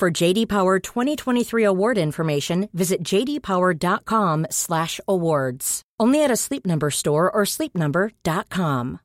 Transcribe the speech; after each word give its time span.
For 0.00 0.22
JD 0.22 0.48
Power 0.48 0.78
2023 0.78 1.62
award 1.62 1.98
information, 1.98 2.70
visit 2.72 3.04
jdpower.com/awards. 3.04 5.82
Only 6.00 6.24
at 6.24 6.30
a 6.30 6.36
Sleep 6.36 6.66
Number 6.66 6.88
store 6.88 7.30
or 7.30 7.44
sleepnumber.com. 7.44 8.98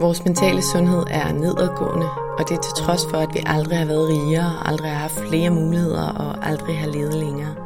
Vores 0.00 0.24
mentale 0.24 0.62
sundhed 0.62 1.04
er 1.10 1.32
nedadgående, 1.32 2.10
og 2.38 2.48
det 2.48 2.56
er 2.56 2.60
til 2.60 2.72
trods 2.84 3.06
for, 3.10 3.16
at 3.16 3.34
vi 3.34 3.42
aldrig 3.46 3.78
har 3.78 3.86
været 3.86 4.08
rigere, 4.08 4.68
aldrig 4.68 4.90
har 4.90 4.98
haft 4.98 5.28
flere 5.28 5.50
muligheder 5.50 6.08
og 6.08 6.46
aldrig 6.46 6.78
har 6.78 6.88
levet 6.88 7.14
længere. 7.14 7.65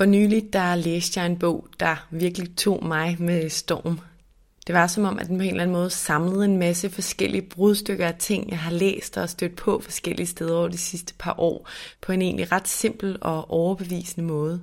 For 0.00 0.04
nylig 0.04 0.52
der 0.52 0.74
læste 0.74 1.20
jeg 1.20 1.26
en 1.26 1.38
bog, 1.38 1.68
der 1.80 2.06
virkelig 2.10 2.56
tog 2.56 2.84
mig 2.84 3.16
med 3.18 3.48
storm. 3.48 4.00
Det 4.66 4.74
var 4.74 4.86
som 4.86 5.04
om, 5.04 5.18
at 5.18 5.26
den 5.26 5.38
på 5.38 5.42
en 5.42 5.50
eller 5.50 5.62
anden 5.62 5.76
måde 5.76 5.90
samlede 5.90 6.44
en 6.44 6.56
masse 6.56 6.90
forskellige 6.90 7.42
brudstykker 7.42 8.06
af 8.06 8.14
ting, 8.18 8.50
jeg 8.50 8.58
har 8.58 8.70
læst 8.70 9.16
og 9.16 9.28
stødt 9.28 9.56
på 9.56 9.80
forskellige 9.84 10.26
steder 10.26 10.56
over 10.56 10.68
de 10.68 10.78
sidste 10.78 11.14
par 11.18 11.34
år, 11.38 11.68
på 12.00 12.12
en 12.12 12.22
egentlig 12.22 12.52
ret 12.52 12.68
simpel 12.68 13.18
og 13.20 13.50
overbevisende 13.50 14.26
måde. 14.26 14.60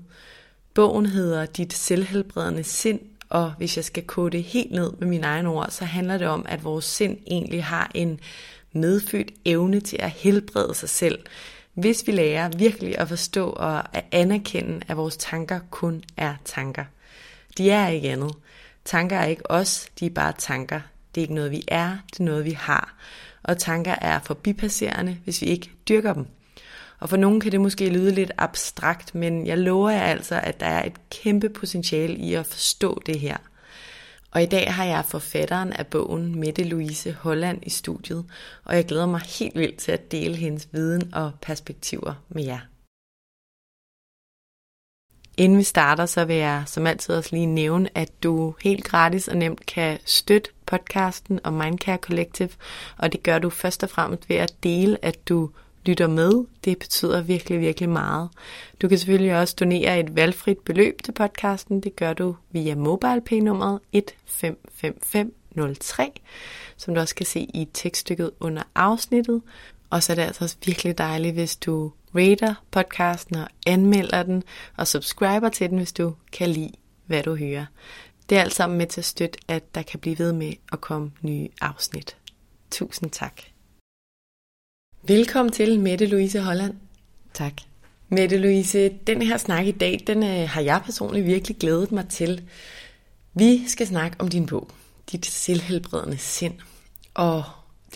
Bogen 0.73 1.05
hedder 1.05 1.45
Dit 1.45 1.73
selvhelbredende 1.73 2.64
sind, 2.64 2.99
og 3.30 3.54
hvis 3.58 3.77
jeg 3.77 3.86
skal 3.86 4.04
kode 4.04 4.31
det 4.31 4.43
helt 4.43 4.71
ned 4.71 4.92
med 4.99 5.08
mine 5.08 5.27
egne 5.27 5.49
ord, 5.49 5.67
så 5.69 5.86
handler 5.86 6.17
det 6.17 6.27
om, 6.27 6.45
at 6.49 6.64
vores 6.64 6.86
sind 6.86 7.17
egentlig 7.27 7.64
har 7.64 7.92
en 7.95 8.19
medfødt 8.71 9.31
evne 9.45 9.80
til 9.80 9.98
at 9.99 10.11
helbrede 10.11 10.73
sig 10.75 10.89
selv, 10.89 11.19
hvis 11.77 12.08
vi 12.08 12.11
lærer 12.11 12.49
virkelig 12.58 12.99
at 12.99 13.08
forstå 13.08 13.49
og 13.49 13.95
at 13.98 14.05
anerkende, 14.11 14.82
at 14.88 14.98
vores 14.98 15.17
tanker 15.17 15.60
kun 15.71 16.04
er 16.17 16.36
tanker. 16.45 16.86
De 17.58 17.70
er 17.70 17.88
ikke 17.88 18.10
andet. 18.10 18.32
Tanker 18.86 19.17
er 19.17 19.26
ikke 19.26 19.52
os, 19.52 19.89
de 19.99 20.05
er 20.05 20.10
bare 20.10 20.33
tanker. 20.37 20.82
Det 21.16 21.21
er 21.21 21.23
ikke 21.23 21.33
noget, 21.33 21.52
vi 21.52 21.64
er, 21.67 21.98
det 22.11 22.20
er 22.20 22.23
noget, 22.23 22.45
vi 22.45 22.52
har. 22.52 22.95
Og 23.43 23.58
tanker 23.58 23.95
er 24.02 24.20
forbipasserende, 24.20 25.17
hvis 25.23 25.42
vi 25.42 25.48
ikke 25.48 25.71
dyrker 25.89 26.14
dem. 26.14 26.26
Og 26.99 27.10
for 27.10 27.17
nogen 27.17 27.39
kan 27.39 27.52
det 27.52 27.61
måske 27.61 27.89
lyde 27.89 28.11
lidt 28.11 28.32
abstrakt, 28.37 29.16
men 29.16 29.48
jeg 29.48 29.58
lover 29.58 29.89
jer 29.89 30.02
altså, 30.02 30.39
at 30.43 30.60
der 30.60 30.66
er 30.66 30.86
et 30.86 31.10
kæmpe 31.10 31.49
potentiale 31.49 32.16
i 32.16 32.33
at 32.33 32.45
forstå 32.45 33.02
det 33.05 33.20
her. 33.20 33.37
Og 34.32 34.43
i 34.43 34.45
dag 34.45 34.73
har 34.73 34.86
jeg 34.86 35.05
forfatteren 35.05 35.73
af 35.73 35.88
bogen, 35.88 36.39
Mette 36.39 36.64
Louise 36.64 37.14
Holland, 37.14 37.60
i 37.64 37.70
studiet, 37.70 38.26
og 38.64 38.76
jeg 38.76 38.86
glæder 38.86 39.05
mig 39.05 39.21
helt 39.21 39.55
vildt 39.55 39.77
til 39.77 39.92
at 39.92 40.11
dele 40.11 40.36
hendes 40.36 40.67
viden 40.71 41.14
og 41.14 41.32
perspektiver 41.42 42.14
med 42.30 42.43
jer. 42.43 42.60
Inden 45.37 45.58
vi 45.58 45.64
starter, 45.64 46.05
så 46.05 46.26
vil 46.26 46.36
jeg 46.36 46.64
som 46.66 46.87
altid 46.87 47.16
også 47.16 47.36
lige 47.36 47.45
nævne, 47.45 47.89
at 47.98 48.23
du 48.23 48.55
helt 48.64 48.83
gratis 48.83 49.27
og 49.27 49.37
nemt 49.37 49.66
kan 49.66 49.99
støtte 50.05 50.49
podcasten 50.66 51.39
og 51.43 51.54
Mindcare 51.54 51.98
Collective, 51.98 52.49
og 52.98 53.11
det 53.11 53.23
gør 53.23 53.39
du 53.39 53.49
først 53.49 53.83
og 53.83 53.89
fremmest 53.89 54.30
ved 54.30 54.36
at 54.36 54.54
dele, 54.64 55.05
at 55.05 55.30
du 55.30 55.49
lytter 55.87 56.08
med. 56.08 56.45
Det 56.65 56.80
betyder 56.80 57.21
virkelig, 57.21 57.59
virkelig 57.59 57.89
meget. 57.89 58.30
Du 58.81 58.87
kan 58.87 58.98
selvfølgelig 58.98 59.36
også 59.36 59.55
donere 59.59 59.99
et 59.99 60.15
valgfrit 60.15 60.58
beløb 60.58 61.03
til 61.03 61.11
podcasten. 61.11 61.81
Det 61.81 61.95
gør 61.95 62.14
du 62.14 62.36
via 62.52 62.75
MobilePay-nummeret 62.75 63.80
155503, 63.92 66.11
som 66.77 66.93
du 66.93 66.99
også 66.99 67.15
kan 67.15 67.25
se 67.25 67.39
i 67.39 67.67
tekststykket 67.73 68.31
under 68.39 68.64
afsnittet. 68.75 69.42
Og 69.89 70.03
så 70.03 70.14
er 70.14 70.15
det 70.15 70.23
altså 70.23 70.55
virkelig 70.65 70.98
dejligt, 70.98 71.33
hvis 71.33 71.55
du 71.55 71.92
rater 72.15 72.54
podcasten 72.71 73.36
og 73.36 73.48
anmelder 73.67 74.23
den, 74.23 74.43
og 74.77 74.87
subscriber 74.87 75.49
til 75.49 75.69
den, 75.69 75.77
hvis 75.77 75.93
du 75.93 76.14
kan 76.31 76.49
lide, 76.49 76.71
hvad 77.05 77.23
du 77.23 77.36
hører. 77.36 77.65
Det 78.30 78.37
er 78.37 78.42
alt 78.42 78.54
sammen 78.54 78.77
med 78.77 78.87
til 78.87 79.02
at 79.02 79.05
støtte, 79.05 79.39
at 79.48 79.75
der 79.75 79.81
kan 79.81 79.99
blive 79.99 80.19
ved 80.19 80.33
med 80.33 80.54
at 80.71 80.81
komme 80.81 81.11
nye 81.21 81.49
afsnit. 81.61 82.17
Tusind 82.71 83.11
tak. 83.11 83.42
Velkommen 85.07 85.51
til 85.51 85.79
Mette 85.79 86.05
Louise 86.05 86.39
Holland. 86.39 86.73
Tak. 87.33 87.53
Mette 88.09 88.37
Louise, 88.37 88.89
den 88.89 89.21
her 89.21 89.37
snak 89.37 89.65
i 89.65 89.71
dag, 89.71 90.03
den 90.07 90.23
øh, 90.23 90.49
har 90.49 90.61
jeg 90.61 90.81
personligt 90.85 91.25
virkelig 91.25 91.57
glædet 91.57 91.91
mig 91.91 92.07
til. 92.09 92.43
Vi 93.33 93.67
skal 93.67 93.87
snakke 93.87 94.17
om 94.19 94.27
din 94.27 94.45
bog, 94.45 94.69
Dit 95.11 95.25
selvhelbredende 95.25 96.17
sind. 96.17 96.53
Og 97.13 97.43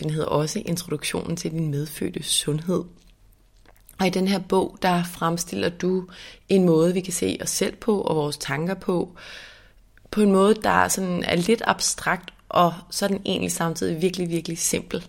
den 0.00 0.10
hedder 0.10 0.26
også 0.26 0.62
Introduktionen 0.66 1.36
til 1.36 1.50
din 1.50 1.70
medfødte 1.70 2.22
sundhed. 2.22 2.84
Og 3.98 4.06
i 4.06 4.10
den 4.10 4.28
her 4.28 4.38
bog, 4.38 4.78
der 4.82 5.04
fremstiller 5.04 5.68
du 5.68 6.06
en 6.48 6.64
måde, 6.64 6.94
vi 6.94 7.00
kan 7.00 7.12
se 7.12 7.38
os 7.42 7.50
selv 7.50 7.76
på 7.76 8.00
og 8.00 8.16
vores 8.16 8.36
tanker 8.36 8.74
på, 8.74 9.16
på 10.10 10.20
en 10.20 10.32
måde, 10.32 10.54
der 10.54 10.88
sådan 10.88 11.24
er 11.24 11.36
lidt 11.36 11.62
abstrakt, 11.64 12.30
og 12.48 12.74
så 12.90 13.08
den 13.08 13.20
egentlig 13.26 13.52
samtidig 13.52 14.02
virkelig, 14.02 14.30
virkelig 14.30 14.58
simpel. 14.58 15.04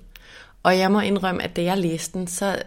Og 0.64 0.78
jeg 0.78 0.92
må 0.92 1.00
indrømme, 1.00 1.44
at 1.44 1.56
da 1.56 1.64
jeg 1.64 1.78
læste 1.78 2.20
den, 2.20 2.28
så 2.28 2.62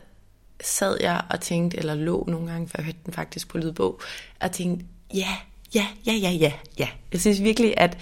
sad 0.60 0.98
jeg 1.00 1.22
og 1.30 1.40
tænkte, 1.40 1.76
eller 1.78 1.94
lå 1.94 2.24
nogle 2.28 2.50
gange, 2.50 2.68
før 2.68 2.74
jeg 2.78 2.84
hørte 2.84 2.98
den 3.06 3.12
faktisk 3.12 3.48
på 3.48 3.58
lydbog, 3.58 4.00
og 4.40 4.52
tænkte, 4.52 4.86
ja, 5.14 5.36
ja, 5.74 5.86
ja, 6.06 6.12
ja, 6.12 6.30
ja, 6.30 6.52
ja. 6.78 6.88
Jeg 7.12 7.20
synes 7.20 7.42
virkelig, 7.42 7.74
at 7.76 7.98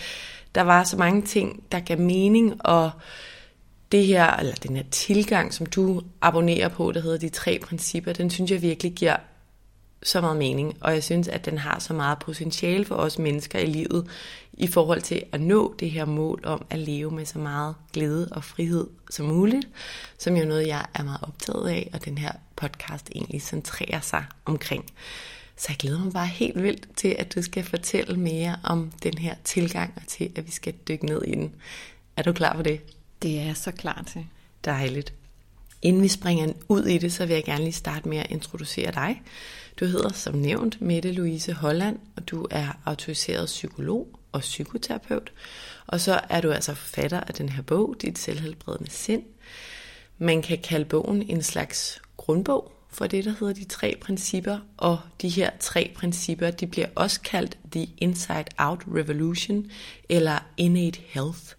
der 0.54 0.62
var 0.62 0.84
så 0.84 0.96
mange 0.96 1.22
ting, 1.22 1.64
der 1.72 1.80
gav 1.80 1.98
mening, 1.98 2.66
og 2.66 2.90
det 3.92 4.06
her, 4.06 4.36
eller 4.36 4.54
den 4.54 4.76
her 4.76 4.84
tilgang, 4.90 5.54
som 5.54 5.66
du 5.66 6.02
abonnerer 6.20 6.68
på, 6.68 6.92
der 6.92 7.00
hedder 7.00 7.18
de 7.18 7.28
tre 7.28 7.58
principper, 7.62 8.12
den 8.12 8.30
synes 8.30 8.50
jeg 8.50 8.62
virkelig 8.62 8.92
giver 8.92 9.16
så 10.04 10.20
meget 10.20 10.36
mening, 10.36 10.76
og 10.80 10.92
jeg 10.92 11.04
synes, 11.04 11.28
at 11.28 11.44
den 11.44 11.58
har 11.58 11.78
så 11.78 11.92
meget 11.92 12.18
potentiale 12.18 12.84
for 12.84 12.94
os 12.94 13.18
mennesker 13.18 13.58
i 13.58 13.66
livet, 13.66 14.08
i 14.52 14.66
forhold 14.66 15.02
til 15.02 15.22
at 15.32 15.40
nå 15.40 15.74
det 15.78 15.90
her 15.90 16.04
mål 16.04 16.40
om 16.44 16.66
at 16.70 16.78
leve 16.78 17.10
med 17.10 17.24
så 17.24 17.38
meget 17.38 17.74
glæde 17.92 18.28
og 18.32 18.44
frihed 18.44 18.86
som 19.10 19.26
muligt, 19.26 19.68
som 20.18 20.36
jo 20.36 20.44
noget, 20.44 20.66
jeg 20.66 20.86
er 20.94 21.02
meget 21.02 21.20
optaget 21.22 21.68
af, 21.68 21.90
og 21.92 22.04
den 22.04 22.18
her 22.18 22.32
podcast 22.56 23.10
egentlig 23.14 23.42
centrerer 23.42 24.00
sig 24.00 24.24
omkring. 24.44 24.84
Så 25.56 25.66
jeg 25.68 25.76
glæder 25.76 26.04
mig 26.04 26.12
bare 26.12 26.26
helt 26.26 26.62
vildt 26.62 26.88
til, 26.96 27.16
at 27.18 27.34
du 27.34 27.42
skal 27.42 27.64
fortælle 27.64 28.16
mere 28.16 28.56
om 28.64 28.92
den 29.02 29.18
her 29.18 29.34
tilgang, 29.44 29.92
og 29.96 30.02
til, 30.06 30.32
at 30.36 30.46
vi 30.46 30.50
skal 30.50 30.74
dykke 30.88 31.06
ned 31.06 31.22
i 31.22 31.34
den. 31.34 31.54
Er 32.16 32.22
du 32.22 32.32
klar 32.32 32.56
for 32.56 32.62
det? 32.62 32.80
Det 33.22 33.40
er 33.40 33.54
så 33.54 33.70
klar 33.70 34.04
til. 34.12 34.26
Dejligt. 34.64 35.14
Inden 35.84 36.02
vi 36.02 36.08
springer 36.08 36.52
ud 36.68 36.84
i 36.84 36.98
det, 36.98 37.12
så 37.12 37.26
vil 37.26 37.34
jeg 37.34 37.44
gerne 37.44 37.64
lige 37.64 37.72
starte 37.72 38.08
med 38.08 38.18
at 38.18 38.30
introducere 38.30 38.92
dig. 38.92 39.22
Du 39.80 39.84
hedder 39.84 40.12
som 40.12 40.34
nævnt 40.34 40.80
Mette 40.80 41.12
Louise 41.12 41.52
Holland, 41.52 41.98
og 42.16 42.30
du 42.30 42.46
er 42.50 42.78
autoriseret 42.84 43.46
psykolog 43.46 44.08
og 44.32 44.40
psykoterapeut. 44.40 45.32
Og 45.86 46.00
så 46.00 46.20
er 46.28 46.40
du 46.40 46.50
altså 46.50 46.74
forfatter 46.74 47.20
af 47.20 47.34
den 47.34 47.48
her 47.48 47.62
bog, 47.62 47.96
Dit 48.02 48.18
selvhelbredende 48.18 48.90
sind. 48.90 49.22
Man 50.18 50.42
kan 50.42 50.58
kalde 50.58 50.84
bogen 50.84 51.22
en 51.22 51.42
slags 51.42 52.02
grundbog 52.16 52.72
for 52.88 53.06
det, 53.06 53.24
der 53.24 53.34
hedder 53.40 53.54
de 53.54 53.64
tre 53.64 53.96
principper, 54.00 54.58
og 54.76 54.98
de 55.22 55.28
her 55.28 55.50
tre 55.60 55.92
principper, 55.96 56.50
de 56.50 56.66
bliver 56.66 56.86
også 56.94 57.20
kaldt 57.20 57.58
The 57.72 57.88
Inside 57.98 58.44
Out 58.58 58.80
Revolution, 58.94 59.70
eller 60.08 60.38
Innate 60.56 61.00
Health. 61.06 61.54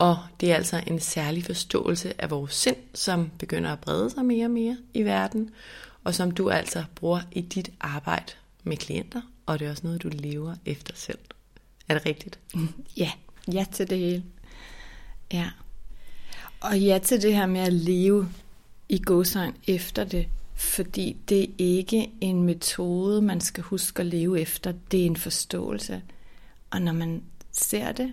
Og 0.00 0.18
det 0.40 0.52
er 0.52 0.56
altså 0.56 0.82
en 0.86 1.00
særlig 1.00 1.44
forståelse 1.44 2.22
af 2.22 2.30
vores 2.30 2.54
sind, 2.54 2.76
som 2.94 3.30
begynder 3.38 3.72
at 3.72 3.80
brede 3.80 4.10
sig 4.10 4.24
mere 4.24 4.46
og 4.46 4.50
mere 4.50 4.76
i 4.94 5.02
verden, 5.02 5.50
og 6.04 6.14
som 6.14 6.30
du 6.30 6.50
altså 6.50 6.84
bruger 6.94 7.20
i 7.32 7.40
dit 7.40 7.70
arbejde 7.80 8.32
med 8.64 8.76
klienter, 8.76 9.20
og 9.46 9.58
det 9.58 9.66
er 9.66 9.70
også 9.70 9.86
noget, 9.86 10.02
du 10.02 10.10
lever 10.12 10.54
efter 10.66 10.94
selv. 10.96 11.18
Er 11.88 11.94
det 11.94 12.06
rigtigt? 12.06 12.38
Ja, 12.96 13.10
ja 13.52 13.66
til 13.72 13.90
det 13.90 13.98
hele. 13.98 14.24
Ja. 15.32 15.50
Og 16.60 16.80
ja 16.80 16.98
til 16.98 17.22
det 17.22 17.34
her 17.34 17.46
med 17.46 17.60
at 17.60 17.72
leve 17.72 18.28
i 18.88 19.02
godsøjn 19.04 19.54
efter 19.66 20.04
det, 20.04 20.28
fordi 20.54 21.16
det 21.28 21.42
er 21.42 21.46
ikke 21.58 22.10
en 22.20 22.42
metode, 22.42 23.22
man 23.22 23.40
skal 23.40 23.64
huske 23.64 24.00
at 24.00 24.06
leve 24.06 24.40
efter, 24.40 24.72
det 24.90 25.00
er 25.00 25.06
en 25.06 25.16
forståelse. 25.16 26.02
Og 26.70 26.82
når 26.82 26.92
man 26.92 27.22
ser 27.52 27.92
det, 27.92 28.12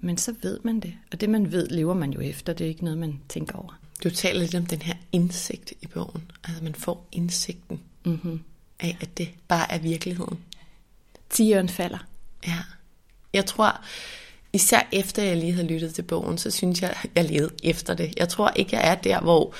men 0.00 0.18
så 0.18 0.34
ved 0.42 0.58
man 0.62 0.80
det. 0.80 0.94
Og 1.12 1.20
det 1.20 1.30
man 1.30 1.52
ved, 1.52 1.68
lever 1.68 1.94
man 1.94 2.12
jo 2.12 2.20
efter, 2.20 2.52
det 2.52 2.64
er 2.64 2.68
ikke 2.68 2.84
noget, 2.84 2.98
man 2.98 3.20
tænker 3.28 3.58
over. 3.58 3.80
Du 4.04 4.10
taler 4.10 4.40
lidt 4.40 4.54
om 4.54 4.66
den 4.66 4.82
her 4.82 4.94
indsigt 5.12 5.72
i 5.80 5.86
bogen. 5.86 6.30
Altså 6.44 6.64
man 6.64 6.74
får 6.74 7.08
indsigten 7.12 7.80
mm-hmm. 8.04 8.40
af, 8.80 8.96
at 9.00 9.18
det 9.18 9.28
bare 9.48 9.72
er 9.72 9.78
virkeligheden. 9.78 10.38
Tigeren 11.30 11.68
falder. 11.68 11.98
Ja. 12.46 12.58
Jeg 13.32 13.46
tror, 13.46 13.80
især 14.52 14.88
efter 14.92 15.22
jeg 15.22 15.36
lige 15.36 15.52
havde 15.52 15.66
lyttet 15.66 15.94
til 15.94 16.02
bogen, 16.02 16.38
så 16.38 16.50
synes 16.50 16.82
jeg, 16.82 16.96
jeg 17.16 17.24
levede 17.24 17.54
efter 17.62 17.94
det. 17.94 18.14
Jeg 18.16 18.28
tror 18.28 18.52
ikke, 18.56 18.76
jeg 18.76 18.90
er 18.90 18.94
der, 18.94 19.20
hvor 19.20 19.54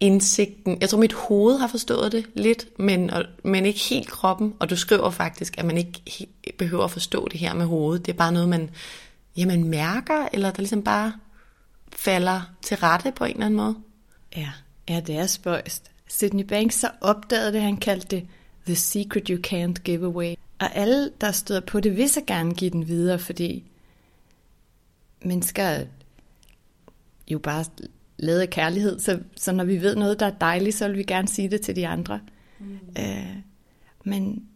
indsigten, 0.00 0.78
jeg 0.80 0.88
tror 0.88 0.98
mit 0.98 1.12
hoved 1.12 1.58
har 1.58 1.66
forstået 1.66 2.12
det 2.12 2.26
lidt, 2.34 2.78
men, 2.78 3.10
men 3.44 3.66
ikke 3.66 3.80
helt 3.80 4.08
kroppen, 4.08 4.54
og 4.58 4.70
du 4.70 4.76
skriver 4.76 5.10
faktisk, 5.10 5.58
at 5.58 5.64
man 5.64 5.78
ikke 5.78 6.26
behøver 6.58 6.84
at 6.84 6.90
forstå 6.90 7.28
det 7.28 7.40
her 7.40 7.54
med 7.54 7.66
hovedet. 7.66 8.06
Det 8.06 8.12
er 8.12 8.16
bare 8.16 8.32
noget, 8.32 8.48
man, 8.48 8.70
ja, 9.38 9.46
man 9.46 9.64
mærker, 9.64 10.28
eller 10.32 10.50
der 10.50 10.58
ligesom 10.58 10.82
bare 10.82 11.12
falder 11.92 12.54
til 12.62 12.76
rette 12.76 13.12
på 13.12 13.24
en 13.24 13.30
eller 13.30 13.46
anden 13.46 13.56
måde. 13.56 13.76
Ja, 14.36 14.50
ja 14.88 15.00
det 15.06 15.16
er 15.16 15.26
spøjst. 15.26 15.90
Sydney 16.08 16.44
Banks 16.44 16.74
så 16.74 16.90
opdagede 17.00 17.52
det, 17.52 17.62
han 17.62 17.76
kaldte 17.76 18.16
det 18.16 18.26
The 18.66 18.74
Secret 18.74 19.28
You 19.28 19.38
Can't 19.46 19.82
Give 19.82 20.06
Away. 20.06 20.34
Og 20.58 20.76
alle, 20.76 21.10
der 21.20 21.32
støder 21.32 21.60
på 21.60 21.80
det, 21.80 21.96
vil 21.96 22.08
så 22.08 22.20
gerne 22.26 22.54
give 22.54 22.70
den 22.70 22.88
videre, 22.88 23.18
fordi 23.18 23.64
mennesker 25.22 25.84
jo 27.28 27.38
bare 27.38 27.64
lavet 28.16 28.40
af 28.40 28.50
kærlighed, 28.50 28.98
så, 28.98 29.20
så 29.36 29.52
når 29.52 29.64
vi 29.64 29.82
ved 29.82 29.96
noget, 29.96 30.20
der 30.20 30.26
er 30.26 30.38
dejligt, 30.40 30.76
så 30.76 30.88
vil 30.88 30.96
vi 30.96 31.02
gerne 31.02 31.28
sige 31.28 31.50
det 31.50 31.60
til 31.60 31.76
de 31.76 31.88
andre. 31.88 32.20
Mm. 32.58 32.78
Øh, 32.98 33.36
men 34.04 34.48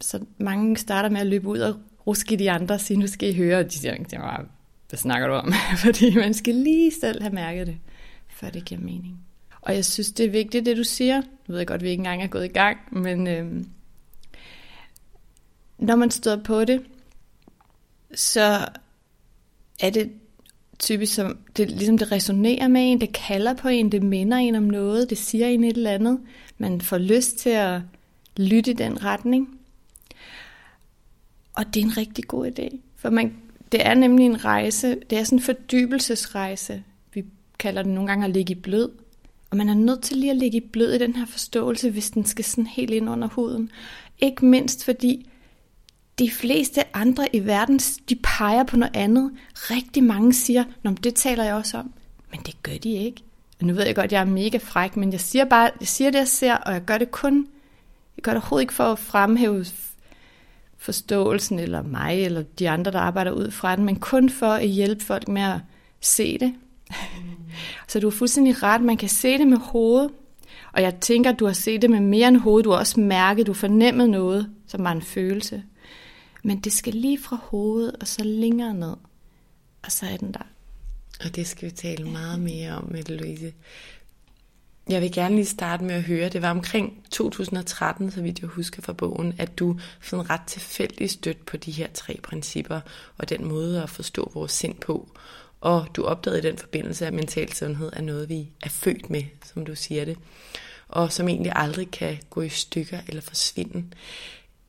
så 0.00 0.24
mange 0.38 0.76
starter 0.76 1.08
med 1.08 1.20
at 1.20 1.26
løbe 1.26 1.48
ud 1.48 1.58
og 1.58 1.76
ruske 2.08 2.36
de 2.36 2.50
andre 2.50 2.78
sige, 2.78 2.96
nu 2.96 3.06
skal 3.06 3.28
I 3.28 3.36
høre, 3.36 3.58
og 3.58 3.64
de 3.64 3.78
siger, 3.78 4.44
hvad 4.88 4.98
snakker 4.98 5.28
du 5.28 5.34
om? 5.34 5.52
Fordi 5.84 6.14
man 6.14 6.34
skal 6.34 6.54
lige 6.54 6.92
selv 7.00 7.22
have 7.22 7.34
mærket 7.34 7.66
det, 7.66 7.76
før 8.28 8.50
det 8.50 8.64
giver 8.64 8.80
mening. 8.80 9.18
Og 9.60 9.74
jeg 9.74 9.84
synes, 9.84 10.12
det 10.12 10.26
er 10.26 10.30
vigtigt, 10.30 10.66
det 10.66 10.76
du 10.76 10.84
siger. 10.84 11.16
Nu 11.20 11.52
ved 11.52 11.58
jeg 11.58 11.66
godt, 11.66 11.78
at 11.78 11.84
vi 11.84 11.90
ikke 11.90 12.00
engang 12.00 12.22
er 12.22 12.26
gået 12.26 12.44
i 12.44 12.48
gang, 12.48 12.78
men 12.92 13.26
øh, 13.26 13.64
når 15.78 15.96
man 15.96 16.10
støder 16.10 16.42
på 16.42 16.64
det, 16.64 16.82
så 18.14 18.68
er 19.80 19.90
det 19.90 20.10
typisk 20.78 21.14
som, 21.14 21.38
det, 21.56 21.70
ligesom 21.70 21.98
det 21.98 22.12
resonerer 22.12 22.68
med 22.68 22.92
en, 22.92 23.00
det 23.00 23.12
kalder 23.12 23.54
på 23.54 23.68
en, 23.68 23.92
det 23.92 24.02
minder 24.02 24.36
en 24.36 24.54
om 24.54 24.62
noget, 24.62 25.10
det 25.10 25.18
siger 25.18 25.46
en 25.46 25.64
et 25.64 25.76
eller 25.76 25.90
andet. 25.90 26.20
Man 26.58 26.80
får 26.80 26.98
lyst 26.98 27.38
til 27.38 27.50
at 27.50 27.80
lytte 28.36 28.70
i 28.70 28.74
den 28.74 29.04
retning. 29.04 29.57
Og 31.58 31.74
det 31.74 31.80
er 31.80 31.84
en 31.84 31.96
rigtig 31.96 32.24
god 32.24 32.46
idé, 32.46 32.76
for 32.96 33.10
man, 33.10 33.34
det 33.72 33.86
er 33.86 33.94
nemlig 33.94 34.26
en 34.26 34.44
rejse, 34.44 34.96
det 35.10 35.18
er 35.18 35.24
sådan 35.24 35.38
en 35.38 35.42
fordybelsesrejse. 35.42 36.82
Vi 37.14 37.24
kalder 37.58 37.82
den 37.82 37.94
nogle 37.94 38.08
gange 38.08 38.24
at 38.24 38.30
ligge 38.30 38.52
i 38.52 38.60
blød. 38.60 38.90
Og 39.50 39.56
man 39.56 39.68
er 39.68 39.74
nødt 39.74 40.02
til 40.02 40.16
lige 40.16 40.30
at 40.30 40.36
ligge 40.36 40.56
i 40.56 40.68
blød 40.72 40.92
i 40.92 40.98
den 40.98 41.16
her 41.16 41.26
forståelse, 41.26 41.90
hvis 41.90 42.10
den 42.10 42.24
skal 42.24 42.44
sådan 42.44 42.66
helt 42.66 42.90
ind 42.90 43.10
under 43.10 43.28
huden. 43.28 43.70
Ikke 44.18 44.44
mindst 44.44 44.84
fordi 44.84 45.30
de 46.18 46.30
fleste 46.30 46.96
andre 46.96 47.36
i 47.36 47.46
verden, 47.46 47.78
de 47.78 48.16
peger 48.22 48.64
på 48.64 48.76
noget 48.76 48.96
andet. 48.96 49.32
Rigtig 49.54 50.04
mange 50.04 50.32
siger, 50.32 50.64
Nå, 50.82 50.90
det 50.90 51.14
taler 51.14 51.44
jeg 51.44 51.54
også 51.54 51.78
om. 51.78 51.92
Men 52.30 52.40
det 52.46 52.62
gør 52.62 52.76
de 52.82 52.92
ikke. 52.92 53.22
Og 53.60 53.66
nu 53.66 53.74
ved 53.74 53.86
jeg 53.86 53.94
godt, 53.94 54.04
at 54.04 54.12
jeg 54.12 54.20
er 54.20 54.24
mega 54.24 54.58
fræk, 54.58 54.96
men 54.96 55.12
jeg 55.12 55.20
siger 55.20 55.44
bare, 55.44 55.70
jeg 55.80 55.88
siger 55.88 56.10
det, 56.10 56.18
jeg 56.18 56.28
ser, 56.28 56.54
og 56.54 56.72
jeg 56.72 56.84
gør 56.84 56.98
det 56.98 57.10
kun, 57.10 57.46
jeg 58.16 58.22
gør 58.22 58.32
det 58.32 58.42
overhovedet 58.42 58.62
ikke 58.62 58.74
for 58.74 58.84
at 58.84 58.98
fremhæve 58.98 59.64
forståelsen, 60.78 61.58
eller 61.58 61.82
mig, 61.82 62.24
eller 62.24 62.42
de 62.42 62.70
andre, 62.70 62.92
der 62.92 63.00
arbejder 63.00 63.30
ud 63.30 63.50
fra 63.50 63.76
den, 63.76 63.84
men 63.84 63.96
kun 63.96 64.30
for 64.30 64.52
at 64.52 64.68
hjælpe 64.68 65.04
folk 65.04 65.28
med 65.28 65.42
at 65.42 65.60
se 66.00 66.38
det. 66.38 66.54
Mm. 66.90 67.24
Så 67.88 68.00
du 68.00 68.06
er 68.06 68.10
fuldstændig 68.10 68.62
ret, 68.62 68.80
man 68.80 68.96
kan 68.96 69.08
se 69.08 69.38
det 69.38 69.46
med 69.48 69.58
hovedet, 69.58 70.10
og 70.72 70.82
jeg 70.82 70.94
tænker, 71.00 71.30
at 71.30 71.38
du 71.38 71.46
har 71.46 71.52
set 71.52 71.82
det 71.82 71.90
med 71.90 72.00
mere 72.00 72.28
end 72.28 72.36
hovedet, 72.36 72.64
du 72.64 72.70
har 72.70 72.78
også 72.78 73.00
mærket, 73.00 73.46
du 73.46 73.52
har 73.52 73.58
fornemmet 73.58 74.10
noget, 74.10 74.50
som 74.66 74.84
var 74.84 74.92
en 74.92 75.02
følelse. 75.02 75.62
Men 76.42 76.60
det 76.60 76.72
skal 76.72 76.94
lige 76.94 77.18
fra 77.18 77.36
hovedet 77.42 77.96
og 78.00 78.06
så 78.06 78.24
længere 78.24 78.74
ned. 78.74 78.96
Og 79.82 79.92
så 79.92 80.06
er 80.06 80.16
den 80.16 80.32
der. 80.32 80.46
Og 81.24 81.36
det 81.36 81.46
skal 81.46 81.70
vi 81.70 81.74
tale 81.74 82.10
meget 82.10 82.40
mere 82.40 82.72
om, 82.72 82.88
med 82.90 83.02
Louise. 83.02 83.52
Jeg 84.88 85.02
vil 85.02 85.12
gerne 85.12 85.34
lige 85.34 85.46
starte 85.46 85.84
med 85.84 85.94
at 85.94 86.02
høre, 86.02 86.28
det 86.28 86.42
var 86.42 86.50
omkring 86.50 87.04
2013, 87.10 88.10
så 88.10 88.22
vidt 88.22 88.40
jeg 88.40 88.48
husker 88.48 88.82
fra 88.82 88.92
bogen, 88.92 89.34
at 89.38 89.58
du 89.58 89.78
sådan 90.02 90.30
ret 90.30 90.40
tilfældigt 90.46 91.12
stødt 91.12 91.46
på 91.46 91.56
de 91.56 91.70
her 91.70 91.86
tre 91.94 92.18
principper, 92.22 92.80
og 93.18 93.28
den 93.28 93.44
måde 93.44 93.82
at 93.82 93.90
forstå 93.90 94.30
vores 94.34 94.52
sind 94.52 94.74
på. 94.74 95.08
Og 95.60 95.86
du 95.94 96.04
opdagede 96.04 96.38
i 96.38 96.42
den 96.42 96.58
forbindelse, 96.58 97.06
at 97.06 97.14
mental 97.14 97.52
sundhed 97.52 97.90
er 97.92 98.02
noget, 98.02 98.28
vi 98.28 98.48
er 98.62 98.68
født 98.68 99.10
med, 99.10 99.22
som 99.44 99.64
du 99.64 99.74
siger 99.74 100.04
det, 100.04 100.18
og 100.88 101.12
som 101.12 101.28
egentlig 101.28 101.52
aldrig 101.54 101.90
kan 101.90 102.18
gå 102.30 102.42
i 102.42 102.48
stykker 102.48 102.98
eller 103.08 103.22
forsvinde. 103.22 103.84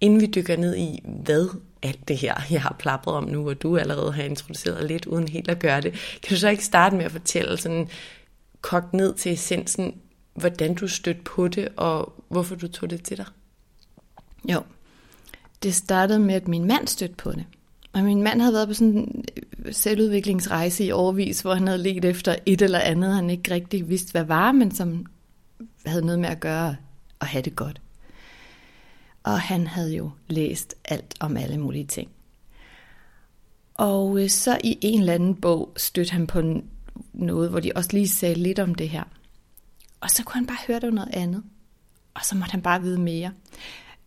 Inden 0.02 0.22
vi 0.22 0.26
dykker 0.26 0.58
ned 0.58 0.76
i, 0.76 1.04
hvad 1.24 1.50
alt 1.84 2.08
det 2.08 2.18
her, 2.18 2.42
jeg 2.50 2.62
har 2.62 2.76
plapret 2.80 3.16
om 3.16 3.24
nu, 3.24 3.50
og 3.50 3.62
du 3.62 3.78
allerede 3.78 4.12
har 4.12 4.24
introduceret 4.24 4.88
lidt, 4.88 5.06
uden 5.06 5.28
helt 5.28 5.50
at 5.50 5.60
gøre 5.60 5.82
det, 5.82 5.92
kan 6.24 6.36
du 6.36 6.40
så 6.40 6.50
ikke 6.50 6.66
starte 6.66 6.96
med 6.96 7.06
at 7.06 7.12
fortælle 7.12 7.58
sådan 7.58 7.90
kogt 8.62 8.94
ned 8.94 9.14
til 9.16 9.32
essensen, 9.32 9.94
hvordan 10.40 10.76
du 10.76 10.88
stødte 10.88 11.22
på 11.22 11.48
det, 11.48 11.68
og 11.78 12.14
hvorfor 12.28 12.56
du 12.56 12.68
tog 12.68 12.90
det 12.90 13.04
til 13.04 13.18
dig? 13.18 13.26
Jo, 14.52 14.62
det 15.64 15.76
startede 15.76 16.20
med, 16.20 16.36
at 16.36 16.48
min 16.48 16.66
mand 16.66 16.88
stødte 16.88 17.16
på 17.16 17.32
det. 17.32 17.46
Og 17.94 18.04
min 18.04 18.24
mand 18.24 18.42
havde 18.42 18.54
været 18.54 18.68
på 18.68 18.74
sådan 18.74 18.94
en 18.94 19.26
selvudviklingsrejse 19.72 20.84
i 20.84 20.92
årvis, 20.92 21.42
hvor 21.42 21.54
han 21.54 21.68
havde 21.68 21.84
let 21.84 22.06
efter 22.06 22.36
et 22.46 22.62
eller 22.62 22.80
andet, 22.80 23.16
han 23.16 23.30
ikke 23.30 23.54
rigtig 23.54 23.90
vidste, 23.90 24.12
hvad 24.12 24.24
var, 24.24 24.52
men 24.52 24.72
som 24.72 25.06
havde 25.86 26.06
noget 26.06 26.20
med 26.20 26.30
at 26.30 26.40
gøre 26.40 26.76
og 27.20 27.28
have 27.28 27.42
det 27.42 27.56
godt. 27.56 27.82
Og 29.24 29.40
han 29.40 29.68
havde 29.68 29.96
jo 29.96 30.12
læst 30.28 30.76
alt 30.86 31.16
om 31.20 31.38
alle 31.38 31.58
mulige 31.58 31.86
ting. 31.86 32.10
Og 33.74 34.24
øh, 34.24 34.30
så 34.30 34.58
i 34.64 34.78
en 34.82 35.00
eller 35.00 35.14
anden 35.14 35.36
bog 35.36 35.74
stødte 35.78 36.12
han 36.12 36.28
på 36.28 36.62
noget, 37.14 37.50
hvor 37.50 37.60
de 37.60 37.72
også 37.76 37.90
lige 37.94 38.08
sagde 38.08 38.36
lidt 38.36 38.60
om 38.60 38.76
det 38.76 38.90
her. 38.90 39.04
Og 40.02 40.10
så 40.10 40.24
kunne 40.24 40.40
han 40.40 40.48
bare 40.48 40.58
høre 40.68 40.80
det 40.80 40.94
noget 40.94 41.10
andet. 41.14 41.44
Og 42.14 42.26
så 42.26 42.36
måtte 42.36 42.52
han 42.52 42.62
bare 42.62 42.82
vide 42.82 43.00
mere. 43.00 43.32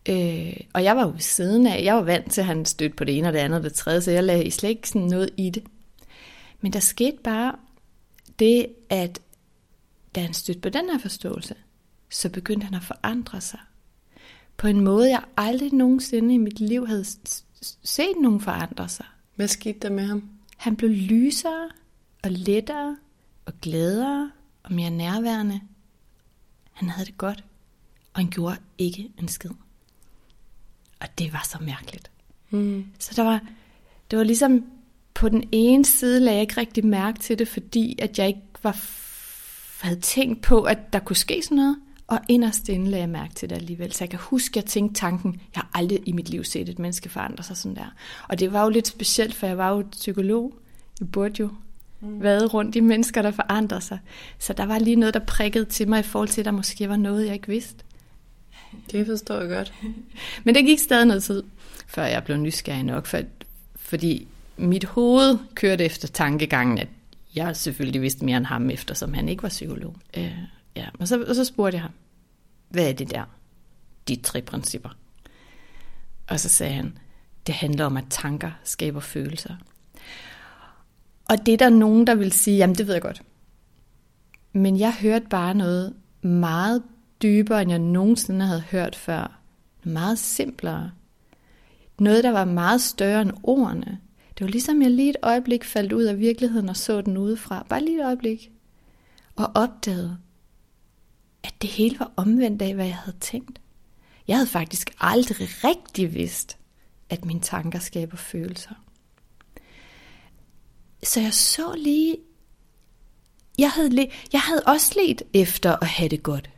Øh, 0.09 0.57
og 0.73 0.83
jeg 0.83 0.95
var 0.95 1.07
jo 1.07 1.15
siden 1.19 1.67
af, 1.67 1.83
jeg 1.83 1.95
var 1.95 2.01
vant 2.01 2.31
til, 2.31 2.41
at 2.41 2.47
han 2.47 2.65
stødte 2.65 2.95
på 2.95 3.03
det 3.03 3.17
ene 3.17 3.27
og 3.27 3.33
det 3.33 3.39
andet 3.39 3.57
og 3.57 3.63
det 3.63 3.73
tredje, 3.73 4.01
så 4.01 4.11
jeg 4.11 4.23
lagde 4.23 4.51
slet 4.51 4.69
ikke 4.69 4.89
sådan 4.89 5.07
noget 5.07 5.29
i 5.37 5.49
det. 5.49 5.63
Men 6.61 6.73
der 6.73 6.79
skete 6.79 7.17
bare 7.23 7.55
det, 8.39 8.67
at 8.89 9.19
da 10.15 10.21
han 10.21 10.33
stødte 10.33 10.61
på 10.61 10.69
den 10.69 10.89
her 10.89 10.97
forståelse, 10.97 11.55
så 12.09 12.29
begyndte 12.29 12.65
han 12.65 12.73
at 12.73 12.83
forandre 12.83 13.41
sig 13.41 13.59
på 14.57 14.67
en 14.67 14.81
måde, 14.81 15.09
jeg 15.09 15.23
aldrig 15.37 15.73
nogensinde 15.73 16.33
i 16.33 16.37
mit 16.37 16.59
liv 16.59 16.87
havde 16.87 17.05
set 17.83 18.15
nogen 18.21 18.41
forandre 18.41 18.89
sig. 18.89 19.05
Hvad 19.35 19.47
skete 19.47 19.79
der 19.79 19.89
med 19.89 20.05
ham? 20.05 20.29
Han 20.57 20.75
blev 20.75 20.89
lysere 20.89 21.69
og 22.23 22.31
lettere 22.31 22.97
og 23.45 23.53
gladere 23.61 24.31
og 24.63 24.73
mere 24.73 24.89
nærværende. 24.89 25.61
Han 26.73 26.89
havde 26.89 27.05
det 27.05 27.17
godt, 27.17 27.43
og 28.13 28.19
han 28.19 28.29
gjorde 28.29 28.57
ikke 28.77 29.11
en 29.19 29.27
skid. 29.27 29.49
Og 30.99 31.07
det 31.17 31.33
var 31.33 31.45
så 31.49 31.57
mærkeligt. 31.61 32.11
Mm. 32.49 32.85
Så 32.99 33.11
der 33.15 33.23
var, 33.23 33.41
det 34.11 34.17
var 34.17 34.23
ligesom, 34.23 34.65
på 35.13 35.29
den 35.29 35.49
ene 35.51 35.85
side 35.85 36.19
lagde 36.19 36.35
jeg 36.35 36.41
ikke 36.41 36.57
rigtig 36.57 36.85
mærke 36.85 37.19
til 37.19 37.39
det, 37.39 37.47
fordi 37.47 37.95
at 37.99 38.19
jeg 38.19 38.27
ikke 38.27 38.41
var, 38.63 38.85
havde 39.81 39.99
tænkt 39.99 40.41
på, 40.41 40.61
at 40.61 40.93
der 40.93 40.99
kunne 40.99 41.15
ske 41.15 41.41
sådan 41.43 41.55
noget. 41.57 41.77
Og 42.07 42.19
inderst 42.29 42.69
inde 42.69 42.89
lagde 42.91 43.01
jeg 43.01 43.09
mærke 43.09 43.33
til 43.33 43.49
det 43.49 43.55
alligevel. 43.55 43.93
Så 43.93 44.03
jeg 44.03 44.09
kan 44.09 44.19
huske, 44.19 44.51
at 44.51 44.55
jeg 44.55 44.65
tænkte 44.65 44.99
tanken, 44.99 45.41
jeg 45.55 45.61
har 45.61 45.69
aldrig 45.73 45.99
i 46.05 46.11
mit 46.11 46.29
liv 46.29 46.43
set 46.43 46.69
et 46.69 46.79
menneske 46.79 47.09
forandre 47.09 47.43
sig 47.43 47.57
sådan 47.57 47.75
der. 47.75 47.93
Og 48.29 48.39
det 48.39 48.53
var 48.53 48.63
jo 48.63 48.69
lidt 48.69 48.87
specielt, 48.87 49.35
for 49.35 49.47
jeg 49.47 49.57
var 49.57 49.69
jo 49.69 49.83
psykolog. 49.91 50.53
Jeg 50.99 51.11
burde 51.11 51.35
jo 51.39 51.49
mm. 52.03 52.23
været 52.23 52.53
rundt 52.53 52.75
i 52.75 52.79
mennesker, 52.79 53.21
der 53.21 53.31
forandrer 53.31 53.79
sig. 53.79 53.99
Så 54.39 54.53
der 54.53 54.65
var 54.65 54.79
lige 54.79 54.95
noget, 54.95 55.13
der 55.13 55.19
prikkede 55.19 55.65
til 55.65 55.87
mig 55.87 55.99
i 55.99 56.03
forhold 56.03 56.29
til, 56.29 56.41
at 56.41 56.45
der 56.45 56.51
måske 56.51 56.89
var 56.89 56.97
noget, 56.97 57.25
jeg 57.25 57.33
ikke 57.33 57.47
vidste. 57.47 57.83
Det 58.91 59.05
forstår 59.05 59.39
jeg 59.39 59.49
godt. 59.49 59.73
Men 60.43 60.55
det 60.55 60.65
gik 60.65 60.79
stadig 60.79 61.05
noget 61.05 61.23
tid, 61.23 61.43
før 61.87 62.03
jeg 62.03 62.23
blev 62.23 62.37
nysgerrig 62.37 62.83
nok, 62.83 63.05
for, 63.05 63.19
fordi 63.75 64.27
mit 64.57 64.83
hoved 64.83 65.37
kørte 65.55 65.85
efter 65.85 66.07
tankegangen, 66.07 66.77
at 66.77 66.87
jeg 67.35 67.55
selvfølgelig 67.55 68.01
vidste 68.01 68.25
mere 68.25 68.37
end 68.37 68.45
ham, 68.45 68.69
eftersom 68.69 69.13
han 69.13 69.29
ikke 69.29 69.43
var 69.43 69.49
psykolog. 69.49 69.95
Øh, 70.17 70.37
ja. 70.75 70.85
og, 70.99 71.07
så, 71.07 71.23
og 71.23 71.35
så 71.35 71.45
spurgte 71.45 71.75
jeg 71.75 71.81
ham, 71.81 71.91
hvad 72.69 72.89
er 72.89 72.93
det 72.93 73.11
der? 73.11 73.23
De 74.07 74.15
tre 74.15 74.41
principper. 74.41 74.89
Og 76.27 76.39
så 76.39 76.49
sagde 76.49 76.73
han, 76.73 76.97
det 77.47 77.55
handler 77.55 77.85
om, 77.85 77.97
at 77.97 78.03
tanker 78.09 78.51
skaber 78.63 78.99
følelser. 78.99 79.55
Og 81.33 81.45
det 81.45 81.53
er 81.53 81.57
der 81.57 81.69
nogen, 81.69 82.07
der 82.07 82.15
vil 82.15 82.31
sige, 82.31 82.57
jamen 82.57 82.75
det 82.75 82.87
ved 82.87 82.93
jeg 82.93 83.01
godt. 83.01 83.21
Men 84.51 84.79
jeg 84.79 84.93
hørte 84.93 85.25
bare 85.29 85.55
noget 85.55 85.93
meget 86.21 86.83
dybere, 87.21 87.61
end 87.61 87.71
jeg 87.71 87.79
nogensinde 87.79 88.45
havde 88.45 88.61
hørt 88.61 88.95
før. 88.95 89.39
Meget 89.83 90.19
simplere. 90.19 90.91
Noget, 91.99 92.23
der 92.23 92.29
var 92.29 92.45
meget 92.45 92.81
større 92.81 93.21
end 93.21 93.31
ordene. 93.43 93.99
Det 94.37 94.45
var 94.45 94.47
ligesom, 94.47 94.81
jeg 94.81 94.91
lige 94.91 95.09
et 95.09 95.15
øjeblik 95.21 95.63
faldt 95.63 95.93
ud 95.93 96.03
af 96.03 96.19
virkeligheden 96.19 96.69
og 96.69 96.77
så 96.77 97.01
den 97.01 97.17
udefra. 97.17 97.65
Bare 97.69 97.85
lige 97.85 97.99
et 97.99 98.05
øjeblik. 98.05 98.51
Og 99.35 99.51
opdagede, 99.55 100.17
at 101.43 101.53
det 101.61 101.69
hele 101.69 101.99
var 101.99 102.11
omvendt 102.15 102.61
af, 102.61 102.75
hvad 102.75 102.85
jeg 102.85 102.97
havde 102.97 103.17
tænkt. 103.19 103.61
Jeg 104.27 104.35
havde 104.35 104.49
faktisk 104.49 104.95
aldrig 104.99 105.47
rigtig 105.63 106.13
vidst, 106.13 106.57
at 107.09 107.25
mine 107.25 107.41
tanker 107.41 107.79
skaber 107.79 108.17
følelser. 108.17 108.73
Så 111.03 111.21
jeg 111.21 111.33
så 111.33 111.75
lige, 111.75 112.17
jeg 113.57 113.71
havde, 113.71 113.89
le, 113.89 114.07
jeg 114.33 114.41
havde 114.41 114.63
også 114.65 114.93
let 114.99 115.21
efter 115.33 115.75
at 115.81 115.87
have 115.87 116.09
det 116.09 116.23
godt. 116.23 116.49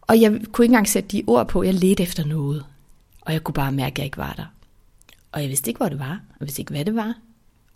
Og 0.00 0.20
jeg 0.20 0.30
kunne 0.30 0.64
ikke 0.64 0.72
engang 0.72 0.88
sætte 0.88 1.08
de 1.08 1.24
ord 1.26 1.48
på, 1.48 1.62
jeg 1.62 1.74
ledte 1.74 2.02
efter 2.02 2.24
noget. 2.24 2.66
Og 3.20 3.32
jeg 3.32 3.44
kunne 3.44 3.54
bare 3.54 3.72
mærke, 3.72 3.92
at 3.92 3.98
jeg 3.98 4.04
ikke 4.04 4.18
var 4.18 4.32
der. 4.32 4.46
Og 5.32 5.40
jeg 5.42 5.48
vidste 5.48 5.70
ikke, 5.70 5.78
hvor 5.78 5.88
det 5.88 5.98
var, 5.98 6.12
og 6.12 6.36
jeg 6.40 6.46
vidste 6.46 6.62
ikke, 6.62 6.72
hvad 6.72 6.84
det 6.84 6.94
var. 6.94 7.14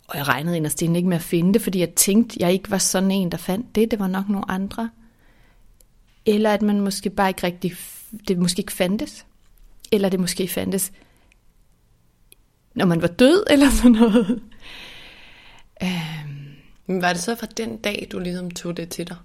Og 0.09 0.17
jeg 0.17 0.29
regnede 0.29 0.57
inderst 0.57 0.83
ikke 0.83 1.09
med 1.09 1.17
at 1.17 1.23
finde 1.23 1.55
det, 1.55 1.63
fordi 1.63 1.79
jeg 1.79 1.95
tænkte, 1.95 2.37
jeg 2.41 2.53
ikke 2.53 2.71
var 2.71 2.79
sådan 2.79 3.11
en, 3.11 3.31
der 3.31 3.37
fandt 3.39 3.75
det. 3.75 3.91
Det 3.91 3.99
var 3.99 4.07
nok 4.07 4.29
nogle 4.29 4.51
andre. 4.51 4.91
Eller 6.27 6.53
at 6.53 6.63
man 6.63 6.81
måske 6.81 7.11
bare 7.11 7.29
ikke 7.29 7.43
rigtig, 7.43 7.77
det 8.29 8.39
måske 8.39 8.61
ikke 8.61 8.73
fandtes. 8.73 9.27
Eller 9.93 10.09
det 10.09 10.21
måske 10.21 10.49
fandtes, 10.49 10.93
når 12.77 12.87
man 12.87 13.03
var 13.03 13.09
død, 13.09 13.45
eller 13.51 13.71
sådan 13.71 13.93
noget. 13.93 14.43
Øhm. 15.83 16.37
Men 16.87 17.03
var 17.03 17.13
det 17.13 17.23
så 17.23 17.35
fra 17.35 17.47
den 17.57 17.77
dag, 17.77 18.09
du 18.13 18.19
ligesom 18.19 18.51
tog 18.51 18.77
det 18.77 18.89
til 18.89 19.09
dig? 19.09 19.17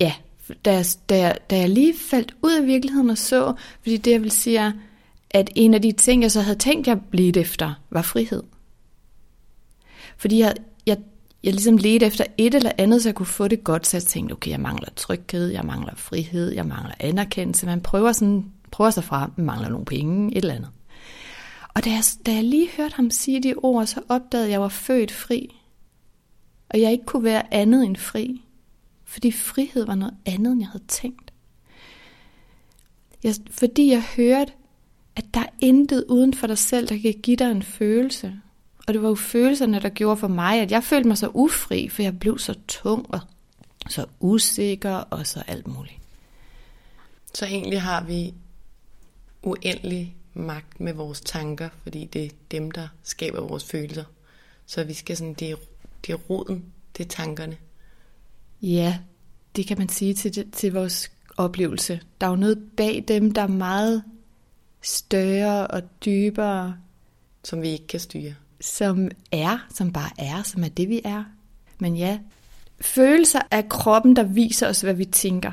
Ja, 0.00 0.12
da 0.64 0.74
jeg, 0.74 0.84
da, 1.08 1.18
jeg, 1.18 1.38
da 1.50 1.58
jeg 1.58 1.68
lige 1.68 1.94
faldt 2.10 2.34
ud 2.42 2.52
af 2.52 2.66
virkeligheden 2.66 3.10
og 3.10 3.18
så, 3.18 3.54
fordi 3.82 3.96
det 3.96 4.10
jeg 4.10 4.22
vil 4.22 4.30
sige 4.30 4.58
er, 4.58 4.72
at 5.30 5.50
en 5.54 5.74
af 5.74 5.82
de 5.82 5.92
ting, 5.92 6.22
jeg 6.22 6.30
så 6.32 6.40
havde 6.40 6.58
tænkt, 6.58 6.86
jeg 6.86 7.00
blev 7.10 7.32
efter, 7.36 7.74
var 7.90 8.02
frihed. 8.02 8.42
Fordi 10.16 10.38
jeg, 10.38 10.54
jeg, 10.86 10.98
jeg 11.42 11.52
ligesom 11.52 11.76
ledte 11.76 12.06
efter 12.06 12.24
et 12.38 12.54
eller 12.54 12.72
andet, 12.78 13.02
så 13.02 13.08
jeg 13.08 13.14
kunne 13.14 13.26
få 13.26 13.48
det 13.48 13.64
godt, 13.64 13.86
så 13.86 13.96
jeg 13.96 14.02
tænkte, 14.02 14.32
okay, 14.32 14.50
jeg 14.50 14.60
mangler 14.60 14.88
tryghed, 14.96 15.48
jeg 15.48 15.64
mangler 15.64 15.94
frihed, 15.96 16.52
jeg 16.52 16.66
mangler 16.66 16.94
anerkendelse. 17.00 17.66
Man 17.66 17.80
prøver, 17.80 18.12
sådan, 18.12 18.44
prøver 18.70 18.90
sig 18.90 19.04
fra, 19.04 19.30
man 19.36 19.46
mangler 19.46 19.68
nogle 19.68 19.86
penge, 19.86 20.36
et 20.36 20.36
eller 20.36 20.54
andet. 20.54 20.70
Og 21.74 21.84
da 21.84 21.90
jeg, 21.90 22.02
da 22.26 22.34
jeg 22.34 22.44
lige 22.44 22.70
hørte 22.76 22.94
ham 22.94 23.10
sige 23.10 23.42
de 23.42 23.54
ord, 23.54 23.86
så 23.86 24.02
opdagede 24.08 24.44
jeg, 24.44 24.48
at 24.48 24.52
jeg 24.52 24.60
var 24.60 24.68
født 24.68 25.12
fri. 25.12 25.56
Og 26.68 26.80
jeg 26.80 26.92
ikke 26.92 27.04
kunne 27.04 27.24
være 27.24 27.54
andet 27.54 27.84
end 27.84 27.96
fri. 27.96 28.42
Fordi 29.04 29.32
frihed 29.32 29.86
var 29.86 29.94
noget 29.94 30.14
andet, 30.26 30.52
end 30.52 30.60
jeg 30.60 30.68
havde 30.68 30.84
tænkt. 30.88 31.32
Jeg, 33.22 33.34
fordi 33.50 33.90
jeg 33.90 34.02
hørte, 34.16 34.52
at 35.16 35.24
der 35.34 35.40
er 35.40 35.52
intet 35.60 36.04
uden 36.08 36.34
for 36.34 36.46
dig 36.46 36.58
selv, 36.58 36.88
der 36.88 36.98
kan 36.98 37.14
give 37.22 37.36
dig 37.36 37.50
en 37.50 37.62
følelse. 37.62 38.40
Og 38.86 38.94
det 38.94 39.02
var 39.02 39.08
jo 39.08 39.14
følelserne, 39.14 39.80
der 39.80 39.88
gjorde 39.88 40.16
for 40.16 40.28
mig, 40.28 40.60
at 40.60 40.70
jeg 40.70 40.84
følte 40.84 41.08
mig 41.08 41.18
så 41.18 41.30
ufri, 41.34 41.88
for 41.88 42.02
jeg 42.02 42.18
blev 42.18 42.38
så 42.38 42.54
tung 42.68 43.14
og 43.14 43.20
så 43.88 44.06
usikker 44.20 44.94
og 44.94 45.26
så 45.26 45.42
alt 45.46 45.66
muligt. 45.66 45.98
Så 47.34 47.46
egentlig 47.46 47.82
har 47.82 48.04
vi 48.04 48.34
uendelig 49.42 50.16
magt 50.34 50.80
med 50.80 50.92
vores 50.92 51.20
tanker, 51.20 51.68
fordi 51.82 52.04
det 52.04 52.24
er 52.24 52.30
dem, 52.50 52.70
der 52.70 52.88
skaber 53.02 53.40
vores 53.40 53.64
følelser. 53.64 54.04
Så 54.66 54.84
vi 54.84 54.94
skal 54.94 55.16
sådan, 55.16 55.34
det 55.34 55.50
er, 55.50 55.56
det 56.06 56.12
er 56.12 56.16
roden, 56.16 56.64
det 56.96 57.04
er 57.04 57.08
tankerne. 57.08 57.56
Ja, 58.62 58.98
det 59.56 59.66
kan 59.66 59.78
man 59.78 59.88
sige 59.88 60.14
til, 60.14 60.50
til 60.50 60.72
vores 60.72 61.12
oplevelse. 61.36 62.00
Der 62.20 62.26
er 62.26 62.30
jo 62.30 62.36
noget 62.36 62.62
bag 62.76 63.04
dem, 63.08 63.32
der 63.32 63.42
er 63.42 63.46
meget 63.46 64.04
større 64.82 65.66
og 65.66 65.82
dybere. 66.04 66.76
Som 67.44 67.62
vi 67.62 67.68
ikke 67.68 67.86
kan 67.86 68.00
styre. 68.00 68.34
Som 68.60 69.08
er, 69.32 69.66
som 69.74 69.92
bare 69.92 70.10
er, 70.18 70.42
som 70.42 70.64
er 70.64 70.68
det 70.68 70.88
vi 70.88 71.00
er. 71.04 71.24
Men 71.78 71.96
ja, 71.96 72.18
følelser 72.80 73.40
er 73.50 73.62
kroppen, 73.62 74.16
der 74.16 74.22
viser 74.22 74.68
os, 74.68 74.80
hvad 74.80 74.94
vi 74.94 75.04
tænker. 75.04 75.52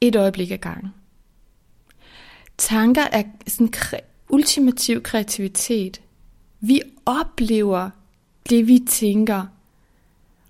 Et 0.00 0.16
øjeblik 0.16 0.50
ad 0.50 0.58
gangen. 0.58 0.90
Tanker 2.60 3.02
er 3.12 3.22
sådan 3.46 3.70
ultimativ 4.28 5.02
kreativitet. 5.02 6.00
Vi 6.60 6.82
oplever 7.06 7.90
det, 8.50 8.66
vi 8.66 8.78
tænker. 8.88 9.46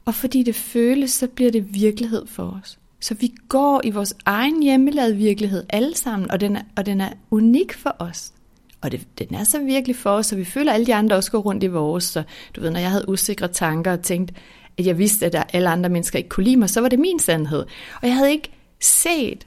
Og 0.04 0.14
fordi 0.14 0.42
det 0.42 0.54
føles, 0.54 1.10
så 1.10 1.26
bliver 1.26 1.50
det 1.50 1.74
virkelighed 1.74 2.26
for 2.26 2.60
os. 2.62 2.78
Så 3.00 3.14
vi 3.14 3.34
går 3.48 3.80
i 3.84 3.90
vores 3.90 4.14
egen 4.24 4.62
hjemmelavede 4.62 5.16
virkelighed 5.16 5.64
alle 5.68 5.96
sammen, 5.96 6.30
og 6.30 6.40
den 6.40 6.56
er, 6.56 6.62
og 6.76 6.86
den 6.86 7.00
er 7.00 7.12
unik 7.30 7.72
for 7.72 7.96
os. 7.98 8.32
Og 8.80 8.92
det, 8.92 9.06
den 9.18 9.34
er 9.34 9.44
så 9.44 9.58
virkelig 9.58 9.96
for 9.96 10.10
os, 10.10 10.26
så 10.26 10.36
vi 10.36 10.44
føler, 10.44 10.72
at 10.72 10.74
alle 10.74 10.86
de 10.86 10.94
andre 10.94 11.16
også 11.16 11.30
går 11.30 11.38
rundt 11.38 11.64
i 11.64 11.66
vores. 11.66 12.04
Så 12.04 12.22
du 12.56 12.60
ved, 12.60 12.70
når 12.70 12.80
jeg 12.80 12.90
havde 12.90 13.08
usikre 13.08 13.48
tanker 13.48 13.92
og 13.92 14.02
tænkte, 14.02 14.34
at 14.78 14.86
jeg 14.86 14.98
vidste, 14.98 15.26
at 15.26 15.50
alle 15.52 15.68
andre 15.68 15.88
mennesker 15.88 16.18
ikke 16.18 16.28
kunne 16.28 16.44
lide 16.44 16.56
mig, 16.56 16.70
så 16.70 16.80
var 16.80 16.88
det 16.88 16.98
min 16.98 17.18
sandhed. 17.18 17.64
Og 18.02 18.08
jeg 18.08 18.14
havde 18.14 18.30
ikke 18.30 18.50
set, 18.80 19.46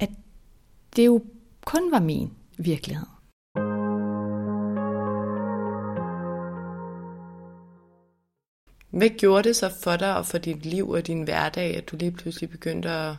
at 0.00 0.10
det 0.96 1.06
jo 1.06 1.22
kun 1.72 1.90
var 1.90 2.00
min 2.00 2.30
virkelighed. 2.58 3.06
Hvad 8.90 9.18
gjorde 9.18 9.48
det 9.48 9.56
så 9.56 9.70
for 9.82 9.96
dig 9.96 10.16
og 10.16 10.26
for 10.26 10.38
dit 10.38 10.66
liv 10.66 10.88
og 10.88 11.06
din 11.06 11.22
hverdag, 11.22 11.76
at 11.76 11.90
du 11.90 11.96
lige 11.96 12.10
pludselig 12.12 12.50
begyndte 12.50 12.90
at 12.90 13.16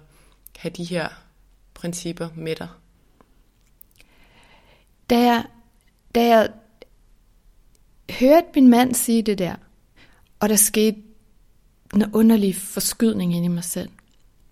have 0.58 0.72
de 0.78 0.84
her 0.84 1.10
principper 1.74 2.30
med 2.36 2.56
dig? 2.56 2.68
Da 5.10 5.20
jeg, 5.20 5.46
da 6.16 6.28
jeg 6.28 6.50
hørte 8.20 8.48
min 8.56 8.68
mand 8.68 8.94
sige 8.94 9.22
det 9.22 9.38
der, 9.38 9.56
og 10.40 10.50
der 10.50 10.56
skete 10.56 10.98
en 11.96 12.16
underlig 12.16 12.56
forskydning 12.56 13.36
ind 13.36 13.46
i 13.46 13.48
mig 13.48 13.64
selv, 13.64 13.90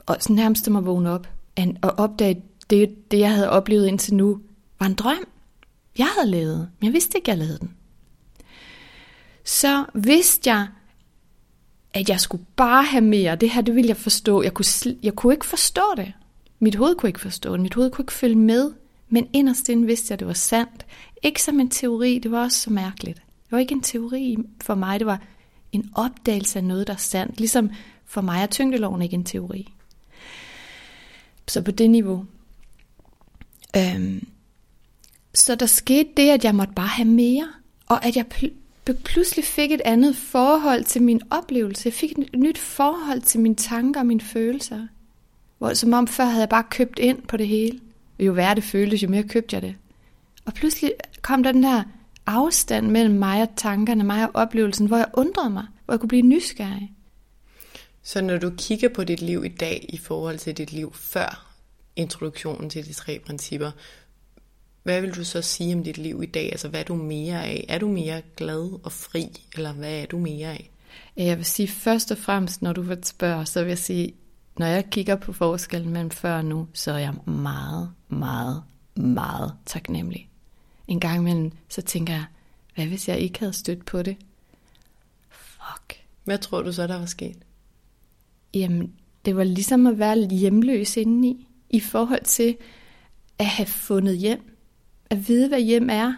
og 0.05 0.17
så 0.19 0.33
nærmest 0.33 0.69
mig 0.69 0.85
vågne 0.85 1.09
op 1.09 1.27
og 1.81 1.91
opdage, 1.97 2.43
det, 2.69 3.11
det 3.11 3.19
jeg 3.19 3.31
havde 3.31 3.49
oplevet 3.49 3.87
indtil 3.87 4.13
nu, 4.13 4.41
var 4.79 4.85
en 4.85 4.93
drøm. 4.93 5.27
Jeg 5.97 6.07
havde 6.17 6.31
lavet, 6.31 6.69
men 6.79 6.85
jeg 6.85 6.93
vidste 6.93 7.17
ikke, 7.17 7.29
jeg 7.29 7.37
lavede 7.37 7.59
den. 7.59 7.73
Så 9.43 9.85
vidste 9.93 10.49
jeg, 10.49 10.67
at 11.93 12.09
jeg 12.09 12.19
skulle 12.19 12.45
bare 12.55 12.83
have 12.83 13.03
mere. 13.03 13.35
Det 13.35 13.49
her, 13.49 13.61
det 13.61 13.75
ville 13.75 13.87
jeg 13.87 13.97
forstå. 13.97 14.41
Jeg 14.41 14.53
kunne, 14.53 14.65
jeg 15.03 15.15
kunne 15.15 15.33
ikke 15.33 15.45
forstå 15.45 15.83
det. 15.97 16.13
Mit 16.59 16.75
hoved 16.75 16.95
kunne 16.95 17.09
ikke 17.09 17.19
forstå 17.19 17.53
det. 17.53 17.59
Mit 17.59 17.73
hoved 17.73 17.91
kunne 17.91 18.03
ikke 18.03 18.13
følge 18.13 18.35
med. 18.35 18.71
Men 19.09 19.27
inderst 19.33 19.69
inde 19.69 19.87
vidste 19.87 20.11
jeg, 20.11 20.15
at 20.15 20.19
det 20.19 20.27
var 20.27 20.33
sandt. 20.33 20.85
Ikke 21.23 21.43
som 21.43 21.59
en 21.59 21.69
teori, 21.69 22.19
det 22.19 22.31
var 22.31 22.43
også 22.43 22.59
så 22.59 22.69
mærkeligt. 22.69 23.17
Det 23.17 23.51
var 23.51 23.57
ikke 23.57 23.73
en 23.73 23.81
teori 23.81 24.37
for 24.61 24.75
mig, 24.75 24.99
det 24.99 25.07
var 25.07 25.21
en 25.71 25.91
opdagelse 25.95 26.59
af 26.59 26.63
noget, 26.63 26.87
der 26.87 26.93
er 26.93 26.97
sandt. 26.97 27.39
Ligesom 27.39 27.69
for 28.05 28.21
mig 28.21 28.41
er 28.41 28.45
tyngdeloven 28.45 29.01
ikke 29.01 29.13
en 29.13 29.23
teori. 29.23 29.73
Så 31.47 31.61
på 31.61 31.71
det 31.71 31.89
niveau. 31.89 32.25
Øhm, 33.77 34.27
så 35.33 35.55
der 35.55 35.65
skete 35.65 36.09
det, 36.17 36.29
at 36.29 36.43
jeg 36.43 36.55
måtte 36.55 36.73
bare 36.73 36.87
have 36.87 37.07
mere. 37.07 37.47
Og 37.87 38.05
at 38.05 38.15
jeg 38.15 38.25
pludselig 39.03 39.45
fik 39.45 39.71
et 39.71 39.81
andet 39.85 40.15
forhold 40.15 40.83
til 40.83 41.01
min 41.03 41.21
oplevelse. 41.29 41.81
Jeg 41.85 41.93
fik 41.93 42.11
et 42.11 42.39
nyt 42.39 42.57
forhold 42.57 43.21
til 43.21 43.39
mine 43.39 43.55
tanker 43.55 43.99
og 43.99 44.05
mine 44.05 44.21
følelser. 44.21 44.87
Hvor, 45.57 45.73
som 45.73 45.93
om 45.93 46.07
før 46.07 46.25
havde 46.25 46.39
jeg 46.39 46.49
bare 46.49 46.63
købt 46.69 46.99
ind 46.99 47.21
på 47.21 47.37
det 47.37 47.47
hele. 47.47 47.79
Og 48.19 48.25
Jo 48.25 48.31
værre 48.31 48.55
det 48.55 48.63
føltes, 48.63 49.03
jo 49.03 49.09
mere 49.09 49.23
købte 49.23 49.53
jeg 49.53 49.61
det. 49.61 49.75
Og 50.45 50.53
pludselig 50.53 50.93
kom 51.21 51.43
der 51.43 51.51
den 51.51 51.63
der 51.63 51.83
afstand 52.25 52.87
mellem 52.87 53.15
mig 53.15 53.41
og 53.41 53.49
tankerne, 53.55 54.03
mig 54.03 54.23
og 54.23 54.31
oplevelsen, 54.33 54.87
hvor 54.87 54.97
jeg 54.97 55.07
undrede 55.13 55.49
mig, 55.49 55.65
hvor 55.85 55.93
jeg 55.93 55.99
kunne 55.99 56.09
blive 56.09 56.21
nysgerrig. 56.21 56.91
Så 58.03 58.21
når 58.21 58.37
du 58.37 58.51
kigger 58.57 58.89
på 58.89 59.03
dit 59.03 59.21
liv 59.21 59.45
i 59.45 59.47
dag 59.47 59.85
i 59.89 59.97
forhold 59.97 60.37
til 60.37 60.57
dit 60.57 60.71
liv 60.71 60.93
før 60.93 61.48
introduktionen 61.99 62.69
til 62.69 62.85
de 62.85 62.93
tre 62.93 63.19
principper, 63.25 63.71
hvad 64.83 65.01
vil 65.01 65.15
du 65.15 65.23
så 65.23 65.41
sige 65.41 65.75
om 65.75 65.83
dit 65.83 65.97
liv 65.97 66.23
i 66.23 66.25
dag? 66.25 66.51
Altså 66.51 66.67
hvad 66.67 66.79
er 66.79 66.83
du 66.83 66.95
mere 66.95 67.45
af? 67.45 67.65
Er 67.69 67.77
du 67.77 67.87
mere 67.87 68.21
glad 68.37 68.79
og 68.83 68.91
fri, 68.91 69.27
eller 69.55 69.73
hvad 69.73 70.01
er 70.01 70.05
du 70.05 70.17
mere 70.17 70.47
af? 70.47 70.71
Jeg 71.17 71.37
vil 71.37 71.45
sige 71.45 71.67
først 71.67 72.11
og 72.11 72.17
fremmest, 72.17 72.61
når 72.61 72.73
du 72.73 72.81
vil 72.81 73.03
spørge, 73.03 73.45
så 73.45 73.61
vil 73.61 73.69
jeg 73.69 73.77
sige, 73.77 74.13
når 74.57 74.65
jeg 74.65 74.89
kigger 74.91 75.15
på 75.15 75.33
forskellen 75.33 75.93
mellem 75.93 76.11
før 76.11 76.37
og 76.37 76.45
nu, 76.45 76.67
så 76.73 76.91
er 76.91 76.97
jeg 76.97 77.13
meget, 77.25 77.91
meget, 78.09 78.63
meget 78.95 79.53
taknemmelig. 79.65 80.29
En 80.87 80.99
gang 80.99 81.19
imellem, 81.19 81.51
så 81.69 81.81
tænker 81.81 82.13
jeg, 82.13 82.25
hvad 82.75 82.85
hvis 82.85 83.09
jeg 83.09 83.19
ikke 83.19 83.39
havde 83.39 83.53
stødt 83.53 83.85
på 83.85 84.01
det? 84.01 84.17
Fuck. 85.29 86.03
Hvad 86.23 86.37
tror 86.37 86.61
du 86.61 86.71
så, 86.71 86.87
der 86.87 86.99
var 86.99 87.05
sket? 87.05 87.37
Jamen, 88.53 88.93
det 89.25 89.35
var 89.35 89.43
ligesom 89.43 89.87
at 89.87 89.99
være 89.99 90.27
hjemløs 90.27 90.97
indeni, 90.97 91.48
i 91.69 91.79
forhold 91.79 92.23
til 92.23 92.57
at 93.39 93.45
have 93.45 93.65
fundet 93.65 94.17
hjem, 94.17 94.57
at 95.09 95.27
vide, 95.27 95.47
hvad 95.47 95.61
hjem 95.61 95.89
er, 95.91 96.13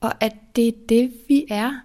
og 0.00 0.24
at 0.24 0.34
det 0.56 0.68
er 0.68 0.72
det, 0.88 1.12
vi 1.28 1.46
er. 1.50 1.80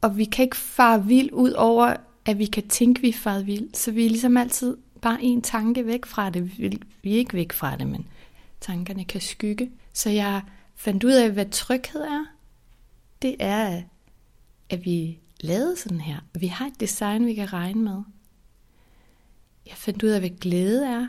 Og 0.00 0.16
vi 0.16 0.24
kan 0.24 0.42
ikke 0.42 0.56
fare 0.56 1.06
vild 1.06 1.32
ud 1.32 1.50
over, 1.50 1.96
at 2.24 2.38
vi 2.38 2.46
kan 2.46 2.68
tænke, 2.68 3.00
vi 3.00 3.08
er 3.08 3.12
faret 3.12 3.46
vild. 3.46 3.74
Så 3.74 3.90
vi 3.90 4.04
er 4.04 4.10
ligesom 4.10 4.36
altid 4.36 4.76
bare 5.00 5.22
en 5.22 5.42
tanke 5.42 5.86
væk 5.86 6.06
fra 6.06 6.30
det. 6.30 6.58
Vi 7.02 7.14
er 7.14 7.18
ikke 7.18 7.34
væk 7.34 7.52
fra 7.52 7.76
det, 7.76 7.86
men 7.86 8.06
tankerne 8.60 9.04
kan 9.04 9.20
skygge. 9.20 9.70
Så 9.92 10.10
jeg 10.10 10.42
fandt 10.74 11.04
ud 11.04 11.12
af, 11.12 11.30
hvad 11.30 11.46
tryghed 11.46 12.00
er. 12.00 12.24
Det 13.22 13.36
er, 13.38 13.82
at 14.70 14.84
vi 14.84 15.18
lavet 15.40 15.78
sådan 15.78 16.00
her. 16.00 16.18
Vi 16.34 16.46
har 16.46 16.66
et 16.66 16.80
design, 16.80 17.26
vi 17.26 17.34
kan 17.34 17.52
regne 17.52 17.82
med. 17.82 18.02
Jeg 19.66 19.74
fandt 19.74 20.02
ud 20.02 20.08
af, 20.08 20.20
hvad 20.20 20.30
glæde 20.30 20.86
er. 20.86 21.08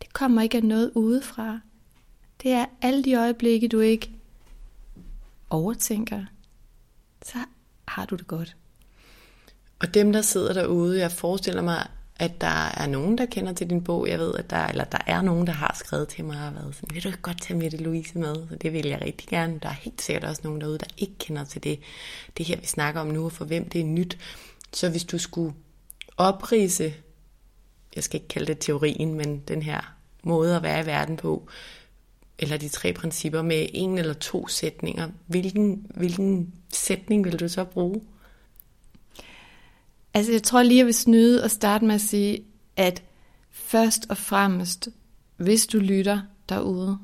Det 0.00 0.12
kommer 0.12 0.42
ikke 0.42 0.56
af 0.56 0.64
noget 0.64 0.90
udefra. 0.94 1.60
Det 2.42 2.50
er 2.50 2.66
alle 2.82 3.04
de 3.04 3.14
øjeblikke, 3.14 3.68
du 3.68 3.80
ikke 3.80 4.10
overtænker. 5.50 6.24
Så 7.24 7.38
har 7.88 8.06
du 8.06 8.16
det 8.16 8.26
godt. 8.26 8.56
Og 9.78 9.94
dem, 9.94 10.12
der 10.12 10.22
sidder 10.22 10.52
derude, 10.52 11.00
jeg 11.00 11.12
forestiller 11.12 11.62
mig, 11.62 11.86
at 12.16 12.40
der 12.40 12.66
er 12.66 12.86
nogen, 12.86 13.18
der 13.18 13.26
kender 13.26 13.52
til 13.52 13.70
din 13.70 13.84
bog. 13.84 14.08
Jeg 14.08 14.18
ved, 14.18 14.34
at 14.34 14.50
der, 14.50 14.66
eller 14.66 14.84
der 14.84 14.98
er 15.06 15.22
nogen, 15.22 15.46
der 15.46 15.52
har 15.52 15.74
skrevet 15.78 16.08
til 16.08 16.24
mig 16.24 16.48
og 16.48 16.54
været 16.54 16.74
sådan, 16.74 16.94
vil 16.94 17.04
du 17.04 17.08
ikke 17.08 17.20
godt 17.20 17.42
tage 17.42 17.58
Mette 17.58 17.76
Louise 17.76 18.18
med? 18.18 18.34
Så 18.34 18.56
det 18.56 18.72
vil 18.72 18.86
jeg 18.86 19.00
rigtig 19.02 19.28
gerne. 19.28 19.58
Der 19.62 19.68
er 19.68 19.72
helt 19.72 20.02
sikkert 20.02 20.24
også 20.24 20.40
nogen 20.44 20.60
derude, 20.60 20.78
der 20.78 20.86
ikke 20.98 21.18
kender 21.18 21.44
til 21.44 21.62
det, 21.64 21.80
det 22.38 22.46
her, 22.46 22.56
vi 22.60 22.66
snakker 22.66 23.00
om 23.00 23.06
nu, 23.06 23.24
og 23.24 23.32
for 23.32 23.44
hvem 23.44 23.68
det 23.68 23.80
er 23.80 23.84
nyt. 23.84 24.18
Så 24.72 24.90
hvis 24.90 25.04
du 25.04 25.18
skulle 25.18 25.54
oprise, 26.16 26.94
jeg 27.98 28.04
skal 28.04 28.20
ikke 28.20 28.28
kalde 28.28 28.46
det 28.46 28.58
teorien, 28.58 29.14
men 29.14 29.38
den 29.48 29.62
her 29.62 29.94
måde 30.24 30.56
at 30.56 30.62
være 30.62 30.82
i 30.82 30.86
verden 30.86 31.16
på, 31.16 31.48
eller 32.38 32.56
de 32.56 32.68
tre 32.68 32.92
principper 32.92 33.42
med 33.42 33.66
en 33.74 33.98
eller 33.98 34.14
to 34.14 34.48
sætninger, 34.48 35.08
hvilken, 35.26 35.86
hvilken 35.94 36.54
sætning 36.72 37.24
vil 37.24 37.40
du 37.40 37.48
så 37.48 37.64
bruge? 37.64 38.00
Altså 40.14 40.32
jeg 40.32 40.42
tror 40.42 40.62
lige, 40.62 40.78
jeg 40.78 40.86
vil 40.86 40.94
snyde 40.94 41.44
og 41.44 41.50
starte 41.50 41.84
med 41.84 41.94
at 41.94 42.00
sige, 42.00 42.44
at 42.76 43.02
først 43.50 44.06
og 44.08 44.16
fremmest, 44.16 44.88
hvis 45.36 45.66
du 45.66 45.78
lytter 45.78 46.20
derude, 46.48 46.98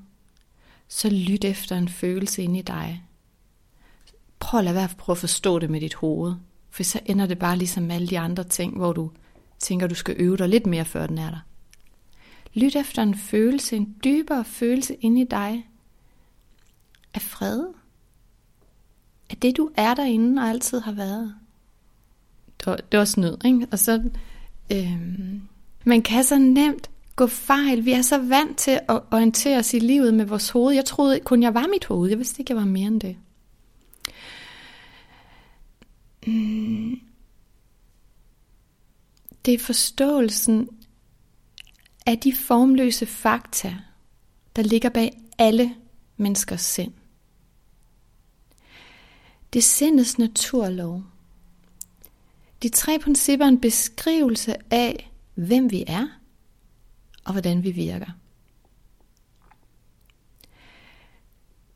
så 0.88 1.10
lyt 1.10 1.44
efter 1.44 1.76
en 1.76 1.88
følelse 1.88 2.42
inde 2.42 2.58
i 2.58 2.62
dig. 2.62 3.02
Prøv 4.38 4.58
at 4.58 4.64
lade 4.64 4.74
være 4.74 4.84
at 4.84 4.96
prøve 4.98 5.14
at 5.14 5.18
forstå 5.18 5.58
det 5.58 5.70
med 5.70 5.80
dit 5.80 5.94
hoved, 5.94 6.34
for 6.70 6.82
så 6.82 7.00
ender 7.06 7.26
det 7.26 7.38
bare 7.38 7.56
ligesom 7.56 7.90
alle 7.90 8.08
de 8.08 8.18
andre 8.18 8.44
ting, 8.44 8.76
hvor 8.76 8.92
du 8.92 9.10
tænker, 9.58 9.86
du 9.86 9.94
skal 9.94 10.16
øve 10.18 10.36
dig 10.36 10.48
lidt 10.48 10.66
mere, 10.66 10.84
før 10.84 11.06
den 11.06 11.18
er 11.18 11.30
der. 11.30 11.40
Lyt 12.54 12.76
efter 12.76 13.02
en 13.02 13.14
følelse, 13.14 13.76
en 13.76 13.96
dybere 14.04 14.44
følelse 14.44 14.94
inde 14.94 15.20
i 15.20 15.24
dig 15.24 15.68
af 17.14 17.22
fred. 17.22 17.64
Af 19.30 19.36
det, 19.36 19.56
du 19.56 19.70
er 19.76 19.94
derinde 19.94 20.42
og 20.42 20.48
altid 20.48 20.80
har 20.80 20.92
været. 20.92 21.34
Det 22.58 22.66
var, 22.66 22.76
det 22.76 22.98
var 22.98 23.04
snyd, 23.04 23.36
ikke? 23.44 23.66
Og 23.70 23.78
så, 23.78 24.02
øhm, 24.72 25.42
man 25.84 26.02
kan 26.02 26.24
så 26.24 26.38
nemt 26.38 26.90
gå 27.16 27.26
fejl. 27.26 27.84
Vi 27.84 27.92
er 27.92 28.02
så 28.02 28.18
vant 28.18 28.58
til 28.58 28.80
at 28.88 29.00
orientere 29.10 29.58
os 29.58 29.74
i 29.74 29.78
livet 29.78 30.14
med 30.14 30.24
vores 30.24 30.50
hoved. 30.50 30.74
Jeg 30.74 30.84
troede 30.84 31.20
kun, 31.20 31.42
jeg 31.42 31.54
var 31.54 31.66
mit 31.66 31.84
hoved. 31.84 32.08
Jeg 32.08 32.18
vidste 32.18 32.40
ikke, 32.40 32.52
jeg 32.52 32.60
var 32.60 32.66
mere 32.66 32.86
end 32.86 33.00
det. 33.00 33.16
Mm. 36.26 37.00
Det 39.44 39.54
er 39.54 39.58
forståelsen 39.58 40.68
af 42.06 42.18
de 42.18 42.34
formløse 42.34 43.06
fakta, 43.06 43.76
der 44.56 44.62
ligger 44.62 44.88
bag 44.88 45.20
alle 45.38 45.76
menneskers 46.16 46.60
sind. 46.60 46.92
Det 49.52 49.58
er 49.58 49.62
sindets 49.62 50.18
naturlov. 50.18 51.02
De 52.62 52.68
tre 52.68 52.98
principper 52.98 53.44
er 53.44 53.48
en 53.48 53.60
beskrivelse 53.60 54.56
af, 54.70 55.12
hvem 55.34 55.70
vi 55.70 55.84
er 55.86 56.06
og 57.24 57.32
hvordan 57.32 57.62
vi 57.62 57.70
virker. 57.70 58.10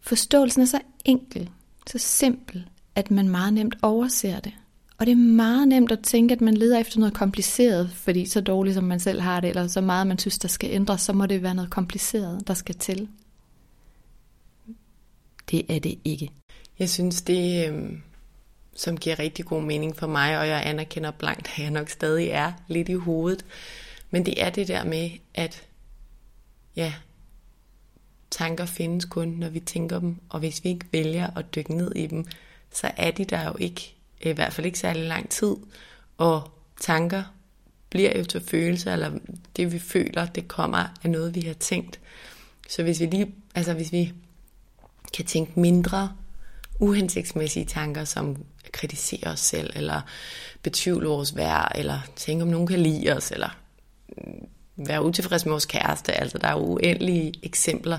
Forståelsen 0.00 0.62
er 0.62 0.66
så 0.66 0.81
enkel, 1.04 1.50
så 1.87 1.98
simpel, 1.98 2.70
at 2.94 3.11
man 3.11 3.28
meget 3.28 3.52
nemt 3.52 3.74
overser 3.83 4.40
det. 4.40 4.54
Og 4.98 5.06
det 5.06 5.12
er 5.12 5.16
meget 5.16 5.68
nemt 5.68 5.92
at 5.92 6.00
tænke, 6.02 6.32
at 6.32 6.40
man 6.40 6.56
leder 6.56 6.78
efter 6.78 6.98
noget 6.98 7.14
kompliceret, 7.14 7.90
fordi 7.90 8.26
så 8.26 8.40
dårligt 8.40 8.74
som 8.74 8.84
man 8.84 9.00
selv 9.00 9.20
har 9.20 9.40
det, 9.40 9.48
eller 9.48 9.66
så 9.66 9.80
meget 9.80 10.06
man 10.06 10.18
synes, 10.18 10.38
der 10.38 10.48
skal 10.48 10.70
ændres, 10.70 11.00
så 11.00 11.12
må 11.12 11.26
det 11.26 11.42
være 11.42 11.54
noget 11.54 11.70
kompliceret, 11.70 12.48
der 12.48 12.54
skal 12.54 12.74
til. 12.74 13.08
Det 15.50 15.76
er 15.76 15.78
det 15.78 15.98
ikke. 16.04 16.30
Jeg 16.78 16.90
synes, 16.90 17.22
det 17.22 17.68
øh, 17.68 17.92
som 18.76 18.96
giver 18.96 19.18
rigtig 19.18 19.44
god 19.44 19.62
mening 19.62 19.96
for 19.96 20.06
mig, 20.06 20.38
og 20.38 20.48
jeg 20.48 20.62
anerkender 20.66 21.11
blankt, 21.11 21.48
at 21.56 21.62
jeg 21.62 21.70
nok 21.70 21.88
stadig 21.88 22.28
er 22.28 22.52
lidt 22.68 22.88
i 22.88 22.94
hovedet. 22.94 23.44
Men 24.11 24.26
det 24.26 24.42
er 24.42 24.50
det 24.50 24.68
der 24.68 24.84
med, 24.84 25.11
at 25.34 25.62
ja, 26.76 26.94
tanker 28.30 28.66
findes 28.66 29.04
kun, 29.04 29.28
når 29.28 29.48
vi 29.48 29.61
tænker 29.61 29.98
dem, 29.98 30.16
og 30.28 30.38
hvis 30.38 30.64
vi 30.64 30.68
ikke 30.68 30.87
vælger 30.92 31.37
at 31.37 31.54
dykke 31.54 31.74
ned 31.76 31.92
i 31.96 32.06
dem, 32.06 32.24
så 32.72 32.90
er 32.96 33.11
de 33.11 33.24
der 33.24 33.44
jo 33.44 33.56
ikke 33.58 33.97
i 34.20 34.33
hvert 34.33 34.52
fald 34.52 34.66
ikke 34.66 34.78
særlig 34.78 35.02
lang 35.04 35.28
tid, 35.31 35.57
og 36.18 36.50
tanker 36.81 37.22
bliver 37.90 38.18
jo 38.18 38.24
til 38.24 38.40
følelser, 38.40 38.92
eller 38.92 39.11
det 39.57 39.72
vi 39.72 39.78
føler, 39.78 40.26
det 40.26 40.48
kommer 40.48 40.85
af 41.02 41.11
noget, 41.11 41.35
vi 41.35 41.40
har 41.40 41.54
tænkt. 41.54 42.00
Så 42.68 42.83
hvis 42.83 43.00
vi 43.00 43.07
lige, 43.07 43.35
altså 43.54 43.72
hvis 43.74 43.92
vi 43.92 44.12
kan 45.14 45.24
tænke 45.24 45.61
mindre 45.61 46.12
uhensigtsmæssige 46.81 47.64
tanker, 47.64 48.04
som 48.04 48.37
kritiserer 48.72 49.33
os 49.33 49.40
selv, 49.40 49.70
eller 49.76 50.00
betvivler 50.62 51.09
vores 51.09 51.37
værd, 51.37 51.72
eller 51.74 52.00
tænke 52.16 52.42
om 52.42 52.48
nogen 52.48 52.66
kan 52.66 52.81
lide 52.81 53.16
os, 53.16 53.31
eller 53.31 53.59
mm, 54.09 54.48
være 54.76 55.04
utilfreds 55.04 55.44
med 55.44 55.52
vores 55.52 55.66
kæreste, 55.66 56.12
altså 56.12 56.38
der 56.38 56.48
er 56.48 56.54
uendelige 56.54 57.35
eksempler, 57.42 57.98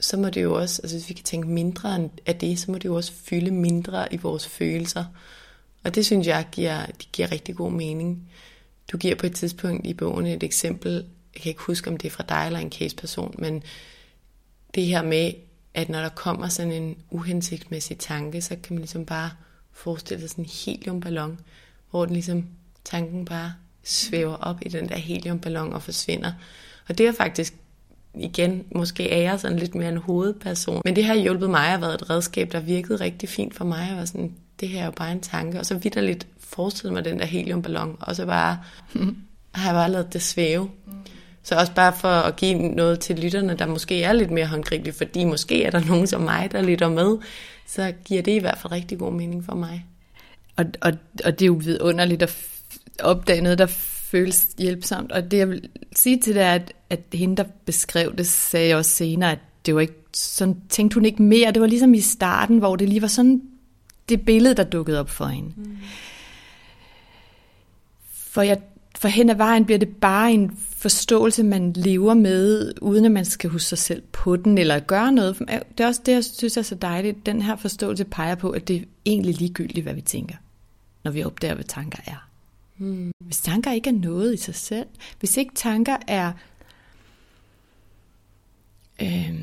så 0.00 0.16
må 0.16 0.28
det 0.28 0.42
jo 0.42 0.54
også, 0.54 0.82
altså 0.82 0.96
hvis 0.96 1.08
vi 1.08 1.14
kan 1.14 1.24
tænke 1.24 1.48
mindre 1.48 2.08
af 2.26 2.36
det, 2.36 2.58
så 2.58 2.70
må 2.70 2.78
det 2.78 2.84
jo 2.84 2.94
også 2.94 3.12
fylde 3.12 3.50
mindre 3.50 4.14
i 4.14 4.16
vores 4.16 4.46
følelser. 4.46 5.04
Og 5.84 5.94
det 5.94 6.06
synes 6.06 6.26
jeg 6.26 6.46
giver, 6.52 6.86
det 6.86 7.12
giver 7.12 7.32
rigtig 7.32 7.56
god 7.56 7.72
mening. 7.72 8.30
Du 8.92 8.96
giver 8.96 9.14
på 9.14 9.26
et 9.26 9.34
tidspunkt 9.34 9.86
i 9.86 9.94
bogen 9.94 10.26
et 10.26 10.42
eksempel, 10.42 10.92
jeg 11.34 11.42
kan 11.42 11.50
ikke 11.50 11.62
huske, 11.62 11.90
om 11.90 11.96
det 11.96 12.08
er 12.08 12.12
fra 12.12 12.24
dig 12.28 12.46
eller 12.46 12.58
en 12.58 12.72
caseperson, 12.72 13.34
men 13.38 13.62
det 14.74 14.86
her 14.86 15.02
med, 15.02 15.32
at 15.74 15.88
når 15.88 16.00
der 16.00 16.08
kommer 16.08 16.48
sådan 16.48 16.72
en 16.72 16.96
uhensigtsmæssig 17.10 17.98
tanke, 17.98 18.42
så 18.42 18.56
kan 18.62 18.74
man 18.74 18.78
ligesom 18.78 19.06
bare 19.06 19.30
forestille 19.72 20.20
sig 20.20 20.30
sådan 20.30 20.44
en 20.44 20.50
heliumballon, 20.50 21.40
hvor 21.90 22.04
den 22.04 22.14
ligesom, 22.14 22.46
tanken 22.84 23.24
bare 23.24 23.54
svæver 23.82 24.34
op 24.36 24.56
i 24.62 24.68
den 24.68 24.88
der 24.88 24.96
heliumballon 24.96 25.72
og 25.72 25.82
forsvinder. 25.82 26.32
Og 26.88 26.98
det 26.98 27.06
er 27.06 27.12
faktisk 27.12 27.54
igen, 28.14 28.64
måske 28.74 29.10
er 29.10 29.22
jeg 29.22 29.40
sådan 29.40 29.58
lidt 29.58 29.74
mere 29.74 29.88
en 29.88 29.96
hovedperson. 29.96 30.82
Men 30.84 30.96
det 30.96 31.04
har 31.04 31.14
hjulpet 31.14 31.50
mig 31.50 31.68
at 31.68 31.80
været 31.80 31.94
et 31.94 32.10
redskab, 32.10 32.52
der 32.52 32.60
virkede 32.60 33.00
rigtig 33.00 33.28
fint 33.28 33.54
for 33.54 33.64
mig. 33.64 33.86
Jeg 33.88 33.96
var 33.96 34.04
sådan, 34.04 34.34
det 34.60 34.68
her 34.68 34.80
er 34.80 34.84
jo 34.84 34.90
bare 34.90 35.12
en 35.12 35.20
tanke. 35.20 35.58
Og 35.58 35.66
så 35.66 35.74
vidderligt 35.74 36.26
forestillede 36.38 36.94
mig 36.94 37.04
den 37.04 37.18
der 37.18 37.24
heliumballon, 37.24 37.96
og 38.00 38.16
så 38.16 38.26
bare 38.26 38.58
har 39.54 39.70
jeg 39.70 39.74
bare 39.74 39.90
lavet 39.90 40.12
det 40.12 40.22
svæve. 40.22 40.70
Så 41.42 41.54
også 41.54 41.72
bare 41.72 41.92
for 41.92 42.08
at 42.08 42.36
give 42.36 42.54
noget 42.54 43.00
til 43.00 43.18
lytterne, 43.18 43.54
der 43.54 43.66
måske 43.66 44.02
er 44.02 44.12
lidt 44.12 44.30
mere 44.30 44.46
håndgribeligt, 44.46 44.96
fordi 44.96 45.24
måske 45.24 45.64
er 45.64 45.70
der 45.70 45.84
nogen 45.84 46.06
som 46.06 46.20
mig, 46.20 46.48
der 46.52 46.62
lytter 46.62 46.88
med, 46.88 47.18
så 47.66 47.92
giver 48.04 48.22
det 48.22 48.32
i 48.32 48.38
hvert 48.38 48.58
fald 48.58 48.72
rigtig 48.72 48.98
god 48.98 49.12
mening 49.12 49.44
for 49.44 49.54
mig. 49.54 49.86
Og, 50.56 50.64
og, 50.80 50.92
og 51.24 51.38
det 51.38 51.42
er 51.42 51.46
jo 51.46 51.60
vidunderligt 51.64 52.22
at 52.22 52.36
opdage 53.02 53.40
noget, 53.40 53.58
der 53.58 53.66
føles 54.10 54.46
hjælpsomt. 54.58 55.12
Og 55.12 55.30
det 55.30 55.38
jeg 55.38 55.48
vil 55.48 55.68
sige 55.92 56.20
til 56.20 56.34
det 56.34 56.42
er, 56.42 56.52
at, 56.52 56.72
at 56.90 57.00
hende, 57.12 57.36
der 57.36 57.44
beskrev 57.64 58.16
det, 58.16 58.26
sagde 58.26 58.74
også 58.74 58.90
senere, 58.90 59.32
at 59.32 59.38
det 59.66 59.74
var 59.74 59.80
ikke, 59.80 59.94
sådan 60.12 60.56
tænkte 60.68 60.94
hun 60.94 61.04
ikke 61.04 61.22
mere. 61.22 61.52
Det 61.52 61.60
var 61.60 61.68
ligesom 61.68 61.94
i 61.94 62.00
starten, 62.00 62.58
hvor 62.58 62.76
det 62.76 62.88
lige 62.88 63.02
var 63.02 63.08
sådan 63.08 63.42
det 64.08 64.24
billede, 64.24 64.54
der 64.54 64.64
dukkede 64.64 65.00
op 65.00 65.10
for 65.10 65.26
hende. 65.26 65.52
Mm. 65.56 65.76
For 68.12 68.42
jeg, 68.42 68.58
for 68.98 69.08
hen 69.08 69.30
ad 69.30 69.34
vejen 69.34 69.64
bliver 69.64 69.78
det 69.78 69.96
bare 69.96 70.32
en 70.32 70.56
forståelse, 70.76 71.42
man 71.42 71.72
lever 71.72 72.14
med, 72.14 72.72
uden 72.80 73.04
at 73.04 73.12
man 73.12 73.24
skal 73.24 73.50
huske 73.50 73.68
sig 73.68 73.78
selv 73.78 74.02
på 74.12 74.36
den, 74.36 74.58
eller 74.58 74.80
gøre 74.80 75.12
noget. 75.12 75.38
Det 75.38 75.80
er 75.80 75.86
også 75.86 76.00
det, 76.06 76.12
jeg 76.12 76.24
synes 76.24 76.56
er 76.56 76.62
så 76.62 76.74
dejligt. 76.74 77.26
Den 77.26 77.42
her 77.42 77.56
forståelse 77.56 78.04
peger 78.04 78.34
på, 78.34 78.50
at 78.50 78.68
det 78.68 78.76
er 78.76 78.80
egentlig 79.06 79.34
ligegyldigt, 79.34 79.84
hvad 79.84 79.94
vi 79.94 80.00
tænker, 80.00 80.34
når 81.04 81.10
vi 81.10 81.24
opdager, 81.24 81.54
hvad 81.54 81.64
tanker 81.64 81.98
er. 82.06 82.29
Hmm. 82.80 83.12
Hvis 83.18 83.40
tanker 83.40 83.72
ikke 83.72 83.90
er 83.90 83.94
noget 83.94 84.34
i 84.34 84.36
sig 84.36 84.54
selv, 84.54 84.86
hvis 85.18 85.36
ikke 85.36 85.54
tanker 85.54 85.96
er 86.08 86.32
øh, 89.02 89.34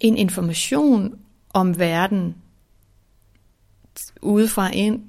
en 0.00 0.16
information 0.16 1.18
om 1.50 1.78
verden 1.78 2.34
udefra 4.22 4.70
ind, 4.70 5.02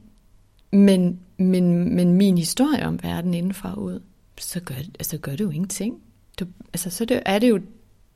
men, 0.71 1.19
men, 1.37 1.95
men 1.95 2.13
min 2.13 2.37
historie 2.37 2.85
om 2.85 3.03
verden 3.03 3.33
indenfra 3.33 3.73
ud, 3.73 4.01
så 4.39 4.59
gør, 4.59 4.75
altså 4.75 5.17
gør 5.17 5.31
det 5.31 5.41
jo 5.41 5.49
ingenting. 5.49 6.01
Du, 6.39 6.45
altså, 6.73 6.89
så 6.89 7.05
det, 7.05 7.23
er 7.25 7.39
det 7.39 7.49
jo 7.49 7.59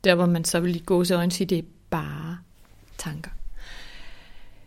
der, 0.03 0.15
hvor 0.15 0.25
man 0.25 0.45
så 0.45 0.59
vil 0.59 0.85
gå 0.85 1.03
til 1.03 1.13
øjne 1.13 1.31
sige, 1.31 1.47
det 1.47 1.57
er 1.57 1.63
bare 1.89 2.37
tanker. 2.97 3.31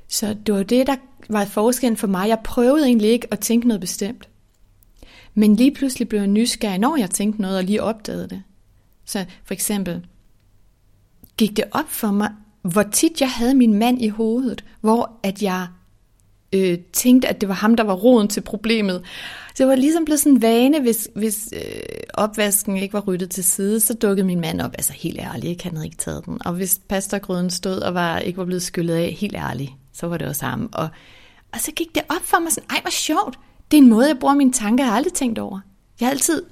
Så 0.08 0.36
det 0.46 0.54
var 0.54 0.62
det, 0.62 0.86
der 0.86 0.96
var 1.28 1.44
forskellen 1.44 1.96
for 1.96 2.06
mig. 2.06 2.28
Jeg 2.28 2.40
prøvede 2.44 2.86
egentlig 2.86 3.10
ikke 3.10 3.32
at 3.32 3.40
tænke 3.40 3.68
noget 3.68 3.80
bestemt. 3.80 4.28
Men 5.38 5.56
lige 5.56 5.74
pludselig 5.74 6.08
blev 6.08 6.20
jeg 6.20 6.28
nysgerrig, 6.28 6.78
når 6.78 6.96
jeg 6.96 7.10
tænkte 7.10 7.42
noget, 7.42 7.56
og 7.58 7.64
lige 7.64 7.82
opdagede 7.82 8.28
det. 8.28 8.42
Så 9.04 9.24
for 9.44 9.54
eksempel 9.54 10.06
gik 11.36 11.56
det 11.56 11.64
op 11.70 11.88
for 11.88 12.10
mig, 12.10 12.30
hvor 12.62 12.82
tit 12.82 13.20
jeg 13.20 13.30
havde 13.30 13.54
min 13.54 13.78
mand 13.78 14.02
i 14.02 14.08
hovedet, 14.08 14.64
hvor 14.80 15.18
at 15.22 15.42
jeg 15.42 15.66
øh, 16.52 16.78
tænkte, 16.92 17.28
at 17.28 17.40
det 17.40 17.48
var 17.48 17.54
ham, 17.54 17.74
der 17.74 17.84
var 17.84 17.94
roden 17.94 18.28
til 18.28 18.40
problemet. 18.40 19.02
Så 19.54 19.64
det 19.64 19.68
var 19.68 19.74
ligesom 19.74 20.04
blevet 20.04 20.20
sådan 20.20 20.32
en 20.32 20.42
vane, 20.42 20.80
hvis, 20.80 21.08
hvis 21.14 21.48
øh, 21.52 22.00
opvasken 22.14 22.76
ikke 22.76 22.94
var 22.94 23.00
ryddet 23.00 23.30
til 23.30 23.44
side, 23.44 23.80
så 23.80 23.94
dukkede 23.94 24.26
min 24.26 24.40
mand 24.40 24.60
op. 24.60 24.72
Altså 24.78 24.92
helt 24.92 25.18
ærligt, 25.18 25.50
ikke? 25.50 25.64
han 25.64 25.72
havde 25.72 25.86
ikke 25.86 25.96
taget 25.96 26.26
den. 26.26 26.46
Og 26.46 26.52
hvis 26.52 26.80
pastagrøden 26.88 27.50
stod 27.50 27.80
og 27.80 27.94
var, 27.94 28.18
ikke 28.18 28.38
var 28.38 28.44
blevet 28.44 28.62
skyllet 28.62 28.94
af, 28.94 29.16
helt 29.20 29.36
ærligt, 29.36 29.70
så 29.92 30.06
var 30.06 30.16
det 30.16 30.28
også 30.28 30.46
ham. 30.46 30.68
Og, 30.72 30.88
og 31.52 31.60
så 31.60 31.72
gik 31.72 31.94
det 31.94 32.02
op 32.08 32.22
for 32.22 32.38
mig 32.38 32.52
sådan, 32.52 32.70
ej 32.70 32.80
hvor 32.80 32.90
sjovt, 32.90 33.38
det 33.70 33.78
er 33.78 33.82
en 33.82 33.88
måde, 33.88 34.08
jeg 34.08 34.18
bruger 34.18 34.34
mine 34.34 34.52
tanker, 34.52 34.84
jeg 34.84 34.90
har 34.90 34.96
aldrig 34.96 35.12
tænkt 35.12 35.38
over. 35.38 35.60
Jeg 36.00 36.06
har 36.06 36.10
altid, 36.10 36.42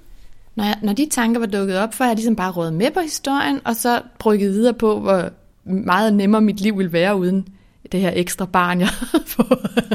når, 0.54 0.64
jeg, 0.64 0.78
når 0.82 0.92
de 0.92 1.08
tanker 1.10 1.40
var 1.40 1.46
dukket 1.46 1.78
op, 1.78 1.94
så 1.94 2.02
har 2.02 2.10
jeg 2.10 2.16
ligesom 2.16 2.36
bare 2.36 2.52
rådet 2.52 2.74
med 2.74 2.90
på 2.90 3.00
historien, 3.00 3.60
og 3.64 3.76
så 3.76 4.02
brygget 4.18 4.52
videre 4.52 4.74
på, 4.74 5.00
hvor 5.00 5.30
meget 5.64 6.14
nemmere 6.14 6.40
mit 6.40 6.60
liv 6.60 6.78
ville 6.78 6.92
være 6.92 7.16
uden 7.16 7.48
det 7.92 8.00
her 8.00 8.12
ekstra 8.14 8.44
barn, 8.44 8.80
jeg 8.80 8.88
havde 8.88 9.24
fået. 9.36 9.94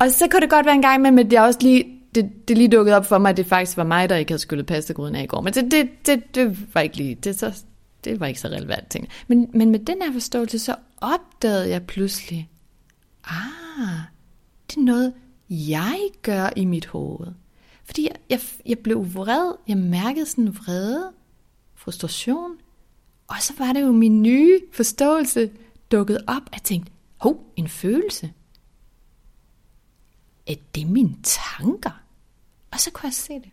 og 0.00 0.10
så 0.10 0.28
kunne 0.30 0.40
det 0.40 0.50
godt 0.50 0.66
være 0.66 0.74
en 0.74 0.82
gang 0.82 1.02
med, 1.02 1.10
men 1.10 1.30
det 1.30 1.36
er 1.36 1.42
også 1.42 1.58
lige, 1.62 1.84
det, 2.14 2.48
det 2.48 2.58
lige 2.58 2.68
dukket 2.68 2.94
op 2.94 3.06
for 3.06 3.18
mig, 3.18 3.30
at 3.30 3.36
det 3.36 3.46
faktisk 3.46 3.76
var 3.76 3.84
mig, 3.84 4.08
der 4.08 4.16
ikke 4.16 4.30
havde 4.30 4.42
skyllet 4.42 4.66
pastagryden 4.66 5.14
af 5.14 5.22
i 5.22 5.26
går. 5.26 5.40
Men 5.40 5.52
det, 5.52 5.70
det, 5.70 5.88
det, 6.06 6.34
det 6.34 6.74
var 6.74 6.80
ikke 6.80 6.96
lige, 6.96 7.14
det, 7.14 7.38
så, 7.38 7.62
det 8.04 8.20
var 8.20 8.26
ikke 8.26 8.40
så 8.40 8.48
relevant 8.48 8.90
ting. 8.90 9.08
Men, 9.28 9.50
men 9.54 9.70
med 9.70 9.78
den 9.78 9.96
her 10.02 10.12
forståelse, 10.12 10.58
så 10.58 10.74
opdagede 11.00 11.70
jeg 11.70 11.82
pludselig, 11.82 12.48
ah, 13.24 13.98
det 14.70 14.76
er 14.76 14.80
noget, 14.80 15.12
jeg 15.50 15.98
gør 16.22 16.50
i 16.56 16.64
mit 16.64 16.86
hoved. 16.86 17.26
Fordi 17.84 18.04
jeg, 18.04 18.16
jeg, 18.30 18.40
jeg 18.66 18.78
blev 18.78 19.14
vred, 19.14 19.52
jeg 19.68 19.76
mærkede 19.76 20.26
sådan 20.26 20.54
vrede, 20.54 21.12
frustration, 21.74 22.56
og 23.28 23.36
så 23.40 23.52
var 23.58 23.72
det 23.72 23.82
jo 23.82 23.92
min 23.92 24.22
nye 24.22 24.60
forståelse 24.72 25.50
dukket 25.92 26.18
op, 26.26 26.42
at 26.46 26.52
jeg 26.52 26.62
tænkte, 26.62 26.92
hov, 27.16 27.52
en 27.56 27.68
følelse. 27.68 28.32
Er 30.46 30.54
det 30.74 30.86
mine 30.86 31.16
tanker? 31.22 32.02
Og 32.70 32.80
så 32.80 32.90
kunne 32.90 33.06
jeg 33.06 33.14
se 33.14 33.34
det. 33.34 33.50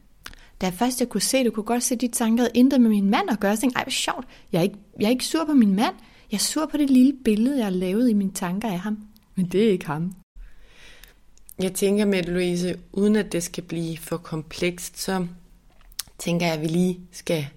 Da 0.61 0.65
jeg 0.65 0.73
først 0.73 0.99
jeg 0.99 1.09
kunne 1.09 1.21
se 1.21 1.43
det, 1.43 1.53
kunne 1.53 1.63
godt 1.63 1.83
se, 1.83 1.95
at 1.95 2.01
de 2.01 2.07
tanker 2.07 2.43
havde 2.43 2.51
intet 2.53 2.81
med 2.81 2.89
min 2.89 3.09
mand 3.09 3.29
at 3.29 3.39
gøre. 3.39 3.55
Så 3.55 3.61
tænkte, 3.61 3.77
ej, 3.77 3.83
hvor 3.83 3.91
sjovt. 3.91 4.27
Jeg 4.51 4.59
er, 4.59 4.63
ikke, 4.63 4.77
jeg 4.99 5.05
er 5.05 5.09
ikke 5.09 5.25
sur 5.25 5.45
på 5.45 5.53
min 5.53 5.75
mand. 5.75 5.95
Jeg 6.31 6.37
er 6.37 6.41
sur 6.41 6.65
på 6.65 6.77
det 6.77 6.89
lille 6.89 7.13
billede, 7.23 7.57
jeg 7.57 7.65
har 7.65 7.71
lavet 7.71 8.09
i 8.09 8.13
mine 8.13 8.31
tanker 8.31 8.69
af 8.69 8.79
ham. 8.79 8.97
Men 9.35 9.45
det 9.45 9.65
er 9.65 9.71
ikke 9.71 9.85
ham. 9.85 10.13
Jeg 11.59 11.73
tænker 11.73 12.05
med 12.05 12.23
Louise, 12.23 12.79
uden 12.91 13.15
at 13.15 13.31
det 13.31 13.43
skal 13.43 13.63
blive 13.63 13.97
for 13.97 14.17
komplekst, 14.17 14.99
så 15.01 15.27
tænker 16.17 16.45
jeg, 16.45 16.55
at 16.55 16.61
vi 16.61 16.67
lige 16.67 16.99
skal 17.11 17.47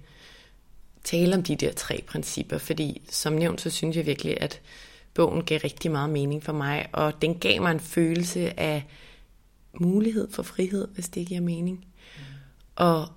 tale 1.05 1.37
om 1.37 1.43
de 1.43 1.57
der 1.57 1.73
tre 1.73 2.05
principper, 2.07 2.59
fordi 2.59 3.03
som 3.11 3.33
nævnt, 3.33 3.61
så 3.61 3.71
synes 3.71 3.97
jeg 3.97 4.07
virkelig, 4.07 4.41
at 4.41 4.61
bogen 5.15 5.45
gav 5.45 5.61
rigtig 5.65 5.91
meget 5.91 6.11
mening 6.11 6.43
for 6.43 6.53
mig, 6.53 6.89
og 6.93 7.23
den 7.23 7.35
gav 7.35 7.63
mig 7.63 7.71
en 7.71 7.81
følelse 7.81 8.61
af 8.61 8.85
mulighed 9.81 10.33
for 10.33 10.43
frihed, 10.43 10.89
hvis 10.95 11.09
det 11.09 11.27
giver 11.27 11.41
mening. 11.41 11.77
Mm. 11.77 12.23
Og 12.77 13.09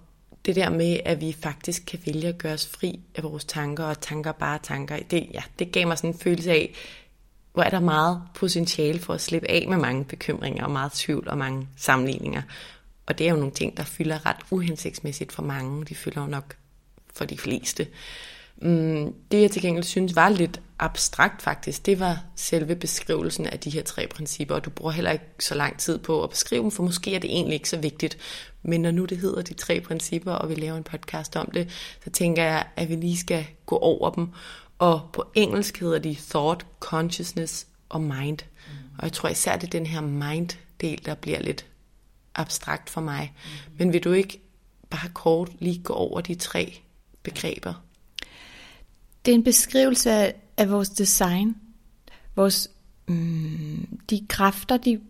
det 0.46 0.56
der 0.56 0.70
med, 0.70 1.00
at 1.06 1.22
vi 1.22 1.32
faktisk 1.32 1.84
kan 1.88 2.00
vælge 2.06 2.28
at 2.28 2.38
gøre 2.38 2.54
os 2.54 2.68
fri 2.68 3.00
af 3.16 3.24
vores 3.24 3.46
tanker, 3.46 3.84
og 3.84 4.02
tanker 4.02 4.32
bare 4.32 4.60
tanker, 4.64 5.00
det, 5.12 5.28
ja, 5.34 5.44
det 5.60 5.72
gav 5.72 5.88
mig 5.88 5.98
sådan 5.98 6.10
en 6.10 6.20
følelse 6.20 6.52
af, 6.52 6.74
hvor 7.54 7.64
er 7.64 7.70
der 7.70 7.80
meget 7.80 8.22
potentiale 8.34 9.00
for 9.00 9.14
at 9.14 9.22
slippe 9.22 9.52
af 9.52 9.66
med 9.70 9.78
mange 9.78 10.04
bekymringer, 10.04 10.64
og 10.64 10.72
meget 10.72 10.92
tvivl 10.92 11.28
og 11.30 11.38
mange 11.38 11.68
sammenligninger. 11.78 12.42
Og 13.06 13.18
det 13.18 13.28
er 13.28 13.32
jo 13.32 13.38
nogle 13.38 13.52
ting, 13.52 13.78
der 13.78 13.84
fylder 13.84 14.26
ret 14.26 14.38
uhensigtsmæssigt 14.52 15.32
for 15.32 15.44
mange. 15.44 15.86
De 15.86 15.96
fylder 15.96 16.22
jo 16.22 16.28
nok 16.28 16.56
for 17.14 17.26
de 17.26 17.38
fleste. 17.38 17.88
Mm, 18.62 19.14
det 19.32 19.42
jeg 19.42 19.52
til 19.52 19.62
gengæld 19.62 19.84
synes 19.84 20.16
var 20.16 20.30
lidt 20.30 20.62
abstrakt 20.80 21.42
faktisk, 21.42 21.86
det 21.86 22.00
var 22.00 22.24
selve 22.36 22.76
beskrivelsen 22.76 23.48
af 23.48 23.60
de 23.60 23.70
her 23.70 23.84
tre 23.84 24.08
principper, 24.08 24.56
og 24.56 24.66
du 24.66 24.70
bruger 24.70 24.92
heller 24.92 25.12
ikke 25.12 25.26
så 25.40 25.56
lang 25.56 25.80
tid 25.80 25.98
på 25.98 26.24
at 26.24 26.30
beskrive 26.30 26.62
dem, 26.62 26.72
for 26.72 26.84
måske 26.84 27.16
er 27.16 27.20
det 27.20 27.30
egentlig 27.30 27.54
ikke 27.54 27.70
så 27.70 27.78
vigtigt. 27.78 28.18
Men 28.64 28.82
når 28.82 28.92
nu 28.92 29.06
det 29.06 29.18
hedder 29.18 29.42
de 29.42 29.54
tre 29.54 29.82
principper, 29.82 30.32
og 30.32 30.50
vi 30.50 30.56
laver 30.56 30.78
en 30.78 30.84
podcast 30.84 31.36
om 31.36 31.52
det, 31.54 31.70
så 32.04 32.10
tænker 32.10 32.44
jeg, 32.44 32.68
at 32.76 32.90
vi 32.90 32.96
lige 32.96 33.18
skal 33.18 33.46
gå 33.66 33.78
over 33.78 34.10
dem. 34.10 34.28
Og 34.82 35.10
på 35.14 35.24
engelsk 35.34 35.80
hedder 35.80 36.00
de 36.00 36.16
thought, 36.30 36.66
consciousness 36.80 37.68
og 37.90 38.02
mind. 38.02 38.38
Mm. 38.42 38.74
Og 38.98 39.04
jeg 39.04 39.14
tror 39.14 39.30
især, 39.30 39.58
det 39.58 39.64
er 39.64 39.80
den 39.80 39.86
her 39.86 40.02
mind-del, 40.02 41.06
der 41.06 41.16
bliver 41.16 41.40
lidt 41.40 41.66
abstrakt 42.36 42.90
for 42.90 43.02
mig. 43.02 43.34
Mm. 43.36 43.78
Men 43.78 43.94
vil 43.94 44.04
du 44.04 44.12
ikke 44.12 44.42
bare 44.90 45.10
kort 45.14 45.52
lige 45.60 45.84
gå 45.84 45.94
over 45.94 46.22
de 46.22 46.36
tre 46.36 46.82
begreber? 47.24 47.84
Det 49.26 49.32
er 49.32 49.36
en 49.36 49.44
beskrivelse 49.44 50.12
af, 50.12 50.36
af 50.58 50.70
vores 50.70 50.90
design. 50.90 51.56
Vores, 52.36 52.70
mm, 53.08 54.00
de 54.10 54.26
kræfter, 54.30 54.78
de 54.78 55.02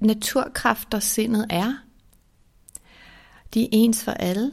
naturkræfter, 0.00 1.00
sindet 1.00 1.46
er. 1.50 1.74
De 3.54 3.62
er 3.64 3.68
ens 3.72 4.04
for 4.04 4.12
alle. 4.12 4.52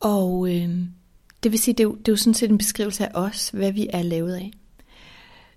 Og 0.00 0.56
øh, 0.56 0.86
det 1.44 1.52
vil 1.52 1.58
sige, 1.58 1.74
det 1.74 1.80
er, 1.80 1.84
jo, 1.84 1.94
det 1.94 2.08
er 2.08 2.12
jo 2.12 2.16
sådan 2.16 2.34
set 2.34 2.50
en 2.50 2.58
beskrivelse 2.58 3.06
af 3.06 3.10
os, 3.14 3.48
hvad 3.48 3.72
vi 3.72 3.88
er 3.92 4.02
lavet 4.02 4.34
af. 4.34 4.50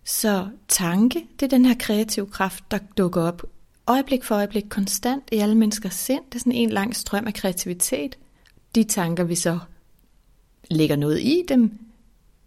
Så 0.04 0.47
tanke, 0.67 1.26
det 1.39 1.45
er 1.45 1.50
den 1.50 1.65
her 1.65 1.76
kreative 1.80 2.28
kraft, 2.28 2.63
der 2.71 2.78
dukker 2.97 3.21
op 3.21 3.43
øjeblik 3.88 4.23
for 4.23 4.36
øjeblik 4.36 4.65
konstant 4.69 5.23
i 5.32 5.38
alle 5.38 5.56
menneskers 5.56 5.93
sind. 5.93 6.21
Det 6.26 6.36
er 6.36 6.39
sådan 6.39 6.52
en 6.52 6.69
lang 6.69 6.95
strøm 6.95 7.28
af 7.28 7.34
kreativitet. 7.34 8.17
De 8.76 8.84
tanker, 8.84 9.23
vi 9.23 9.36
så 9.36 9.60
lægger 10.69 10.95
noget 10.95 11.19
i 11.19 11.43
dem, 11.47 11.80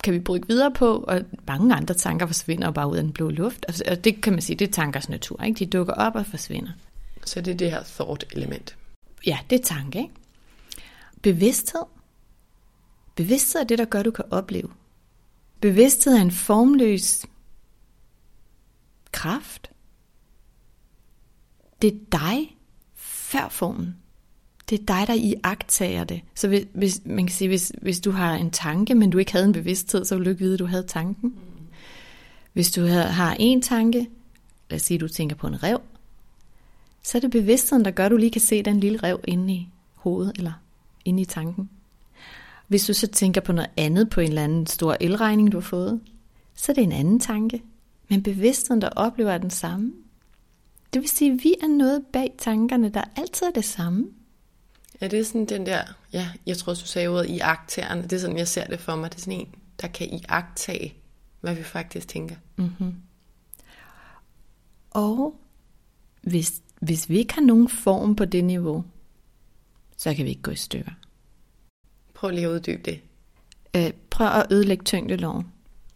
kan 0.05 0.15
vi 0.15 0.19
bruge 0.19 0.41
videre 0.49 0.71
på, 0.71 1.05
og 1.09 1.21
mange 1.47 1.75
andre 1.75 1.95
tanker 1.95 2.27
forsvinder 2.27 2.71
bare 2.71 2.91
ud 2.91 2.97
af 2.97 3.03
den 3.03 3.13
blå 3.13 3.31
luft. 3.31 3.67
Og 3.91 4.05
det 4.05 4.23
kan 4.23 4.33
man 4.33 4.43
sige, 4.43 4.57
det 4.57 4.69
er 4.69 4.73
tankers 4.73 5.09
natur. 5.09 5.43
Ikke? 5.43 5.59
De 5.59 5.67
dukker 5.67 5.95
op 5.95 6.15
og 6.15 6.27
forsvinder. 6.27 6.71
Så 7.25 7.41
det 7.41 7.51
er 7.53 7.57
det 7.57 7.71
her 7.71 7.83
thought-element. 7.83 8.77
Ja, 9.27 9.39
det 9.51 9.61
er 9.61 9.65
tanke. 9.65 9.99
Ikke? 9.99 10.13
Bevidsthed. 11.23 12.00
Bevidsthed 13.21 13.61
er 13.61 13.67
det, 13.67 13.79
der 13.79 13.85
gør, 13.85 14.03
du 14.03 14.11
kan 14.11 14.25
opleve. 14.31 14.69
Bevidsthed 15.61 16.13
er 16.13 16.23
en 16.23 16.31
formløs 16.31 17.27
kraft. 19.13 19.71
Det 21.83 21.95
er 21.95 21.99
dig 22.13 22.57
før 22.95 23.49
formen 23.49 23.97
det 24.71 24.81
er 24.81 24.85
dig, 24.85 25.07
der 25.07 25.15
i 25.15 25.35
det. 26.05 26.21
Så 26.35 26.49
hvis, 26.49 26.67
hvis, 26.73 27.01
man 27.05 27.27
kan 27.27 27.35
sige, 27.35 27.49
hvis, 27.49 27.73
hvis 27.83 28.01
du 28.01 28.11
har 28.11 28.35
en 28.35 28.51
tanke, 28.51 28.95
men 28.95 29.11
du 29.11 29.19
ikke 29.19 29.33
havde 29.33 29.45
en 29.47 29.53
bevidsthed, 29.53 30.05
så 30.05 30.15
ville 30.15 30.25
du 30.25 30.31
ikke 30.31 30.45
vide, 30.45 30.55
at 30.55 30.59
du 30.59 30.67
havde 30.67 30.83
tanken. 30.83 31.35
Hvis 32.53 32.71
du 32.71 32.87
har 32.87 33.37
en 33.39 33.63
tanke, 33.63 34.09
lad 34.71 34.77
os 34.77 34.83
sige, 34.83 34.97
at 34.97 35.01
du 35.01 35.09
tænker 35.09 35.37
på 35.37 35.47
en 35.47 35.63
rev, 35.63 35.81
så 37.03 37.19
er 37.19 37.21
det 37.21 37.31
bevidstheden, 37.31 37.85
der 37.85 37.91
gør, 37.91 38.07
at 38.07 38.11
du 38.11 38.17
lige 38.17 38.31
kan 38.31 38.41
se 38.41 38.63
den 38.63 38.81
lille 38.81 38.99
rev 38.99 39.21
inde 39.25 39.53
i 39.53 39.69
hovedet, 39.95 40.33
eller 40.37 40.53
inde 41.05 41.23
i 41.23 41.25
tanken. 41.25 41.71
Hvis 42.71 42.87
du 42.87 42.95
så 42.95 43.07
tænker 43.07 43.41
på 43.41 43.53
noget 43.53 43.71
andet, 43.77 44.11
på 44.11 44.21
en 44.21 44.29
eller 44.29 44.45
anden 44.45 44.67
stor 44.67 44.97
elregning, 45.01 45.53
du 45.53 45.57
har 45.57 45.63
fået, 45.63 46.01
så 46.55 46.73
er 46.73 46.75
det 46.75 46.83
en 46.83 46.93
anden 46.93 47.21
tanke. 47.21 47.63
Men 48.09 48.23
bevidstheden, 48.23 48.83
der 48.83 48.89
oplever, 48.89 49.31
er 49.31 49.39
den 49.39 49.51
samme. 49.51 49.93
Det 50.95 51.03
vil 51.03 51.09
sige, 51.09 51.33
at 51.33 51.39
vi 51.45 51.55
er 51.63 51.69
noget 51.69 52.03
bag 52.13 52.35
tankerne, 52.39 52.89
der 52.89 53.05
altid 53.17 53.47
er 53.47 53.51
det 53.51 53.65
samme. 53.65 54.07
Er 55.01 55.09
det 55.09 55.27
sådan 55.27 55.47
den 55.47 55.67
der, 55.67 55.83
ja, 56.13 56.29
jeg 56.47 56.57
tror, 56.57 56.75
du 56.75 56.81
sagde 56.81 57.09
ordet 57.09 57.31
i 57.31 57.39
akteren, 57.39 58.03
det 58.03 58.13
er 58.13 58.19
sådan, 58.19 58.39
jeg 58.39 58.49
ser 58.49 58.67
det 58.67 58.81
for 58.81 58.97
mig, 58.97 59.11
det 59.11 59.17
er 59.17 59.21
sådan 59.21 59.41
en, 59.41 59.55
der 59.81 59.89
kan 59.89 60.07
i 60.07 60.25
agtage, 60.29 60.95
hvad 61.41 61.55
vi 61.55 61.63
faktisk 61.63 62.09
tænker. 62.09 62.37
Mm-hmm. 62.57 62.95
Og 64.91 65.41
hvis, 66.23 66.63
hvis 66.81 67.09
vi 67.09 67.19
ikke 67.19 67.35
har 67.35 67.43
nogen 67.43 67.69
form 67.69 68.17
på 68.17 68.25
det 68.25 68.45
niveau, 68.45 68.85
så 69.97 70.15
kan 70.15 70.25
vi 70.25 70.31
ikke 70.31 70.43
gå 70.43 70.51
i 70.51 70.57
stykker. 70.57 70.93
Prøv 72.21 72.31
lige 72.31 72.47
at 72.47 72.51
uddybe 72.51 72.83
det. 72.83 73.01
Øh, 73.77 73.93
prøv 74.11 74.27
at 74.27 74.47
ødelægge 74.53 74.85
tyngdeloven. 74.85 75.47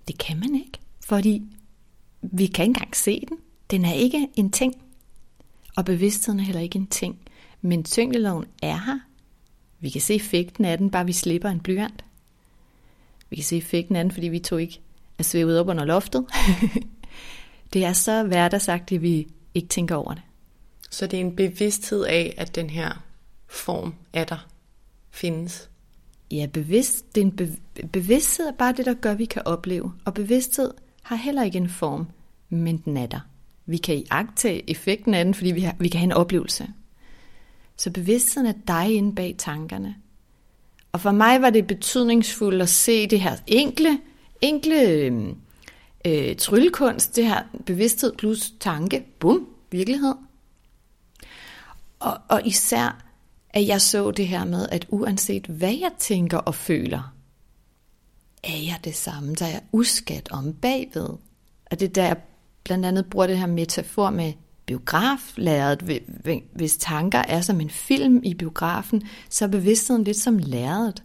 Det 0.08 0.18
kan 0.18 0.40
man 0.40 0.54
ikke, 0.54 0.78
fordi 1.06 1.42
vi 2.22 2.46
kan 2.46 2.62
ikke 2.62 2.70
engang 2.70 2.96
se 2.96 3.24
den. 3.28 3.38
Den 3.70 3.84
er 3.84 3.92
ikke 3.92 4.28
en 4.34 4.50
ting, 4.50 4.74
og 5.76 5.84
bevidstheden 5.84 6.40
er 6.40 6.44
heller 6.44 6.60
ikke 6.60 6.78
en 6.78 6.86
ting. 6.86 7.18
Men 7.60 7.84
tyngdeloven 7.84 8.44
er 8.62 8.76
her. 8.76 8.98
Vi 9.80 9.90
kan 9.90 10.00
se 10.00 10.14
effekten 10.14 10.64
af 10.64 10.78
den, 10.78 10.90
bare 10.90 11.06
vi 11.06 11.12
slipper 11.12 11.48
en 11.48 11.60
blyant. 11.60 12.04
Vi 13.30 13.36
kan 13.36 13.44
se 13.44 13.56
effekten 13.56 13.96
af 13.96 14.04
den, 14.04 14.10
fordi 14.10 14.28
vi 14.28 14.38
tog 14.38 14.62
ikke 14.62 14.80
er 15.18 15.22
svævet 15.22 15.60
op 15.60 15.68
under 15.68 15.84
loftet. 15.84 16.26
det 17.72 17.84
er 17.84 17.92
så 17.92 18.22
hverdagssagtigt, 18.22 18.98
at 18.98 19.02
vi 19.02 19.28
ikke 19.54 19.68
tænker 19.68 19.94
over 19.94 20.14
det. 20.14 20.22
Så 20.90 21.06
det 21.06 21.16
er 21.16 21.24
en 21.24 21.36
bevidsthed 21.36 22.04
af, 22.04 22.34
at 22.36 22.54
den 22.54 22.70
her 22.70 23.04
form 23.46 23.94
er 24.12 24.24
der, 24.24 24.46
findes. 25.10 25.70
Ja, 26.30 26.46
bevidst, 26.52 27.14
det 27.14 27.20
er 27.20 27.24
en 27.24 27.36
be- 27.36 27.86
bevidsthed 27.92 28.46
er 28.46 28.52
bare 28.52 28.72
det, 28.72 28.86
der 28.86 28.94
gør, 28.94 29.12
at 29.12 29.18
vi 29.18 29.24
kan 29.24 29.42
opleve. 29.44 29.92
Og 30.04 30.14
bevidsthed 30.14 30.70
har 31.02 31.16
heller 31.16 31.42
ikke 31.42 31.58
en 31.58 31.68
form, 31.68 32.06
men 32.48 32.76
den 32.76 32.96
er 32.96 33.06
der. 33.06 33.20
Vi 33.66 33.76
kan 33.76 33.94
iagtage 33.94 34.70
effekten 34.70 35.14
af 35.14 35.24
den, 35.24 35.34
fordi 35.34 35.52
vi, 35.52 35.60
har, 35.60 35.76
vi 35.78 35.88
kan 35.88 35.98
have 35.98 36.04
en 36.04 36.12
oplevelse. 36.12 36.68
Så 37.76 37.90
bevidstheden 37.90 38.48
er 38.48 38.54
dig 38.68 38.94
inde 38.94 39.14
bag 39.14 39.34
tankerne. 39.38 39.96
Og 40.92 41.00
for 41.00 41.10
mig 41.12 41.42
var 41.42 41.50
det 41.50 41.66
betydningsfuldt 41.66 42.62
at 42.62 42.68
se 42.68 43.06
det 43.06 43.20
her 43.20 43.36
enkle, 43.46 43.98
enkle 44.40 44.88
øh, 44.88 45.28
øh 46.04 46.36
tryllekunst, 46.36 47.16
det 47.16 47.26
her 47.26 47.42
bevidsthed 47.66 48.12
plus 48.18 48.52
tanke, 48.60 49.04
bum, 49.18 49.48
virkelighed. 49.70 50.14
Og, 52.00 52.18
og 52.28 52.46
især, 52.46 53.03
at 53.54 53.66
jeg 53.66 53.80
så 53.80 54.10
det 54.10 54.28
her 54.28 54.44
med, 54.44 54.68
at 54.70 54.86
uanset 54.88 55.46
hvad 55.46 55.72
jeg 55.72 55.90
tænker 55.98 56.38
og 56.38 56.54
føler, 56.54 57.14
er 58.44 58.56
jeg 58.56 58.78
det 58.84 58.94
samme, 58.94 59.34
der 59.34 59.46
er 59.46 59.60
uskat 59.72 60.28
om 60.32 60.52
bagved. 60.52 61.08
Og 61.70 61.80
det 61.80 61.82
er 61.82 61.92
der, 61.92 62.04
jeg 62.04 62.16
blandt 62.64 62.86
andet 62.86 63.06
bruger 63.06 63.26
det 63.26 63.38
her 63.38 63.46
metafor 63.46 64.10
med 64.10 64.32
biograflæret. 64.66 66.02
Hvis 66.52 66.76
tanker 66.76 67.18
er 67.18 67.40
som 67.40 67.60
en 67.60 67.70
film 67.70 68.20
i 68.24 68.34
biografen, 68.34 69.02
så 69.30 69.44
er 69.44 69.48
bevidstheden 69.48 70.04
lidt 70.04 70.16
som 70.16 70.38
læret. 70.38 71.02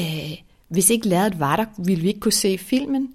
Øh, 0.00 0.32
hvis 0.68 0.90
ikke 0.90 1.08
læret 1.08 1.40
var 1.40 1.56
der, 1.56 1.66
ville 1.78 2.02
vi 2.02 2.08
ikke 2.08 2.20
kunne 2.20 2.32
se 2.32 2.58
filmen. 2.58 3.14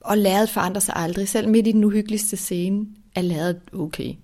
Og 0.00 0.18
læret 0.18 0.50
forandrer 0.50 0.80
sig 0.80 0.96
aldrig. 0.96 1.28
Selv 1.28 1.48
midt 1.48 1.66
i 1.66 1.72
den 1.72 1.84
uhyggeligste 1.84 2.36
scene 2.36 2.86
er 3.14 3.22
læret 3.22 3.60
okay. 3.72 4.14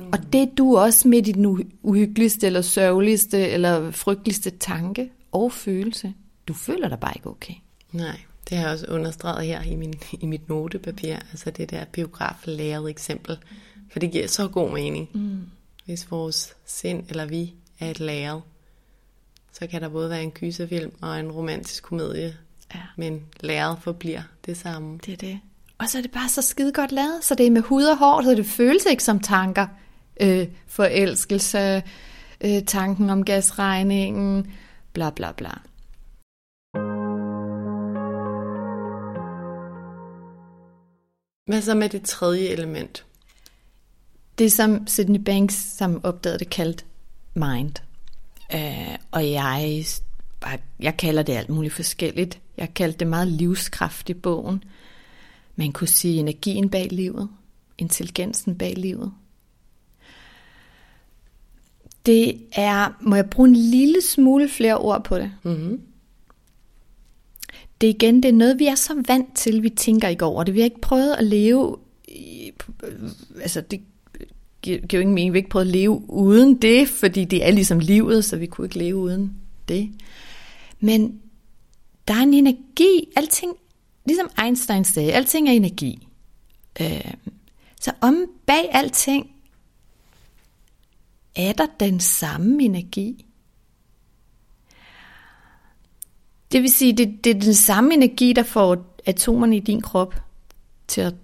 Mm. 0.00 0.08
Og 0.12 0.32
det 0.32 0.42
er 0.42 0.54
du 0.58 0.76
også 0.76 1.08
midt 1.08 1.28
i 1.28 1.32
den 1.32 1.72
uhyggeligste, 1.82 2.46
eller 2.46 2.62
sørgeligste, 2.62 3.48
eller 3.48 3.90
frygteligste 3.90 4.50
tanke 4.50 5.10
og 5.32 5.52
følelse. 5.52 6.14
Du 6.48 6.54
føler 6.54 6.88
dig 6.88 7.00
bare 7.00 7.12
ikke 7.16 7.30
okay. 7.30 7.54
Nej, 7.92 8.20
det 8.48 8.58
har 8.58 8.64
jeg 8.64 8.72
også 8.72 8.86
understreget 8.86 9.46
her 9.46 9.62
i, 9.62 9.76
min, 9.76 9.94
i 10.20 10.26
mit 10.26 10.48
notepapir. 10.48 11.14
Altså 11.14 11.50
det 11.50 11.70
der 11.70 11.84
biograflæret 11.84 12.90
eksempel. 12.90 13.38
For 13.92 13.98
det 13.98 14.12
giver 14.12 14.26
så 14.26 14.48
god 14.48 14.72
mening. 14.72 15.08
Mm. 15.14 15.40
Hvis 15.84 16.10
vores 16.10 16.54
sind 16.66 17.04
eller 17.08 17.26
vi 17.26 17.54
er 17.80 17.90
et 17.90 18.00
læret, 18.00 18.42
så 19.52 19.66
kan 19.66 19.82
der 19.82 19.88
både 19.88 20.10
være 20.10 20.22
en 20.22 20.30
gyserfilm 20.30 20.92
og 21.00 21.20
en 21.20 21.32
romantisk 21.32 21.82
komedie. 21.82 22.36
Ja. 22.74 22.80
Men 22.96 23.22
læret 23.40 23.78
forbliver 23.80 24.22
det 24.46 24.56
samme. 24.56 24.98
Det 25.06 25.12
er 25.12 25.16
det. 25.16 25.40
Og 25.78 25.88
så 25.88 25.98
er 25.98 26.02
det 26.02 26.10
bare 26.10 26.28
så 26.28 26.42
skide 26.42 26.72
godt 26.72 26.92
lavet, 26.92 27.24
så 27.24 27.34
det 27.34 27.46
er 27.46 27.50
med 27.50 27.62
hud 27.62 27.84
og 27.84 27.98
hår, 27.98 28.22
så 28.22 28.30
det 28.30 28.46
føles 28.46 28.86
ikke 28.86 29.02
som 29.02 29.20
tanker. 29.20 29.66
Øh, 30.20 30.48
forelskelse, 30.66 31.82
øh, 32.40 32.64
tanken 32.66 33.10
om 33.10 33.24
gasregningen, 33.24 34.52
bla 34.92 35.10
bla 35.10 35.32
bla. 35.32 35.50
Hvad 41.46 41.62
så 41.62 41.74
med 41.74 41.88
det 41.88 42.02
tredje 42.02 42.48
element? 42.48 43.06
Det 44.38 44.52
som 44.52 44.86
Sydney 44.86 45.20
Banks, 45.20 45.54
som 45.54 46.04
opdagede 46.04 46.38
det, 46.38 46.50
kaldt 46.50 46.86
mind. 47.34 47.74
Øh, 48.54 48.98
og 49.10 49.30
jeg, 49.30 49.84
jeg 50.80 50.96
kalder 50.96 51.22
det 51.22 51.32
alt 51.32 51.48
muligt 51.48 51.74
forskelligt. 51.74 52.40
Jeg 52.56 52.74
kaldte 52.74 52.98
det 52.98 53.06
meget 53.06 53.28
livskraft 53.28 54.08
i 54.08 54.14
bogen. 54.14 54.64
Man 55.56 55.72
kunne 55.72 55.88
sige 55.88 56.18
energien 56.18 56.70
bag 56.70 56.88
livet, 56.90 57.28
intelligensen 57.78 58.58
bag 58.58 58.74
livet. 58.76 59.12
Det 62.06 62.40
er, 62.52 62.98
må 63.00 63.16
jeg 63.16 63.30
bruge 63.30 63.48
en 63.48 63.56
lille 63.56 64.00
smule 64.00 64.48
flere 64.48 64.78
ord 64.78 65.04
på 65.04 65.18
det? 65.18 65.32
Mm-hmm. 65.42 65.80
Det 67.80 67.86
er 67.86 67.94
igen, 67.94 68.22
det 68.22 68.28
er 68.28 68.32
noget, 68.32 68.58
vi 68.58 68.66
er 68.66 68.74
så 68.74 69.02
vant 69.08 69.36
til, 69.36 69.62
vi 69.62 69.70
tænker 69.70 70.08
ikke 70.08 70.24
over 70.24 70.44
det. 70.44 70.54
Vi 70.54 70.60
har 70.60 70.64
ikke 70.64 70.80
prøvet 70.80 71.14
at 71.14 71.24
leve, 71.24 71.76
i, 72.08 72.50
altså 73.42 73.60
det 73.60 73.80
giver 74.62 74.78
jo 74.92 75.00
ingen 75.00 75.14
mening, 75.14 75.32
vi 75.32 75.36
har 75.36 75.40
ikke 75.40 75.50
prøvet 75.50 75.66
at 75.66 75.72
leve 75.72 76.10
uden 76.10 76.54
det, 76.54 76.88
fordi 76.88 77.24
det 77.24 77.46
er 77.46 77.50
ligesom 77.50 77.78
livet, 77.78 78.24
så 78.24 78.36
vi 78.36 78.46
kunne 78.46 78.66
ikke 78.66 78.78
leve 78.78 78.96
uden 78.96 79.32
det. 79.68 79.90
Men 80.80 81.20
der 82.08 82.14
er 82.14 82.22
en 82.22 82.34
energi, 82.34 83.08
alting, 83.16 83.52
ligesom 84.06 84.30
Einstein 84.44 84.84
sagde, 84.84 85.12
alting 85.12 85.48
er 85.48 85.52
energi. 85.52 86.08
Øh, 86.80 87.14
så 87.80 87.92
om 88.00 88.26
bag 88.46 88.68
alting 88.72 89.30
er 91.36 91.52
der 91.52 91.66
den 91.80 92.00
samme 92.00 92.62
energi. 92.62 93.26
Det 96.52 96.62
vil 96.62 96.70
sige, 96.70 96.92
det, 96.92 97.24
det 97.24 97.36
er 97.36 97.40
den 97.40 97.54
samme 97.54 97.94
energi, 97.94 98.32
der 98.32 98.42
får 98.42 98.96
atomerne 99.06 99.56
i 99.56 99.60
din 99.60 99.80
krop 99.80 100.14
til 100.88 101.00
at, 101.00 101.14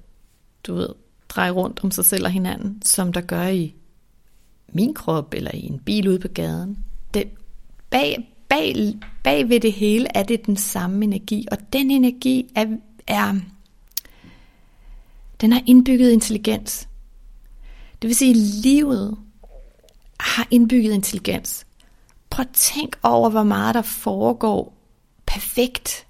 du 0.66 0.74
ved, 0.74 0.88
dreje 1.28 1.50
rundt 1.50 1.80
om 1.84 1.90
sig 1.90 2.04
selv 2.04 2.24
og 2.24 2.30
hinanden, 2.30 2.82
som 2.82 3.12
der 3.12 3.20
gør 3.20 3.46
i 3.46 3.74
min 4.72 4.94
krop 4.94 5.34
eller 5.34 5.50
i 5.54 5.66
en 5.66 5.78
bil 5.78 6.08
ude 6.08 6.18
på 6.18 6.28
gaden. 6.28 6.78
Det, 7.14 7.28
bag, 7.90 8.28
bag, 8.48 8.94
bag 9.24 9.48
ved 9.48 9.60
det 9.60 9.72
hele 9.72 10.06
er 10.14 10.22
det 10.22 10.46
den 10.46 10.56
samme 10.56 11.04
energi, 11.04 11.46
og 11.50 11.58
den 11.72 11.90
energi 11.90 12.52
er, 12.54 12.66
er 13.06 13.34
den 15.40 15.52
har 15.52 15.62
indbygget 15.66 16.10
intelligens. 16.10 16.88
Det 18.02 18.08
vil 18.08 18.16
sige, 18.16 18.34
livet 18.62 19.18
har 20.20 20.48
indbygget 20.50 20.92
intelligens. 20.92 21.66
Prøv 22.30 22.42
at 22.42 22.54
tænk 22.54 22.98
over, 23.02 23.30
hvor 23.30 23.42
meget 23.42 23.74
der 23.74 23.82
foregår 23.82 24.76
perfekt, 25.26 26.06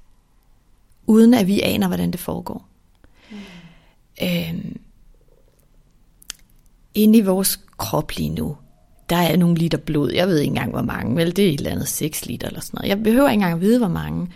uden 1.06 1.34
at 1.34 1.46
vi 1.46 1.60
aner, 1.60 1.86
hvordan 1.86 2.10
det 2.10 2.20
foregår. 2.20 2.68
Mm. 3.30 3.36
Øhm, 4.22 4.76
inde 6.94 7.18
i 7.18 7.22
vores 7.22 7.60
krop 7.76 8.12
lige 8.16 8.30
nu, 8.30 8.56
der 9.10 9.16
er 9.16 9.36
nogle 9.36 9.56
liter 9.56 9.78
blod. 9.78 10.12
Jeg 10.12 10.28
ved 10.28 10.38
ikke 10.38 10.48
engang, 10.48 10.70
hvor 10.70 10.82
mange. 10.82 11.16
Vel, 11.16 11.36
det 11.36 11.44
er 11.44 11.48
et 11.48 11.58
eller 11.58 11.70
andet 11.70 11.88
6 11.88 12.26
liter 12.26 12.46
eller 12.46 12.60
sådan 12.60 12.78
noget. 12.78 12.88
Jeg 12.88 13.02
behøver 13.02 13.28
ikke 13.28 13.34
engang 13.34 13.54
at 13.54 13.60
vide, 13.60 13.78
hvor 13.78 13.88
mange. 13.88 14.28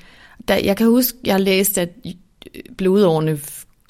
Der, 0.49 0.57
jeg 0.57 0.77
kan 0.77 0.87
huske, 0.87 1.19
jeg 1.25 1.41
læste, 1.41 1.81
at 1.81 1.89
øh, 2.07 2.63
blodårene 2.77 3.41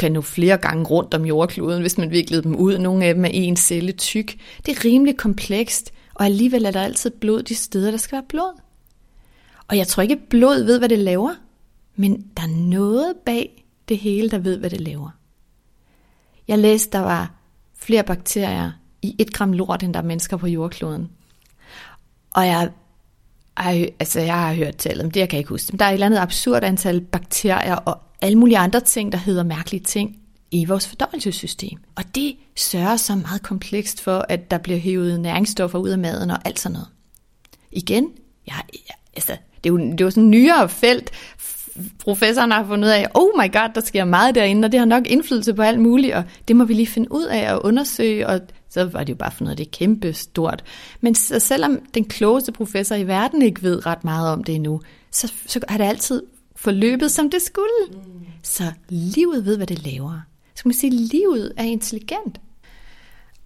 kan 0.00 0.12
nå 0.12 0.20
flere 0.20 0.56
gange 0.56 0.84
rundt 0.84 1.14
om 1.14 1.24
jordkloden, 1.24 1.80
hvis 1.80 1.98
man 1.98 2.10
viklede 2.10 2.42
dem 2.42 2.56
ud. 2.56 2.78
Nogle 2.78 3.04
af 3.04 3.14
dem 3.14 3.24
er 3.24 3.28
en 3.32 3.56
celle 3.56 3.92
tyk. 3.92 4.36
Det 4.66 4.76
er 4.76 4.84
rimelig 4.84 5.16
komplekst, 5.16 5.92
og 6.14 6.24
alligevel 6.24 6.64
er 6.64 6.70
der 6.70 6.82
altid 6.82 7.10
blod 7.10 7.42
de 7.42 7.54
steder, 7.54 7.90
der 7.90 7.98
skal 7.98 8.16
være 8.16 8.26
blod. 8.28 8.60
Og 9.68 9.76
jeg 9.76 9.86
tror 9.86 10.02
ikke, 10.02 10.14
at 10.14 10.28
blod 10.30 10.64
ved, 10.64 10.78
hvad 10.78 10.88
det 10.88 10.98
laver, 10.98 11.34
men 11.96 12.26
der 12.36 12.42
er 12.42 12.68
noget 12.68 13.14
bag 13.26 13.64
det 13.88 13.98
hele, 13.98 14.30
der 14.30 14.38
ved, 14.38 14.58
hvad 14.58 14.70
det 14.70 14.80
laver. 14.80 15.10
Jeg 16.48 16.58
læste, 16.58 16.98
der 16.98 17.04
var 17.04 17.34
flere 17.78 18.02
bakterier 18.02 18.70
i 19.02 19.16
et 19.18 19.32
gram 19.32 19.52
lort, 19.52 19.82
end 19.82 19.94
der 19.94 20.00
er 20.00 20.04
mennesker 20.04 20.36
på 20.36 20.46
jordkloden. 20.46 21.10
Og 22.30 22.46
jeg, 22.46 22.70
jeg, 23.58 23.90
altså 24.00 24.20
jeg 24.20 24.34
har 24.34 24.54
hørt 24.54 24.76
tallet 24.76 25.04
om 25.04 25.10
det, 25.10 25.20
jeg 25.20 25.28
kan 25.28 25.38
ikke 25.38 25.48
huske. 25.48 25.72
Men 25.72 25.78
der 25.78 25.84
er 25.84 25.88
et 25.88 25.94
eller 25.94 26.06
andet 26.06 26.18
absurd 26.18 26.64
antal 26.64 27.00
bakterier 27.00 27.76
og 27.76 28.00
alle 28.22 28.38
mulige 28.38 28.58
andre 28.58 28.80
ting, 28.80 29.12
der 29.12 29.18
hedder 29.18 29.42
mærkelige 29.42 29.84
ting 29.84 30.16
i 30.50 30.64
vores 30.64 30.88
fordøjelsessystem. 30.88 31.78
Og 31.94 32.04
det 32.14 32.36
sørger 32.56 32.96
så 32.96 33.14
meget 33.14 33.42
komplekst 33.42 34.00
for, 34.00 34.26
at 34.28 34.50
der 34.50 34.58
bliver 34.58 34.78
hævet 34.78 35.20
næringsstoffer 35.20 35.78
ud 35.78 35.88
af 35.88 35.98
maden 35.98 36.30
og 36.30 36.38
alt 36.44 36.60
sådan 36.60 36.72
noget. 36.72 36.88
Igen, 37.72 38.08
jeg, 38.46 38.62
jeg, 38.72 38.96
altså, 39.16 39.36
det 39.64 39.70
er 39.70 39.72
jo, 39.72 39.78
det 39.78 40.00
er 40.00 40.04
jo 40.04 40.10
sådan 40.10 40.22
en 40.22 40.30
nyere 40.30 40.68
felt. 40.68 41.10
Professoren 41.98 42.50
har 42.50 42.66
fundet 42.66 42.88
ud 42.88 42.92
af, 42.92 43.06
oh 43.14 43.28
my 43.38 43.52
god, 43.52 43.70
der 43.74 43.80
sker 43.80 44.04
meget 44.04 44.34
derinde, 44.34 44.66
og 44.66 44.72
det 44.72 44.80
har 44.80 44.86
nok 44.86 45.06
indflydelse 45.06 45.54
på 45.54 45.62
alt 45.62 45.80
muligt, 45.80 46.14
og 46.14 46.24
det 46.48 46.56
må 46.56 46.64
vi 46.64 46.74
lige 46.74 46.86
finde 46.86 47.12
ud 47.12 47.24
af 47.24 47.54
og 47.54 47.64
undersøge, 47.64 48.26
og 48.26 48.40
så 48.70 48.84
var 48.84 49.04
det 49.04 49.10
jo 49.12 49.16
bare 49.16 49.30
for 49.30 49.44
noget, 49.44 49.58
det 49.58 49.66
er 49.66 49.70
kæmpe 49.70 50.12
stort. 50.12 50.64
Men 51.00 51.14
så 51.14 51.38
selvom 51.38 51.78
den 51.94 52.04
klogeste 52.04 52.52
professor 52.52 52.94
i 52.94 53.06
verden 53.06 53.42
ikke 53.42 53.62
ved 53.62 53.86
ret 53.86 54.04
meget 54.04 54.32
om 54.32 54.44
det 54.44 54.54
endnu, 54.54 54.80
så, 55.10 55.32
så 55.46 55.60
har 55.68 55.78
det 55.78 55.84
altid 55.84 56.22
forløbet, 56.60 57.10
som 57.10 57.30
det 57.30 57.42
skulle. 57.42 57.86
Mm. 57.90 58.26
Så 58.42 58.72
livet 58.88 59.44
ved, 59.44 59.56
hvad 59.56 59.66
det 59.66 59.84
laver. 59.84 60.20
Så 60.54 60.62
man 60.64 60.74
sige, 60.74 60.92
at 60.92 61.00
livet 61.12 61.52
er 61.56 61.64
intelligent. 61.64 62.40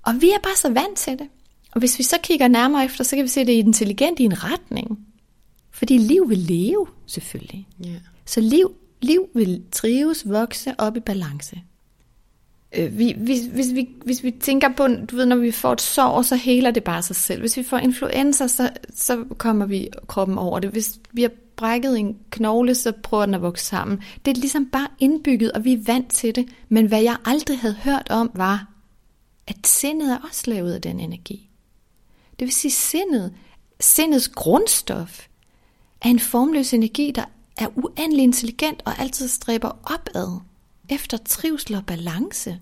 Og 0.03 0.15
vi 0.21 0.31
er 0.31 0.39
bare 0.43 0.57
så 0.57 0.69
vant 0.69 0.99
til 0.99 1.13
det. 1.19 1.29
Og 1.73 1.79
hvis 1.79 1.99
vi 1.99 2.05
så 2.05 2.17
kigger 2.23 2.49
nærmere 2.49 2.85
efter, 2.85 3.05
så 3.05 3.17
kan 3.17 3.23
vi 3.23 3.29
se, 3.29 3.41
at 3.41 3.47
det 3.47 3.55
er 3.55 3.59
intelligent 3.59 4.21
i 4.21 4.25
en 4.25 4.45
retning. 4.45 5.07
Fordi 5.71 5.99
liv 5.99 6.29
vil 6.29 6.39
leve, 6.39 6.87
selvfølgelig. 7.07 7.69
Ja. 7.85 7.95
Så 8.25 8.41
liv, 8.41 8.73
liv 9.03 9.29
vil 9.35 9.63
trives, 9.73 10.29
vokse 10.29 10.75
op 10.79 10.97
i 10.97 11.01
balance. 11.01 11.63
Øh, 12.77 12.99
vi, 12.99 13.15
hvis, 13.17 13.41
hvis, 13.47 13.75
vi, 13.75 13.89
hvis 14.05 14.23
vi 14.23 14.31
tænker 14.31 14.69
på, 14.77 14.87
du 14.87 15.17
ved, 15.17 15.27
når 15.27 15.37
vi 15.37 15.51
får 15.51 15.73
et 15.73 15.81
sår, 15.81 16.23
så 16.23 16.37
heler 16.37 16.71
det 16.71 16.85
bare 16.85 17.03
sig 17.03 17.17
selv. 17.17 17.41
Hvis 17.41 17.57
vi 17.57 17.63
får 17.63 17.79
influenza, 17.79 18.47
så, 18.49 18.71
så 18.95 19.25
kommer 19.39 19.67
vi 19.67 19.89
kroppen 20.07 20.39
over 20.39 20.61
det. 20.61 20.71
Hvis 20.71 20.99
vi 21.13 21.23
har 21.23 21.31
brækket 21.57 21.99
en 21.99 22.19
knogle, 22.31 22.75
så 22.75 22.93
prøver 23.03 23.27
den 23.27 23.35
at 23.35 23.43
vokse 23.43 23.65
sammen. 23.65 24.03
Det 24.25 24.37
er 24.37 24.41
ligesom 24.41 24.67
bare 24.67 24.89
indbygget, 24.99 25.53
og 25.53 25.65
vi 25.65 25.73
er 25.73 25.85
vant 25.87 26.13
til 26.13 26.35
det. 26.35 26.49
Men 26.69 26.87
hvad 26.87 27.03
jeg 27.03 27.17
aldrig 27.25 27.59
havde 27.59 27.75
hørt 27.75 28.09
om, 28.11 28.31
var, 28.35 28.67
at 29.47 29.67
sindet 29.67 30.13
er 30.13 30.19
også 30.29 30.43
lavet 30.47 30.75
af 30.75 30.83
den 30.83 31.01
energi. 31.01 31.49
Det 32.39 32.45
vil 32.47 32.53
sige, 32.53 32.73
sindet, 32.73 33.35
sindets 33.81 34.29
grundstof, 34.29 35.27
er 36.03 36.09
en 36.09 36.21
formløs 36.21 36.75
energi, 36.75 37.11
der 37.15 37.25
er 37.57 37.67
uendelig 37.79 38.23
intelligent 38.23 38.83
og 38.85 38.99
altid 38.99 39.29
stræber 39.29 39.71
opad 39.85 40.41
efter 40.89 41.17
trivsel 41.17 41.75
og 41.75 41.87
balance. 41.87 42.61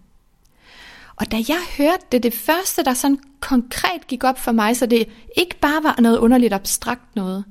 Og 1.16 1.30
da 1.30 1.36
jeg 1.48 1.60
hørte 1.78 2.04
det, 2.12 2.22
det 2.22 2.34
første, 2.34 2.84
der 2.84 2.94
sådan 2.94 3.18
konkret 3.40 4.06
gik 4.06 4.24
op 4.24 4.38
for 4.38 4.52
mig, 4.52 4.76
så 4.76 4.86
det 4.86 5.08
ikke 5.36 5.58
bare 5.60 5.82
var 5.82 6.00
noget 6.00 6.18
underligt 6.18 6.52
abstrakt 6.52 7.16
noget, 7.16 7.44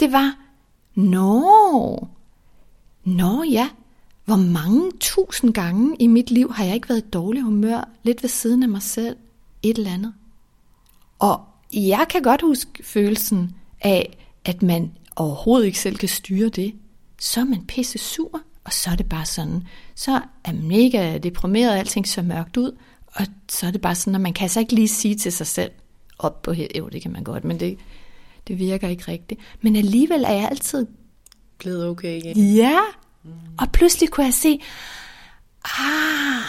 det 0.00 0.12
var, 0.12 0.36
nå, 0.94 2.08
nå 3.04 3.42
ja, 3.42 3.68
hvor 4.24 4.36
mange 4.36 4.92
tusind 5.00 5.54
gange 5.54 5.96
i 5.98 6.06
mit 6.06 6.30
liv 6.30 6.52
har 6.52 6.64
jeg 6.64 6.74
ikke 6.74 6.88
været 6.88 7.04
i 7.04 7.10
dårlig 7.10 7.42
humør, 7.42 7.88
lidt 8.02 8.22
ved 8.22 8.30
siden 8.30 8.62
af 8.62 8.68
mig 8.68 8.82
selv, 8.82 9.16
et 9.62 9.78
eller 9.78 9.92
andet. 9.92 10.14
Og 11.18 11.40
jeg 11.72 12.06
kan 12.10 12.22
godt 12.22 12.42
huske 12.42 12.84
følelsen 12.84 13.54
af, 13.80 14.18
at 14.44 14.62
man 14.62 14.92
overhovedet 15.16 15.66
ikke 15.66 15.78
selv 15.78 15.96
kan 15.96 16.08
styre 16.08 16.48
det. 16.48 16.74
Så 17.20 17.40
er 17.40 17.44
man 17.44 17.66
pisse 17.66 17.98
sur, 17.98 18.40
og 18.64 18.72
så 18.72 18.90
er 18.90 18.96
det 18.96 19.08
bare 19.08 19.26
sådan, 19.26 19.62
så 19.94 20.20
er 20.44 20.52
man 20.52 20.68
mega 20.68 21.18
deprimeret, 21.18 21.70
og 21.70 21.78
alting 21.78 22.08
ser 22.08 22.22
mørkt 22.22 22.56
ud, 22.56 22.76
og 23.06 23.26
så 23.48 23.66
er 23.66 23.70
det 23.70 23.80
bare 23.80 23.94
sådan, 23.94 24.14
at 24.14 24.20
man 24.20 24.32
kan 24.32 24.44
altså 24.44 24.60
ikke 24.60 24.74
lige 24.74 24.88
sige 24.88 25.14
til 25.14 25.32
sig 25.32 25.46
selv, 25.46 25.70
op 26.18 26.42
på 26.42 26.52
her, 26.52 26.66
jo 26.78 26.88
det 26.88 27.02
kan 27.02 27.12
man 27.12 27.24
godt, 27.24 27.44
men 27.44 27.60
det, 27.60 27.78
det 28.48 28.58
virker 28.58 28.88
ikke 28.88 29.04
rigtigt. 29.08 29.40
Men 29.60 29.76
alligevel 29.76 30.24
er 30.24 30.32
jeg 30.32 30.48
altid 30.50 30.86
Blevet 31.58 31.86
okay 31.86 32.16
igen. 32.16 32.54
Ja, 32.54 32.80
mm. 33.24 33.30
og 33.58 33.72
pludselig 33.72 34.10
kunne 34.10 34.26
jeg 34.26 34.34
se, 34.34 34.60
ah, 35.64 36.42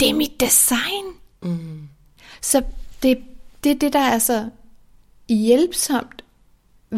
det 0.00 0.10
er 0.10 0.14
mit 0.14 0.40
design. 0.40 1.04
Mm. 1.42 1.88
Så 2.40 2.62
det, 3.02 3.18
det 3.64 3.80
det, 3.80 3.92
der 3.92 3.98
er 3.98 4.18
så 4.18 4.48
hjælpsomt 5.28 6.24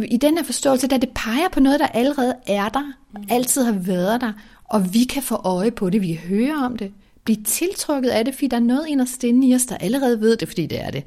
i 0.04 0.16
den 0.16 0.36
her 0.36 0.44
forståelse, 0.44 0.86
der 0.86 0.98
det 0.98 1.10
peger 1.14 1.48
på 1.52 1.60
noget, 1.60 1.80
der 1.80 1.86
allerede 1.86 2.34
er 2.46 2.68
der, 2.68 2.92
mm. 3.12 3.24
altid 3.30 3.64
har 3.64 3.72
været 3.72 4.20
der, 4.20 4.32
og 4.64 4.94
vi 4.94 5.04
kan 5.04 5.22
få 5.22 5.34
øje 5.34 5.70
på 5.70 5.90
det, 5.90 6.02
vi 6.02 6.14
kan 6.14 6.28
høre 6.28 6.64
om 6.64 6.76
det, 6.76 6.92
blive 7.24 7.42
tiltrukket 7.44 8.10
af 8.10 8.24
det, 8.24 8.34
fordi 8.34 8.46
der 8.46 8.56
er 8.56 8.60
noget 8.60 8.86
inderst 8.88 9.24
inde 9.24 9.48
i 9.48 9.54
os, 9.54 9.66
der 9.66 9.76
allerede 9.76 10.20
ved 10.20 10.36
det, 10.36 10.48
fordi 10.48 10.66
det 10.66 10.80
er 10.80 10.90
det. 10.90 11.04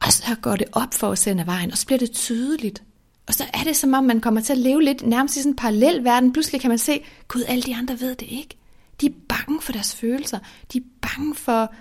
Og 0.00 0.12
så 0.12 0.36
går 0.42 0.56
det 0.56 0.66
op 0.72 0.94
for 0.94 1.06
os 1.06 1.26
af 1.26 1.46
vejen, 1.46 1.72
og 1.72 1.78
så 1.78 1.86
bliver 1.86 1.98
det 1.98 2.12
tydeligt. 2.12 2.82
Og 3.26 3.34
så 3.34 3.44
er 3.54 3.64
det 3.64 3.76
som 3.76 3.94
om, 3.94 4.04
man 4.04 4.20
kommer 4.20 4.40
til 4.40 4.52
at 4.52 4.58
leve 4.58 4.82
lidt 4.82 5.06
nærmest 5.06 5.36
i 5.36 5.38
sådan 5.38 5.52
en 5.52 5.56
parallel 5.56 6.04
verden. 6.04 6.32
Pludselig 6.32 6.60
kan 6.60 6.68
man 6.68 6.78
se, 6.78 7.04
gud, 7.28 7.44
alle 7.48 7.62
de 7.62 7.76
andre 7.76 8.00
ved 8.00 8.14
det 8.14 8.26
ikke. 8.28 8.56
De 9.00 9.06
er 9.06 9.10
bange 9.28 9.60
for 9.62 9.72
deres 9.72 9.94
følelser. 9.94 10.38
De 10.72 10.78
er 10.78 10.82
bange 11.00 11.34
for 11.34 11.72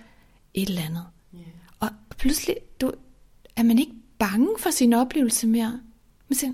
et 0.53 0.69
eller 0.69 0.81
andet. 0.81 1.05
Yeah. 1.35 1.45
Og 1.79 1.89
pludselig 2.17 2.55
du, 2.81 2.91
er 3.55 3.63
man 3.63 3.79
ikke 3.79 3.93
bange 4.19 4.49
for 4.59 4.69
sin 4.69 4.93
oplevelse 4.93 5.47
mere. 5.47 5.79
Man 6.29 6.37
siger, 6.37 6.53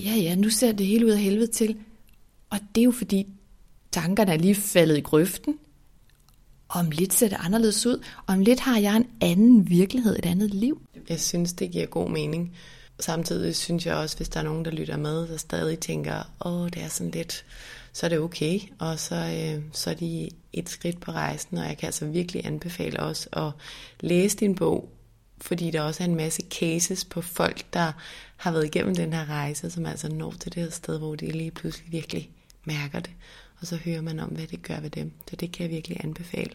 ja 0.00 0.14
ja, 0.14 0.34
nu 0.34 0.50
ser 0.50 0.72
det 0.72 0.86
hele 0.86 1.06
ud 1.06 1.10
af 1.10 1.18
helvede 1.18 1.52
til. 1.52 1.76
Og 2.50 2.58
det 2.74 2.80
er 2.80 2.84
jo 2.84 2.90
fordi, 2.90 3.26
tankerne 3.92 4.32
er 4.32 4.38
lige 4.38 4.54
faldet 4.54 4.98
i 4.98 5.00
grøften. 5.00 5.58
Om 6.74 6.90
lidt 6.90 7.12
ser 7.12 7.28
det 7.28 7.38
anderledes 7.40 7.86
ud. 7.86 8.04
Om 8.26 8.40
lidt 8.40 8.60
har 8.60 8.78
jeg 8.78 8.96
en 8.96 9.06
anden 9.20 9.68
virkelighed, 9.68 10.18
et 10.18 10.26
andet 10.26 10.54
liv. 10.54 10.82
Jeg 11.08 11.20
synes, 11.20 11.52
det 11.52 11.70
giver 11.70 11.86
god 11.86 12.10
mening. 12.10 12.56
Samtidig 13.00 13.56
synes 13.56 13.86
jeg 13.86 13.94
også, 13.94 14.16
hvis 14.16 14.28
der 14.28 14.40
er 14.40 14.44
nogen, 14.44 14.64
der 14.64 14.70
lytter 14.70 14.96
med, 14.96 15.28
der 15.28 15.36
stadig 15.36 15.78
tænker, 15.78 16.30
åh, 16.44 16.68
det 16.68 16.82
er 16.82 16.88
sådan 16.88 17.10
lidt, 17.10 17.44
så 17.92 18.06
er 18.06 18.10
det 18.10 18.18
okay. 18.18 18.60
Og 18.78 18.98
så, 18.98 19.14
øh, 19.14 19.62
så 19.72 19.90
er 19.90 19.94
de 19.94 20.28
et 20.52 20.68
skridt 20.68 21.00
på 21.00 21.10
rejsen, 21.12 21.58
og 21.58 21.64
jeg 21.64 21.78
kan 21.78 21.86
altså 21.86 22.06
virkelig 22.06 22.46
anbefale 22.46 23.00
os 23.00 23.28
at 23.32 23.50
læse 24.00 24.36
din 24.36 24.54
bog, 24.54 24.88
fordi 25.40 25.70
der 25.70 25.82
også 25.82 26.02
er 26.02 26.08
en 26.08 26.14
masse 26.14 26.42
cases 26.50 27.04
på 27.04 27.20
folk, 27.20 27.64
der 27.72 27.92
har 28.36 28.52
været 28.52 28.64
igennem 28.64 28.94
den 28.94 29.12
her 29.12 29.30
rejse, 29.30 29.70
som 29.70 29.86
altså 29.86 30.08
når 30.08 30.34
til 30.40 30.54
det 30.54 30.62
her 30.62 30.70
sted, 30.70 30.98
hvor 30.98 31.14
de 31.14 31.26
lige 31.30 31.50
pludselig 31.50 31.92
virkelig 31.92 32.30
mærker 32.64 33.00
det. 33.00 33.10
Og 33.62 33.68
så 33.68 33.76
hører 33.84 34.00
man 34.00 34.20
om, 34.20 34.28
hvad 34.28 34.46
det 34.46 34.62
gør 34.62 34.80
ved 34.80 34.90
dem. 34.90 35.12
Så 35.30 35.36
det 35.36 35.52
kan 35.52 35.62
jeg 35.62 35.70
virkelig 35.70 36.04
anbefale. 36.04 36.50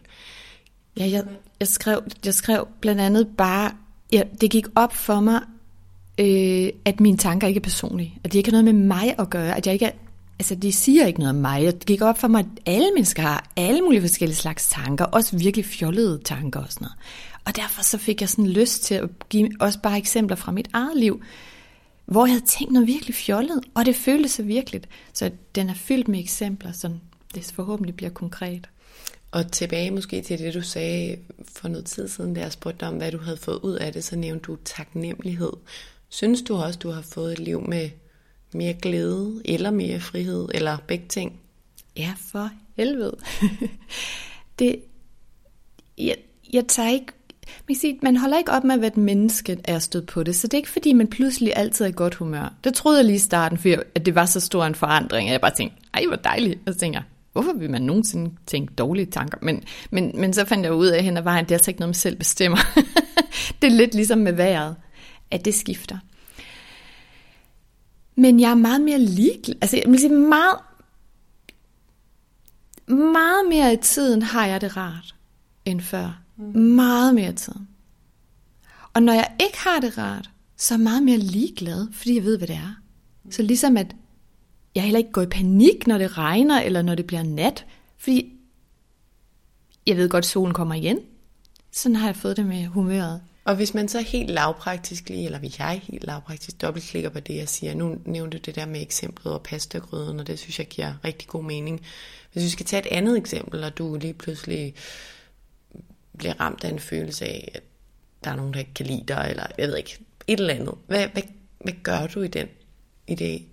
Ja, 0.99 1.09
jeg, 1.09 1.23
jeg, 1.59 1.67
skrev, 1.67 2.03
jeg 2.25 2.33
skrev 2.33 2.67
blandt 2.81 3.01
andet 3.01 3.27
bare, 3.37 3.71
ja, 4.11 4.23
det 4.41 4.51
gik 4.51 4.65
op 4.75 4.93
for 4.93 5.19
mig, 5.19 5.41
øh, 6.17 6.69
at 6.85 6.99
mine 6.99 7.17
tanker 7.17 7.47
ikke 7.47 7.57
er 7.57 7.61
personlige. 7.61 8.19
At 8.23 8.33
de 8.33 8.37
ikke 8.37 8.51
har 8.51 8.61
noget 8.61 8.75
med 8.75 8.85
mig 8.85 9.15
at 9.19 9.29
gøre. 9.29 9.57
At 9.57 9.65
jeg 9.65 9.73
ikke 9.73 9.85
er, 9.85 9.91
altså, 10.39 10.55
de 10.55 10.71
siger 10.71 11.05
ikke 11.05 11.19
noget 11.19 11.35
om 11.35 11.41
mig. 11.41 11.65
Det 11.65 11.85
gik 11.85 12.01
op 12.01 12.17
for 12.17 12.27
mig, 12.27 12.39
at 12.39 12.73
alle 12.73 12.91
mennesker 12.93 13.21
har 13.21 13.49
alle 13.55 13.81
mulige 13.81 14.01
forskellige 14.01 14.37
slags 14.37 14.69
tanker. 14.69 15.05
Også 15.05 15.37
virkelig 15.37 15.65
fjollede 15.65 16.21
tanker 16.25 16.59
og 16.59 16.71
sådan 16.71 16.85
noget. 16.85 16.97
Og 17.45 17.55
derfor 17.55 17.83
så 17.83 17.97
fik 17.97 18.21
jeg 18.21 18.29
sådan 18.29 18.47
lyst 18.47 18.83
til 18.83 18.95
at 18.95 19.09
give 19.29 19.49
også 19.59 19.79
bare 19.79 19.97
eksempler 19.97 20.35
fra 20.35 20.51
mit 20.51 20.67
eget 20.73 20.97
liv, 20.97 21.23
hvor 22.07 22.25
jeg 22.25 22.33
havde 22.33 22.45
tænkt 22.45 22.73
noget 22.73 22.87
virkelig 22.87 23.15
fjollet, 23.15 23.63
og 23.73 23.85
det 23.85 23.95
føltes 23.95 24.31
så 24.31 24.43
virkeligt. 24.43 24.89
Så 25.13 25.31
den 25.55 25.69
er 25.69 25.73
fyldt 25.73 26.07
med 26.07 26.19
eksempler, 26.19 26.71
så 26.71 26.91
det 27.35 27.51
forhåbentlig 27.55 27.95
bliver 27.95 28.09
konkret. 28.09 28.69
Og 29.31 29.51
tilbage 29.51 29.91
måske 29.91 30.21
til 30.21 30.39
det, 30.39 30.53
du 30.53 30.61
sagde 30.61 31.17
for 31.55 31.67
noget 31.67 31.85
tid 31.85 32.07
siden, 32.07 32.33
da 32.33 32.41
jeg 32.41 32.51
spurgte 32.51 32.79
dig 32.79 32.87
om, 32.87 32.97
hvad 32.97 33.11
du 33.11 33.17
havde 33.17 33.37
fået 33.37 33.59
ud 33.63 33.73
af 33.73 33.93
det, 33.93 34.03
så 34.03 34.15
nævnte 34.15 34.43
du 34.43 34.57
taknemmelighed. 34.65 35.51
Synes 36.09 36.41
du 36.41 36.55
også, 36.55 36.79
du 36.79 36.89
har 36.89 37.01
fået 37.01 37.33
et 37.33 37.39
liv 37.39 37.61
med 37.61 37.89
mere 38.53 38.73
glæde, 38.73 39.41
eller 39.45 39.71
mere 39.71 39.99
frihed, 39.99 40.47
eller 40.53 40.77
begge 40.87 41.05
ting? 41.09 41.39
Ja, 41.97 42.13
for 42.17 42.49
helvede. 42.75 43.17
det, 44.59 44.83
jeg, 45.97 46.15
jeg 46.53 46.67
tager 46.67 46.89
ikke 46.89 47.13
man, 47.67 47.75
kan 47.75 47.75
sige, 47.75 47.99
man 48.01 48.17
holder 48.17 48.37
ikke 48.37 48.51
op 48.51 48.63
med, 48.63 48.77
hvad 48.77 48.87
et 48.87 48.97
menneske 48.97 49.57
er 49.63 49.79
stødt 49.79 50.07
på 50.07 50.23
det, 50.23 50.35
så 50.35 50.47
det 50.47 50.53
er 50.53 50.57
ikke 50.57 50.69
fordi, 50.69 50.93
man 50.93 51.07
pludselig 51.07 51.53
altid 51.55 51.85
er 51.85 51.89
i 51.89 51.93
godt 51.95 52.15
humør. 52.15 52.53
Det 52.63 52.73
troede 52.73 52.97
jeg 52.97 53.05
lige 53.05 53.15
i 53.15 53.19
starten, 53.19 53.57
for 53.57 53.69
at 53.95 54.05
det 54.05 54.15
var 54.15 54.25
så 54.25 54.39
stor 54.39 54.65
en 54.65 54.75
forandring, 54.75 55.29
at 55.29 55.31
jeg 55.31 55.41
bare 55.41 55.55
tænkte, 55.57 55.77
ej, 55.93 56.03
hvor 56.07 56.15
dejligt. 56.15 56.59
Og 56.65 56.73
så 56.73 56.79
tænker 56.79 56.99
jeg, 56.99 57.05
hvorfor 57.31 57.53
vil 57.53 57.69
man 57.69 57.81
nogensinde 57.81 58.31
tænke 58.45 58.73
dårlige 58.73 59.05
tanker? 59.05 59.37
Men, 59.41 59.63
men, 59.89 60.11
men 60.15 60.33
så 60.33 60.45
fandt 60.45 60.65
jeg 60.65 60.73
ud 60.73 60.87
af 60.87 61.03
hen 61.03 61.17
ad 61.17 61.21
vejen, 61.21 61.45
det 61.45 61.51
er 61.51 61.55
altså 61.55 61.71
ikke 61.71 61.79
noget, 61.79 61.89
man 61.89 61.93
selv 61.93 62.15
bestemmer. 62.15 62.57
det 63.61 63.67
er 63.67 63.75
lidt 63.75 63.95
ligesom 63.95 64.17
med 64.17 64.33
vejret, 64.33 64.75
at 65.31 65.45
det 65.45 65.53
skifter. 65.53 65.97
Men 68.15 68.39
jeg 68.39 68.51
er 68.51 68.55
meget 68.55 68.81
mere 68.81 68.99
ligeglad. 68.99 69.55
Altså, 69.61 69.77
jeg 69.77 69.91
vil 69.91 69.99
sige, 69.99 70.13
meget, 70.13 70.59
meget 72.87 73.49
mere 73.49 73.73
i 73.73 73.77
tiden 73.77 74.21
har 74.21 74.45
jeg 74.45 74.61
det 74.61 74.77
rart 74.77 75.15
end 75.65 75.81
før. 75.81 76.21
Mm. 76.37 76.59
Meget 76.61 77.15
mere 77.15 77.33
tid. 77.33 77.55
Og 78.93 79.03
når 79.03 79.13
jeg 79.13 79.35
ikke 79.41 79.57
har 79.57 79.79
det 79.79 79.97
rart, 79.97 80.29
så 80.57 80.73
er 80.73 80.77
jeg 80.77 80.83
meget 80.83 81.03
mere 81.03 81.17
ligeglad, 81.17 81.87
fordi 81.93 82.15
jeg 82.15 82.23
ved, 82.23 82.37
hvad 82.37 82.47
det 82.47 82.55
er. 82.55 82.75
Så 83.29 83.41
ligesom 83.41 83.77
at 83.77 83.95
jeg 84.75 84.83
heller 84.83 84.97
ikke 84.97 85.11
går 85.11 85.21
i 85.21 85.25
panik, 85.25 85.87
når 85.87 85.97
det 85.97 86.17
regner, 86.17 86.61
eller 86.61 86.81
når 86.81 86.95
det 86.95 87.07
bliver 87.07 87.23
nat, 87.23 87.65
fordi 87.97 88.33
jeg 89.87 89.97
ved 89.97 90.09
godt, 90.09 90.25
at 90.25 90.29
solen 90.29 90.53
kommer 90.53 90.75
igen. 90.75 90.99
Sådan 91.71 91.95
har 91.95 92.07
jeg 92.07 92.15
fået 92.15 92.37
det 92.37 92.45
med 92.45 92.65
humøret. 92.65 93.21
Og 93.45 93.55
hvis 93.55 93.73
man 93.73 93.87
så 93.87 94.01
helt 94.01 94.29
lavpraktisk 94.29 95.09
lige, 95.09 95.25
eller 95.25 95.39
hvis 95.39 95.59
jeg 95.59 95.81
helt 95.83 96.03
lavpraktisk 96.03 96.61
dobbeltklikker 96.61 97.09
på 97.09 97.19
det, 97.19 97.35
jeg 97.35 97.49
siger, 97.49 97.75
nu 97.75 97.97
nævnte 98.05 98.37
du 98.37 98.41
det 98.45 98.55
der 98.55 98.65
med 98.65 98.81
eksemplet 98.81 99.33
og 99.33 99.43
pastagryden, 99.43 100.19
og 100.19 100.27
det 100.27 100.39
synes 100.39 100.59
jeg 100.59 100.67
giver 100.67 100.93
rigtig 101.05 101.27
god 101.27 101.43
mening. 101.43 101.81
Hvis 102.33 102.43
vi 102.43 102.49
skal 102.49 102.65
tage 102.65 102.79
et 102.87 102.87
andet 102.91 103.17
eksempel, 103.17 103.63
og 103.63 103.77
du 103.77 103.97
lige 104.01 104.13
pludselig 104.13 104.73
bliver 106.17 106.39
ramt 106.39 106.63
af 106.63 106.69
en 106.69 106.79
følelse 106.79 107.25
af, 107.25 107.51
at 107.55 107.63
der 108.23 108.31
er 108.31 108.35
nogen, 108.35 108.53
der 108.53 108.59
ikke 108.59 108.73
kan 108.73 108.85
lide 108.85 109.03
dig, 109.07 109.27
eller 109.29 109.45
jeg 109.57 109.67
ved 109.67 109.77
ikke, 109.77 109.97
et 110.27 110.39
eller 110.39 110.53
andet. 110.53 110.73
Hvad, 110.87 111.07
hvad, 111.07 111.23
hvad 111.63 111.73
gør 111.83 112.07
du 112.07 112.21
i 112.21 112.27
den, 112.27 112.47
i, 113.07 113.15
det, 113.15 113.45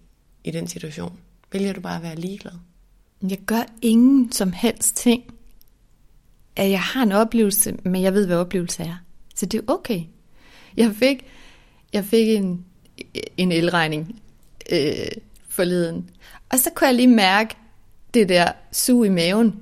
i 0.45 0.51
den 0.51 0.67
situation? 0.67 1.21
Vælger 1.53 1.73
du 1.73 1.81
bare 1.81 1.97
at 1.97 2.03
være 2.03 2.17
ligeglad? 2.17 2.53
Jeg 3.23 3.39
gør 3.39 3.62
ingen 3.83 4.33
som 4.33 4.53
helst 4.53 4.97
ting. 4.97 5.23
At 6.57 6.71
jeg 6.71 6.81
har 6.81 7.03
en 7.03 7.12
oplevelse, 7.12 7.77
men 7.85 8.03
jeg 8.03 8.15
ved, 8.15 8.27
hvad 8.27 8.37
oplevelse 8.37 8.83
er. 8.83 8.97
Så 9.35 9.47
det 9.47 9.59
er 9.59 9.73
okay. 9.73 10.03
Jeg 10.77 10.95
fik, 10.95 11.25
jeg 11.93 12.05
fik 12.05 12.29
en, 12.29 12.65
en 13.37 13.53
elregning 13.53 14.23
øh, 14.73 15.07
forleden, 15.49 16.11
og 16.49 16.59
så 16.59 16.71
kunne 16.75 16.87
jeg 16.87 16.95
lige 16.95 17.09
mærke 17.09 17.57
det 18.15 18.29
der 18.29 18.53
sug 18.73 19.07
i 19.07 19.09
maven, 19.09 19.61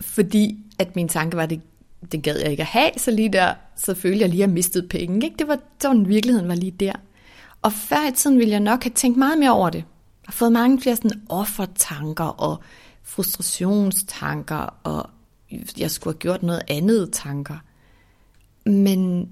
fordi 0.00 0.64
at 0.78 0.96
min 0.96 1.08
tanke 1.08 1.36
var, 1.36 1.42
at 1.42 1.50
det 1.50 1.60
det 2.12 2.22
gad 2.22 2.38
jeg 2.38 2.50
ikke 2.50 2.60
at 2.60 2.66
have, 2.66 2.90
så 2.96 3.10
lige 3.10 3.32
der, 3.32 3.54
så 3.76 3.94
følte 3.94 4.20
jeg 4.20 4.28
lige, 4.28 4.42
at 4.42 4.48
jeg 4.48 4.54
mistede 4.54 4.88
penge. 4.88 5.26
Ikke? 5.26 5.36
Det 5.38 5.48
var 5.48 5.58
sådan, 5.82 6.08
virkeligheden 6.08 6.48
var 6.48 6.54
lige 6.54 6.70
der. 6.70 6.92
Og 7.62 7.72
før 7.72 8.08
i 8.08 8.12
tiden 8.12 8.38
ville 8.38 8.50
jeg 8.50 8.60
nok 8.60 8.82
have 8.82 8.92
tænkt 8.94 9.18
meget 9.18 9.38
mere 9.38 9.52
over 9.52 9.70
det. 9.70 9.78
Jeg 9.78 10.26
har 10.26 10.32
fået 10.32 10.52
mange 10.52 10.80
flere 10.80 10.96
sådan 10.96 11.22
offertanker 11.28 12.24
og 12.24 12.62
frustrationstanker, 13.02 14.74
og 14.84 15.10
jeg 15.78 15.90
skulle 15.90 16.14
have 16.14 16.18
gjort 16.18 16.42
noget 16.42 16.62
andet 16.68 17.12
tanker. 17.12 17.56
Men 18.66 19.28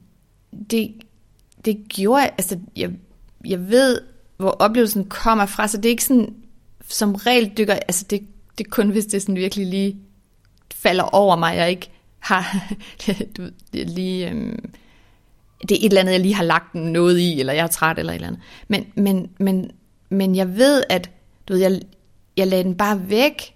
det, 0.70 0.94
det 1.64 1.78
gjorde 1.88 2.22
altså 2.38 2.58
jeg, 2.76 2.90
jeg 3.44 3.68
ved, 3.68 4.00
hvor 4.36 4.50
oplevelsen 4.50 5.04
kommer 5.04 5.46
fra, 5.46 5.68
så 5.68 5.76
det 5.76 5.84
er 5.84 5.90
ikke 5.90 6.04
sådan, 6.04 6.34
som 6.88 7.14
regel 7.14 7.52
dykker, 7.58 7.74
altså 7.74 8.06
det, 8.10 8.26
det 8.58 8.66
er 8.66 8.70
kun, 8.70 8.90
hvis 8.90 9.06
det 9.06 9.22
sådan 9.22 9.36
virkelig 9.36 9.66
lige 9.66 9.96
falder 10.74 11.04
over 11.04 11.36
mig, 11.36 11.56
jeg 11.56 11.70
ikke 11.70 11.90
har 12.18 12.72
du, 13.36 13.42
det 13.72 13.90
lige, 13.90 14.30
øhm, 14.30 14.70
det 15.62 15.72
er 15.72 15.80
et 15.80 15.84
eller 15.84 16.00
andet, 16.00 16.12
jeg 16.12 16.20
lige 16.20 16.34
har 16.34 16.44
lagt 16.44 16.74
noget 16.74 17.18
i, 17.18 17.40
eller 17.40 17.52
jeg 17.52 17.62
er 17.62 17.66
træt, 17.66 17.98
eller 17.98 18.12
et 18.12 18.14
eller 18.14 18.28
andet. 18.28 18.42
Men, 18.68 18.86
men, 18.94 19.30
men, 19.38 19.70
men 20.08 20.36
jeg 20.36 20.56
ved, 20.56 20.82
at 20.88 21.10
du 21.48 21.52
ved, 21.52 21.60
jeg, 21.60 21.80
jeg 22.36 22.46
lader 22.46 22.62
den 22.62 22.74
bare 22.74 23.08
væk, 23.08 23.54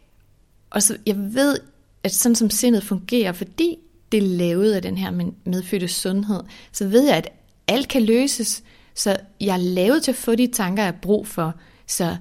og 0.70 0.82
så 0.82 0.96
jeg 1.06 1.16
ved, 1.16 1.58
at 2.04 2.12
sådan 2.14 2.36
som 2.36 2.50
sindet 2.50 2.84
fungerer, 2.84 3.32
fordi 3.32 3.78
det 4.12 4.18
er 4.18 4.26
lavet 4.26 4.72
af 4.72 4.82
den 4.82 4.98
her 4.98 5.30
medfødte 5.44 5.88
sundhed, 5.88 6.40
så 6.72 6.88
ved 6.88 7.06
jeg, 7.06 7.16
at 7.16 7.28
alt 7.68 7.88
kan 7.88 8.02
løses, 8.02 8.62
så 8.94 9.16
jeg 9.40 9.52
er 9.54 9.62
lavet 9.62 10.02
til 10.02 10.10
at 10.10 10.16
få 10.16 10.34
de 10.34 10.46
tanker, 10.46 10.82
jeg 10.82 10.92
har 10.92 10.98
brug 11.02 11.26
for. 11.26 11.54
Så 11.86 12.16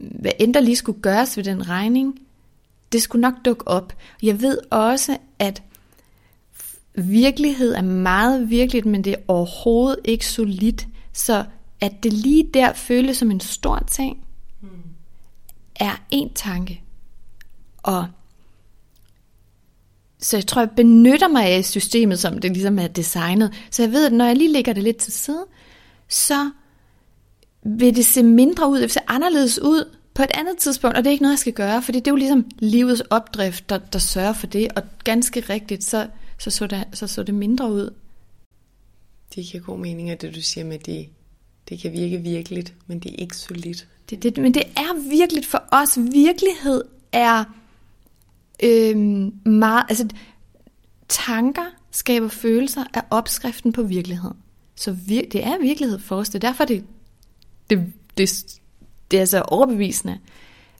mm, 0.00 0.06
hvad 0.06 0.32
end 0.38 0.54
der 0.54 0.60
lige 0.60 0.76
skulle 0.76 1.00
gøres 1.00 1.36
ved 1.36 1.44
den 1.44 1.68
regning, 1.68 2.18
det 2.92 3.02
skulle 3.02 3.22
nok 3.22 3.34
dukke 3.44 3.68
op. 3.68 3.92
Jeg 4.22 4.42
ved 4.42 4.58
også, 4.70 5.18
at 5.38 5.62
virkelighed 6.94 7.74
er 7.74 7.82
meget 7.82 8.50
virkeligt, 8.50 8.86
men 8.86 9.04
det 9.04 9.12
er 9.12 9.22
overhovedet 9.28 10.00
ikke 10.04 10.26
solidt. 10.26 10.86
Så 11.12 11.44
at 11.80 12.02
det 12.02 12.12
lige 12.12 12.50
der 12.54 12.72
føles 12.72 13.16
som 13.16 13.30
en 13.30 13.40
stor 13.40 13.84
ting, 13.90 14.24
hmm. 14.60 14.70
er 15.76 16.02
en 16.10 16.34
tanke. 16.34 16.82
Og 17.82 18.06
så 20.18 20.36
jeg 20.36 20.46
tror, 20.46 20.62
jeg 20.62 20.70
benytter 20.70 21.28
mig 21.28 21.44
af 21.44 21.64
systemet, 21.64 22.18
som 22.18 22.38
det 22.38 22.50
ligesom 22.50 22.78
er 22.78 22.86
designet. 22.86 23.52
Så 23.70 23.82
jeg 23.82 23.92
ved, 23.92 24.06
at 24.06 24.12
når 24.12 24.24
jeg 24.24 24.36
lige 24.36 24.52
lægger 24.52 24.72
det 24.72 24.82
lidt 24.82 24.96
til 24.96 25.12
side, 25.12 25.44
så 26.08 26.50
vil 27.62 27.96
det 27.96 28.04
se 28.04 28.22
mindre 28.22 28.68
ud, 28.68 28.74
det 28.74 28.82
vil 28.82 28.90
se 28.90 29.00
anderledes 29.08 29.58
ud 29.58 29.96
på 30.14 30.22
et 30.22 30.30
andet 30.34 30.58
tidspunkt, 30.58 30.96
og 30.96 31.04
det 31.04 31.10
er 31.10 31.12
ikke 31.12 31.22
noget, 31.22 31.32
jeg 31.32 31.38
skal 31.38 31.52
gøre, 31.52 31.82
for 31.82 31.92
det 31.92 32.06
er 32.06 32.10
jo 32.10 32.16
ligesom 32.16 32.50
livets 32.58 33.00
opdrift, 33.00 33.68
der, 33.68 33.78
der 33.78 33.98
sørger 33.98 34.32
for 34.32 34.46
det, 34.46 34.72
og 34.76 34.82
ganske 35.04 35.40
rigtigt, 35.40 35.84
så 35.84 36.06
så, 36.38 36.50
så, 36.50 36.66
det, 36.66 36.84
så 36.92 37.06
så 37.06 37.22
det 37.22 37.34
mindre 37.34 37.72
ud. 37.72 37.94
Det 39.34 39.44
giver 39.44 39.62
god 39.62 39.78
mening, 39.78 40.10
at 40.10 40.22
det 40.22 40.34
du 40.34 40.42
siger 40.42 40.64
med, 40.64 40.78
det, 40.78 41.08
det 41.68 41.78
kan 41.78 41.92
virke 41.92 42.18
virkeligt, 42.18 42.74
men 42.86 42.98
det 42.98 43.10
er 43.12 43.16
ikke 43.16 43.36
solidt. 43.36 43.88
Det, 44.10 44.22
det, 44.22 44.38
men 44.38 44.54
det 44.54 44.62
er 44.76 45.10
virkeligt 45.10 45.46
for 45.46 45.64
os. 45.70 45.98
Virkelighed 46.12 46.84
er 47.12 47.44
øhm, 48.62 49.32
meget, 49.44 49.84
altså 49.88 50.08
tanker 51.08 51.64
skaber 51.90 52.28
følelser 52.28 52.84
af 52.94 53.02
opskriften 53.10 53.72
på 53.72 53.82
virkelighed. 53.82 54.30
Så 54.74 54.92
vir, 54.92 55.22
det 55.32 55.44
er 55.44 55.58
virkelighed 55.58 55.98
for 55.98 56.16
os. 56.16 56.28
Det 56.28 56.44
er 56.44 56.48
derfor, 56.48 56.64
det, 56.64 56.84
det, 57.70 57.92
det, 58.18 58.60
det 59.12 59.20
er 59.20 59.24
så 59.24 59.42
overbevisende. 59.42 60.18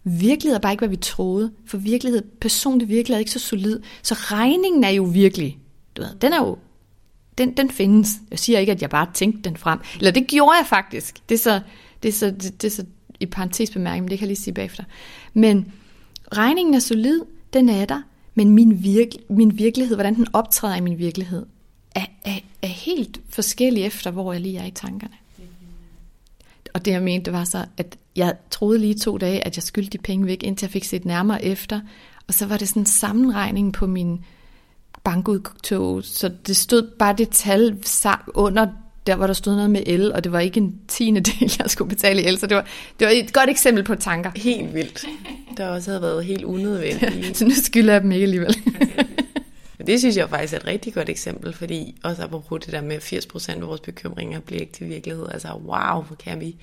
Virkelighed 0.04 0.56
er 0.56 0.60
bare 0.60 0.72
ikke, 0.72 0.80
hvad 0.80 0.88
vi 0.88 0.96
troede. 0.96 1.52
For 1.66 1.76
virkelighed, 1.76 2.22
personlig 2.40 2.88
virkelighed 2.88 3.16
er 3.16 3.18
ikke 3.18 3.30
så 3.30 3.38
solid. 3.38 3.80
Så 4.02 4.14
regningen 4.14 4.84
er 4.84 4.90
jo 4.90 5.02
virkelig. 5.02 5.58
Du 5.96 6.02
ved, 6.02 6.10
den 6.20 6.32
er 6.32 6.38
jo 6.38 6.58
den, 7.38 7.56
den 7.56 7.70
findes. 7.70 8.10
Jeg 8.30 8.38
siger 8.38 8.58
ikke, 8.58 8.72
at 8.72 8.82
jeg 8.82 8.90
bare 8.90 9.06
tænkte 9.14 9.48
den 9.48 9.56
frem. 9.56 9.78
Eller 9.98 10.10
det 10.10 10.26
gjorde 10.26 10.56
jeg 10.58 10.66
faktisk. 10.66 11.28
Det 11.28 11.34
er 11.34 11.38
så, 11.38 11.60
det 12.02 12.08
er 12.08 12.12
så, 12.12 12.26
det, 12.26 12.62
det 12.62 12.64
er 12.64 12.70
så 12.70 12.84
i 13.20 13.26
parentesbemærkning, 13.26 14.04
men 14.04 14.10
det 14.10 14.18
kan 14.18 14.26
jeg 14.26 14.28
lige 14.28 14.42
sige 14.42 14.54
bagefter. 14.54 14.84
Men 15.34 15.72
regningen 16.32 16.74
er 16.74 16.78
solid, 16.78 17.20
den 17.52 17.68
er 17.68 17.84
der, 17.84 18.02
men 18.34 18.50
min, 18.50 18.82
virke, 18.82 19.18
min 19.30 19.58
virkelighed, 19.58 19.96
hvordan 19.96 20.14
den 20.14 20.26
optræder 20.32 20.76
i 20.76 20.80
min 20.80 20.98
virkelighed, 20.98 21.46
er, 21.94 22.06
er, 22.24 22.38
er 22.62 22.66
helt 22.66 23.20
forskellig 23.28 23.84
efter, 23.84 24.10
hvor 24.10 24.32
jeg 24.32 24.40
lige 24.40 24.58
er 24.58 24.66
i 24.66 24.70
tankerne. 24.70 25.14
Og 26.74 26.84
det 26.84 26.90
jeg 26.90 27.02
mente, 27.02 27.32
var 27.32 27.44
så, 27.44 27.64
at 27.76 27.96
jeg 28.16 28.34
troede 28.50 28.78
lige 28.78 28.94
to 28.94 29.18
dage, 29.18 29.46
at 29.46 29.56
jeg 29.56 29.62
skyldte 29.62 29.90
de 29.90 29.98
penge 29.98 30.26
væk, 30.26 30.42
indtil 30.42 30.66
jeg 30.66 30.72
fik 30.72 30.84
set 30.84 31.04
nærmere 31.04 31.44
efter. 31.44 31.80
Og 32.28 32.34
så 32.34 32.46
var 32.46 32.56
det 32.56 32.68
sådan 32.68 32.82
en 32.82 32.86
sammenregning 32.86 33.72
på 33.72 33.86
min 33.86 34.24
bankudtog, 35.04 36.04
så 36.04 36.30
det 36.46 36.56
stod 36.56 36.90
bare 36.98 37.14
det 37.18 37.28
tal 37.28 37.78
under 38.34 38.66
der 39.06 39.16
hvor 39.16 39.26
der 39.26 39.34
stod 39.34 39.54
noget 39.54 39.70
med 39.70 39.82
el, 39.86 40.12
og 40.12 40.24
det 40.24 40.32
var 40.32 40.40
ikke 40.40 40.60
en 40.60 40.80
tiende 40.88 41.20
del, 41.20 41.52
jeg 41.58 41.70
skulle 41.70 41.88
betale 41.88 42.22
i 42.22 42.26
el, 42.26 42.38
så 42.38 42.46
det 42.46 42.56
var, 42.56 42.66
det 43.00 43.06
var 43.06 43.12
et 43.12 43.32
godt 43.32 43.50
eksempel 43.50 43.84
på 43.84 43.94
tanker. 43.94 44.30
Helt 44.36 44.74
vildt. 44.74 45.04
Der 45.56 45.68
også 45.68 45.90
havde 45.90 46.02
været 46.02 46.24
helt 46.24 46.44
unødvendigt. 46.44 47.36
så 47.38 47.44
nu 47.44 47.50
skylder 47.50 47.92
jeg 47.92 48.02
dem 48.02 48.12
ikke 48.12 48.22
alligevel. 48.22 48.56
det 49.86 49.98
synes 49.98 50.16
jeg 50.16 50.28
faktisk 50.28 50.52
er 50.52 50.56
et 50.56 50.66
rigtig 50.66 50.94
godt 50.94 51.08
eksempel, 51.08 51.52
fordi 51.52 51.94
også 52.02 52.22
apropos 52.22 52.60
det 52.64 52.72
der 52.72 52.80
med 52.80 52.98
80% 52.98 53.50
af 53.50 53.66
vores 53.66 53.80
bekymringer 53.80 54.40
bliver 54.40 54.60
ikke 54.60 54.72
til 54.72 54.88
virkelighed. 54.88 55.26
Altså 55.32 55.48
wow, 55.48 56.02
hvor 56.02 56.16
kan 56.24 56.40
vi 56.40 56.56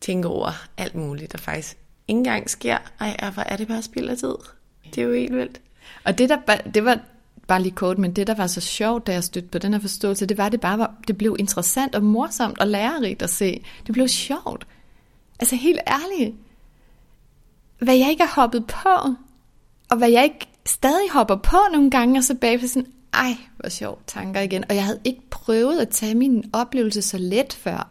tænke 0.00 0.28
over 0.28 0.50
alt 0.76 0.94
muligt, 0.94 1.32
der 1.32 1.38
faktisk 1.38 1.76
ikke 2.08 2.18
engang 2.18 2.50
sker. 2.50 2.78
Ej, 3.00 3.30
hvor 3.34 3.42
er 3.42 3.56
det 3.56 3.68
bare 3.68 3.82
spild 3.82 4.08
af 4.08 4.16
tid. 4.16 4.34
Det 4.94 4.98
er 4.98 5.06
jo 5.06 5.14
helt 5.14 5.34
vildt. 5.36 5.60
Og 6.04 6.18
det, 6.18 6.28
der, 6.28 6.56
det 6.74 6.84
var 6.84 6.98
bare 7.46 7.62
lige 7.62 7.74
kort, 7.74 7.98
men 7.98 8.12
det, 8.12 8.26
der 8.26 8.34
var 8.34 8.46
så 8.46 8.60
sjovt, 8.60 9.06
da 9.06 9.12
jeg 9.12 9.24
stødte 9.24 9.48
på 9.48 9.58
den 9.58 9.72
her 9.72 9.80
forståelse, 9.80 10.26
det 10.26 10.38
var, 10.38 10.48
det 10.48 10.60
bare 10.60 10.78
var, 10.78 10.94
det 11.08 11.18
blev 11.18 11.36
interessant 11.38 11.94
og 11.94 12.02
morsomt 12.02 12.58
og 12.58 12.66
lærerigt 12.66 13.22
at 13.22 13.30
se. 13.30 13.64
Det 13.86 13.92
blev 13.92 14.08
sjovt. 14.08 14.66
Altså 15.40 15.56
helt 15.56 15.80
ærligt. 15.86 16.36
Hvad 17.78 17.96
jeg 17.96 18.10
ikke 18.10 18.22
har 18.22 18.42
hoppet 18.42 18.66
på, 18.66 19.14
og 19.90 19.96
hvad 19.96 20.10
jeg 20.10 20.24
ikke 20.24 20.48
stadig 20.66 21.10
hopper 21.10 21.36
på 21.36 21.56
nogle 21.72 21.90
gange, 21.90 22.18
og 22.18 22.24
så 22.24 22.34
bagefter 22.34 22.68
sådan, 22.68 22.92
ej, 23.14 23.36
hvor 23.56 23.68
sjovt 23.68 24.06
tanker 24.06 24.40
igen. 24.40 24.64
Og 24.68 24.74
jeg 24.74 24.84
havde 24.84 25.00
ikke 25.04 25.22
prøvet 25.30 25.80
at 25.80 25.88
tage 25.88 26.14
min 26.14 26.50
oplevelse 26.52 27.02
så 27.02 27.18
let 27.18 27.52
før. 27.52 27.90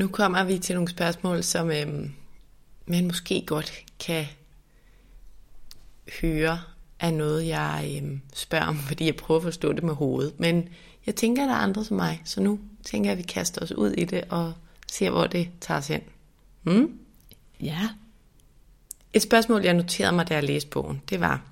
Nu 0.00 0.08
kommer 0.08 0.44
vi 0.44 0.58
til 0.58 0.74
nogle 0.74 0.88
spørgsmål, 0.88 1.42
som 1.42 1.70
øhm, 1.70 2.12
man 2.86 3.06
måske 3.06 3.44
godt 3.46 3.72
kan 4.06 4.26
høre 6.20 6.60
er 7.00 7.10
noget, 7.10 7.46
jeg 7.46 7.94
øhm, 7.96 8.20
spørger 8.34 8.64
om, 8.64 8.76
fordi 8.76 9.06
jeg 9.06 9.16
prøver 9.16 9.38
at 9.38 9.44
forstå 9.44 9.72
det 9.72 9.82
med 9.82 9.94
hovedet. 9.94 10.40
Men 10.40 10.68
jeg 11.06 11.14
tænker, 11.14 11.42
at 11.42 11.48
der 11.48 11.54
er 11.54 11.58
andre 11.58 11.84
som 11.84 11.96
mig, 11.96 12.22
så 12.24 12.40
nu 12.40 12.60
tænker 12.84 13.10
jeg, 13.10 13.12
at 13.12 13.18
vi 13.18 13.22
kaster 13.22 13.62
os 13.62 13.72
ud 13.72 13.90
i 13.90 14.04
det 14.04 14.24
og 14.28 14.52
ser, 14.88 15.10
hvor 15.10 15.26
det 15.26 15.48
tager 15.60 15.78
os 15.78 15.88
hen. 15.88 16.02
Hmm? 16.62 16.98
Ja. 17.60 17.88
Et 19.12 19.22
spørgsmål, 19.22 19.62
jeg 19.62 19.74
noterede 19.74 20.16
mig, 20.16 20.28
da 20.28 20.34
jeg 20.34 20.44
læste 20.44 20.70
bogen, 20.70 21.02
det 21.10 21.20
var, 21.20 21.42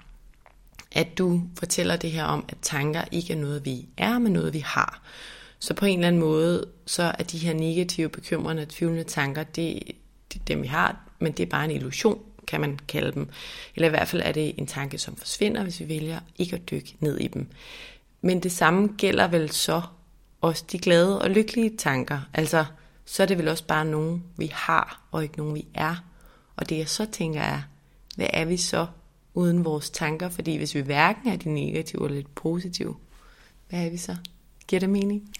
at 0.93 1.19
du 1.19 1.43
fortæller 1.59 1.97
det 1.97 2.11
her 2.11 2.25
om, 2.25 2.45
at 2.49 2.57
tanker 2.63 3.05
ikke 3.13 3.33
er 3.33 3.39
noget, 3.39 3.65
vi 3.65 3.89
er, 3.97 4.19
men 4.19 4.33
noget, 4.33 4.53
vi 4.53 4.59
har. 4.59 5.03
Så 5.59 5.75
på 5.75 5.87
en 5.87 5.99
eller 5.99 6.09
anden 6.09 6.21
måde, 6.21 6.67
så 6.87 7.03
er 7.19 7.23
de 7.23 7.39
her 7.39 7.55
negative, 7.55 8.09
bekymrende, 8.09 8.67
tvivlende 8.69 9.05
tanker, 9.05 9.43
det, 9.43 9.83
det 10.33 10.41
er 10.41 10.45
dem, 10.45 10.63
vi 10.63 10.67
har, 10.67 11.09
men 11.19 11.33
det 11.33 11.43
er 11.43 11.51
bare 11.51 11.65
en 11.65 11.71
illusion, 11.71 12.23
kan 12.47 12.61
man 12.61 12.79
kalde 12.89 13.13
dem. 13.13 13.29
Eller 13.75 13.87
i 13.87 13.91
hvert 13.91 14.09
fald 14.09 14.23
er 14.25 14.33
det 14.33 14.55
en 14.59 14.67
tanke, 14.67 14.99
som 14.99 15.17
forsvinder, 15.17 15.63
hvis 15.63 15.81
vi 15.81 15.89
vælger 15.89 16.21
ikke 16.37 16.57
at 16.57 16.71
dykke 16.71 16.97
ned 17.01 17.19
i 17.19 17.29
dem. 17.29 17.47
Men 18.21 18.41
det 18.41 18.53
samme 18.53 18.89
gælder 18.99 19.29
vel 19.29 19.51
så 19.51 19.83
også 20.41 20.65
de 20.73 20.79
glade 20.79 21.23
og 21.23 21.31
lykkelige 21.31 21.77
tanker. 21.77 22.21
Altså, 22.35 22.65
så 23.05 23.23
er 23.23 23.27
det 23.27 23.39
vel 23.39 23.49
også 23.49 23.65
bare 23.65 23.85
nogen, 23.85 24.25
vi 24.37 24.51
har, 24.55 25.03
og 25.11 25.23
ikke 25.23 25.39
nogen, 25.39 25.55
vi 25.55 25.67
er. 25.75 26.05
Og 26.57 26.69
det 26.69 26.79
jeg 26.79 26.89
så 26.89 27.07
tænker 27.13 27.41
er, 27.41 27.63
hvad 28.17 28.27
er 28.33 28.45
vi 28.45 28.57
så 28.57 28.87
uden 29.35 29.65
vores 29.65 29.91
tanker? 29.91 30.29
Fordi 30.29 30.57
hvis 30.57 30.75
vi 30.75 30.81
hverken 30.81 31.29
er 31.29 31.37
de 31.37 31.55
negative 31.55 32.09
eller 32.09 32.23
de 32.23 32.29
positive, 32.35 32.97
hvad 33.69 33.87
er 33.87 33.91
vi 33.91 33.97
så? 33.97 34.17
Giver 34.69 34.81
det 34.81 34.91
mening? 34.91 35.31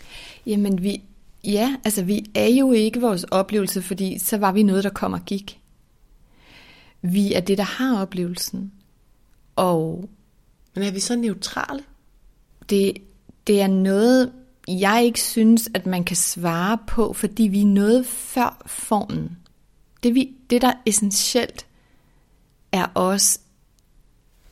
Jamen, 0.47 0.83
vi, 0.83 1.03
ja, 1.45 1.77
altså 1.85 2.05
vi 2.05 2.31
er 2.35 2.49
jo 2.49 2.73
ikke 2.73 3.01
vores 3.01 3.25
oplevelse, 3.25 3.83
fordi 3.83 4.19
så 4.19 4.37
var 4.37 4.53
vi 4.53 4.63
noget, 4.63 4.85
der 4.85 4.91
kom 4.91 5.13
og 5.13 5.25
gik. 5.25 5.61
Vi 7.03 7.33
er 7.33 7.41
det, 7.41 7.59
der 7.59 7.65
har 7.65 8.03
oplevelsen. 8.03 8.73
Og 9.57 10.09
Men 10.75 10.85
er 10.85 10.91
vi 10.91 11.01
så 11.01 11.17
neutrale? 11.17 11.83
det, 12.71 12.93
det 13.47 13.61
er 13.61 13.67
noget, 13.67 14.33
jeg 14.69 15.03
ikke 15.05 15.21
synes, 15.21 15.69
at 15.75 15.87
man 15.87 16.05
kan 16.05 16.17
svare 16.17 16.79
på, 16.87 17.13
fordi 17.13 17.43
vi 17.43 17.61
er 17.61 17.67
noget 17.67 18.07
før 18.07 18.63
formen. 18.67 19.39
Det, 20.03 20.15
vi, 20.15 20.35
det 20.51 20.63
der 20.63 20.73
essentielt 20.87 21.67
er 22.73 22.87
os, 22.95 23.41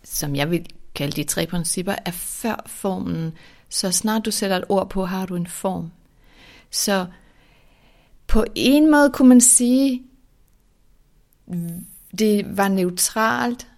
som 0.05 0.37
jeg 0.37 0.51
vil 0.51 0.67
kalde 0.95 1.17
de 1.17 1.25
tre 1.25 1.47
principper, 1.47 1.95
er 2.05 2.11
før 2.11 2.63
formen. 2.67 3.33
Så 3.69 3.93
snart 3.93 4.25
du 4.25 4.31
sætter 4.31 4.57
et 4.57 4.65
ord 4.69 4.91
på, 4.91 5.05
har 5.05 5.27
du 5.27 5.37
en 5.37 5.47
form. 5.47 5.91
Så 6.71 7.07
på 8.27 8.45
en 8.55 8.91
måde 8.91 9.11
kunne 9.11 9.29
man 9.29 9.41
sige, 9.41 10.03
det 12.19 12.57
var 12.57 12.69
neutralt, 12.69 13.69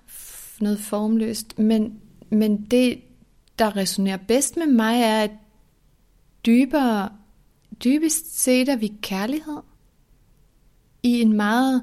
noget 0.60 0.80
formløst, 0.80 1.58
men, 1.58 2.00
men 2.30 2.62
det, 2.64 3.00
der 3.58 3.76
resonerer 3.76 4.16
bedst 4.16 4.56
med 4.56 4.66
mig, 4.66 5.00
er, 5.02 5.22
at 5.22 5.30
dybere, 6.46 7.08
dybest 7.84 8.40
set 8.40 8.68
er 8.68 8.76
vi 8.76 8.92
kærlighed 9.02 9.58
i 11.02 11.20
en 11.20 11.32
meget 11.32 11.82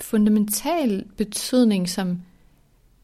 fundamental 0.00 1.04
betydning, 1.16 1.88
som 1.88 2.22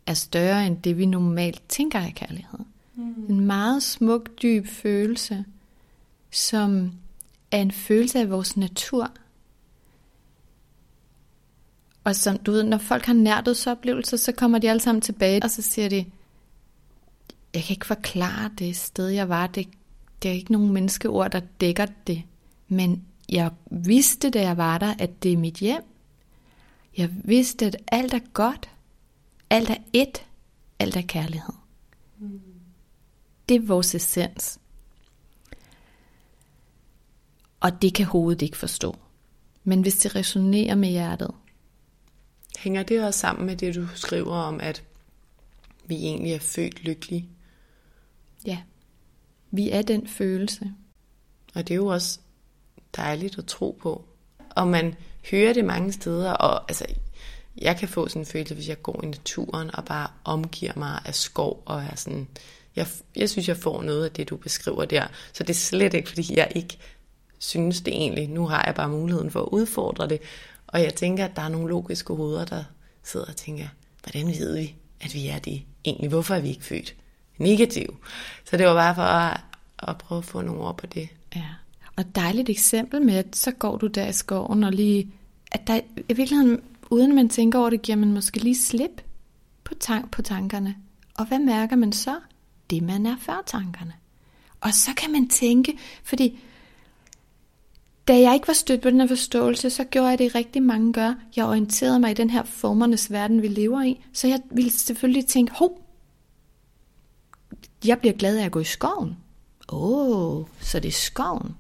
er 0.07 0.14
større 0.14 0.66
end 0.66 0.83
det, 0.83 0.99
vi 0.99 1.07
normalt 1.07 1.62
tænker 1.68 1.99
af 1.99 2.12
kærlighed. 2.14 2.59
Mm. 2.97 3.26
En 3.28 3.47
meget 3.47 3.82
smuk, 3.82 4.30
dyb 4.42 4.66
følelse, 4.66 5.44
som 6.30 6.92
er 7.51 7.59
en 7.59 7.70
følelse 7.70 8.18
af 8.20 8.30
vores 8.30 8.57
natur. 8.57 9.11
Og 12.05 12.16
som 12.16 12.38
du 12.38 12.53
ved, 12.53 12.62
når 12.62 12.78
folk 12.78 13.05
har 13.05 13.12
nærdødsoplevelser, 13.12 14.16
så 14.16 14.32
kommer 14.32 14.59
de 14.59 14.70
alle 14.70 14.80
sammen 14.80 15.01
tilbage, 15.01 15.42
og 15.42 15.51
så 15.51 15.62
siger 15.62 15.88
de, 15.88 16.05
jeg 17.55 17.62
kan 17.62 17.74
ikke 17.74 17.86
forklare 17.86 18.51
det 18.59 18.76
sted, 18.76 19.09
jeg 19.09 19.28
var. 19.28 19.47
Det, 19.47 19.68
det 20.22 20.30
er 20.30 20.34
ikke 20.34 20.53
nogen 20.53 20.72
menneskeord, 20.72 21.30
der 21.30 21.40
dækker 21.61 21.86
det. 22.07 22.22
Men 22.68 23.05
jeg 23.28 23.51
vidste, 23.70 24.30
da 24.30 24.40
jeg 24.40 24.57
var 24.57 24.78
der, 24.78 24.94
at 24.99 25.22
det 25.22 25.32
er 25.32 25.36
mit 25.36 25.55
hjem. 25.55 25.82
Jeg 26.97 27.11
vidste, 27.24 27.66
at 27.66 27.76
alt 27.88 28.14
er 28.14 28.20
godt. 28.32 28.70
Alt 29.51 29.70
er 29.70 29.76
ét. 29.97 30.22
Alt 30.78 30.97
er 30.97 31.03
kærlighed. 31.03 31.55
Mm. 32.18 32.55
Det 33.49 33.55
er 33.55 33.66
vores 33.66 33.94
essens. 33.94 34.59
Og 37.61 37.82
det 37.82 37.94
kan 37.94 38.07
hovedet 38.07 38.42
ikke 38.42 38.57
forstå. 38.57 38.97
Men 39.64 39.80
hvis 39.80 39.97
det 39.97 40.16
resonerer 40.16 40.74
med 40.74 40.88
hjertet, 40.88 41.30
Hænger 42.59 42.82
det 42.82 43.05
også 43.05 43.20
sammen 43.20 43.47
med 43.47 43.57
det, 43.57 43.74
du 43.74 43.86
skriver 43.94 44.36
om, 44.36 44.61
at 44.61 44.84
vi 45.86 45.94
egentlig 45.94 46.32
er 46.32 46.38
født 46.38 46.84
lykkelige? 46.84 47.28
ja, 48.47 48.59
vi 49.51 49.70
er 49.70 49.82
den 49.82 50.09
følelse. 50.09 50.72
Og 51.55 51.68
det 51.68 51.74
er 51.74 51.76
jo 51.76 51.86
også 51.86 52.20
dejligt 52.97 53.38
at 53.38 53.47
tro 53.47 53.78
på. 53.82 54.05
Og 54.51 54.68
man 54.68 54.94
hører 55.30 55.53
det 55.53 55.64
mange 55.64 55.92
steder, 55.92 56.32
og 56.32 56.64
altså, 56.70 56.86
jeg 57.59 57.76
kan 57.76 57.88
få 57.88 58.09
sådan 58.09 58.22
en 58.22 58.26
følelse, 58.26 58.55
hvis 58.55 58.68
jeg 58.68 58.82
går 58.82 59.01
i 59.03 59.07
naturen 59.07 59.76
og 59.76 59.84
bare 59.84 60.09
omgiver 60.24 60.72
mig 60.76 61.01
af 61.05 61.14
skov, 61.14 61.62
og 61.66 61.82
er 61.82 61.94
sådan, 61.94 62.28
jeg, 62.77 62.87
jeg 63.16 63.31
synes, 63.31 63.49
jeg 63.49 63.57
får 63.57 63.83
noget 63.83 64.05
af 64.05 64.11
det, 64.11 64.29
du 64.29 64.37
beskriver 64.37 64.85
der. 64.85 65.07
Så 65.33 65.43
det 65.43 65.51
er 65.51 65.55
slet 65.55 65.95
ikke, 65.95 66.09
fordi 66.09 66.37
jeg 66.37 66.53
ikke 66.55 66.79
synes 67.39 67.81
det 67.81 67.95
egentlig. 67.95 68.29
Nu 68.29 68.47
har 68.47 68.64
jeg 68.66 68.74
bare 68.74 68.89
muligheden 68.89 69.31
for 69.31 69.43
at 69.43 69.49
udfordre 69.49 70.09
det. 70.09 70.20
Og 70.66 70.83
jeg 70.83 70.95
tænker, 70.95 71.24
at 71.24 71.37
der 71.37 71.43
er 71.43 71.49
nogle 71.49 71.68
logiske 71.68 72.14
hoveder, 72.14 72.45
der 72.45 72.64
sidder 73.05 73.27
og 73.27 73.37
tænker, 73.37 73.68
hvordan 74.03 74.27
ved 74.27 74.57
vi, 74.57 74.74
at 75.01 75.14
vi 75.14 75.27
er 75.27 75.39
det 75.39 75.62
egentlig? 75.85 76.09
Hvorfor 76.09 76.35
er 76.35 76.41
vi 76.41 76.49
ikke 76.49 76.64
født 76.64 76.95
negativ? 77.39 77.97
Så 78.45 78.57
det 78.57 78.66
var 78.66 78.74
bare 78.74 78.95
for 78.95 79.03
at, 79.03 79.41
at 79.79 79.99
prøve 79.99 80.18
at 80.18 80.24
få 80.24 80.41
nogle 80.41 80.61
ord 80.61 80.77
på 80.77 80.87
det. 80.87 81.09
Ja. 81.37 81.45
Og 81.97 82.01
et 82.01 82.16
dejligt 82.16 82.49
eksempel 82.49 83.03
med, 83.03 83.14
at 83.14 83.37
så 83.37 83.51
går 83.51 83.77
du 83.77 83.87
der 83.87 84.07
i 84.07 84.12
skoven 84.12 84.64
og 84.64 84.72
lige, 84.72 85.12
at 85.53 85.66
der 85.66 85.81
i 86.09 86.12
virkeligheden, 86.12 86.61
uden 86.91 87.14
man 87.14 87.29
tænker 87.29 87.59
over 87.59 87.70
det, 87.70 87.83
giver 87.83 87.97
man 87.97 88.12
måske 88.12 88.39
lige 88.39 88.61
slip 88.61 89.03
på, 89.64 89.74
tank, 89.81 90.11
på 90.11 90.22
tankerne. 90.22 90.77
Og 91.14 91.27
hvad 91.27 91.39
mærker 91.39 91.77
man 91.77 91.93
så? 91.93 92.16
Det 92.71 92.83
man 92.83 93.07
er 93.07 93.17
før 93.21 93.43
tankerne. 93.47 93.93
Og 94.61 94.75
så 94.75 94.91
kan 94.97 95.12
man 95.12 95.29
tænke, 95.29 95.79
fordi 96.05 96.39
da 98.09 98.21
jeg 98.21 98.35
ikke 98.35 98.49
var 98.49 98.55
stødt 98.55 98.83
på 98.83 98.91
den 98.91 99.01
her 99.01 99.07
forståelse, 99.09 99.71
så 99.71 99.85
gjorde 99.85 100.09
jeg 100.09 100.19
det 100.19 100.35
rigtig 100.35 100.62
mange 100.62 100.93
gør. 100.93 101.14
Jeg 101.37 101.45
orienterede 101.45 102.01
mig 102.01 102.11
i 102.11 102.14
den 102.14 102.31
her 102.31 102.43
formernes 102.43 103.12
verden, 103.12 103.43
vi 103.43 103.49
lever 103.49 103.83
i. 103.83 104.05
Så 104.12 104.29
jeg 104.29 104.41
ville 104.51 104.71
selvfølgelig 104.71 105.27
tænke, 105.27 105.53
hov, 105.55 105.87
jeg 107.85 107.99
bliver 107.99 108.12
glad 108.12 108.39
af 108.39 108.45
at 108.45 108.53
gå 108.53 108.61
i 108.61 108.64
skoven. 108.64 109.17
Åh, 109.69 110.39
oh, 110.39 110.47
så 110.61 110.81
det 110.81 110.89
er 110.89 110.93
skoven. 110.93 111.57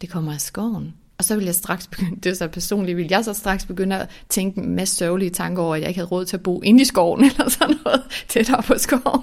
Det 0.00 0.10
kommer 0.10 0.32
af 0.32 0.40
skoven. 0.40 0.94
Og 1.18 1.24
så 1.24 1.36
vil 1.36 1.44
jeg 1.44 1.54
straks 1.54 1.86
begynde, 1.86 2.16
det 2.16 2.30
er 2.30 2.34
så 2.34 2.48
personligt, 2.48 2.96
vil 2.96 3.06
jeg 3.10 3.24
så 3.24 3.32
straks 3.32 3.66
begynde 3.66 3.96
at 3.96 4.10
tænke 4.28 4.60
en 4.60 4.74
masse 4.74 4.96
sørgelige 4.96 5.30
tanker 5.30 5.62
over, 5.62 5.74
at 5.74 5.80
jeg 5.80 5.88
ikke 5.88 5.98
havde 5.98 6.08
råd 6.08 6.24
til 6.24 6.36
at 6.36 6.42
bo 6.42 6.62
inde 6.62 6.82
i 6.82 6.84
skoven, 6.84 7.24
eller 7.30 7.48
sådan 7.48 7.76
noget 7.84 8.02
tættere 8.28 8.62
på 8.62 8.74
skoven 8.78 9.22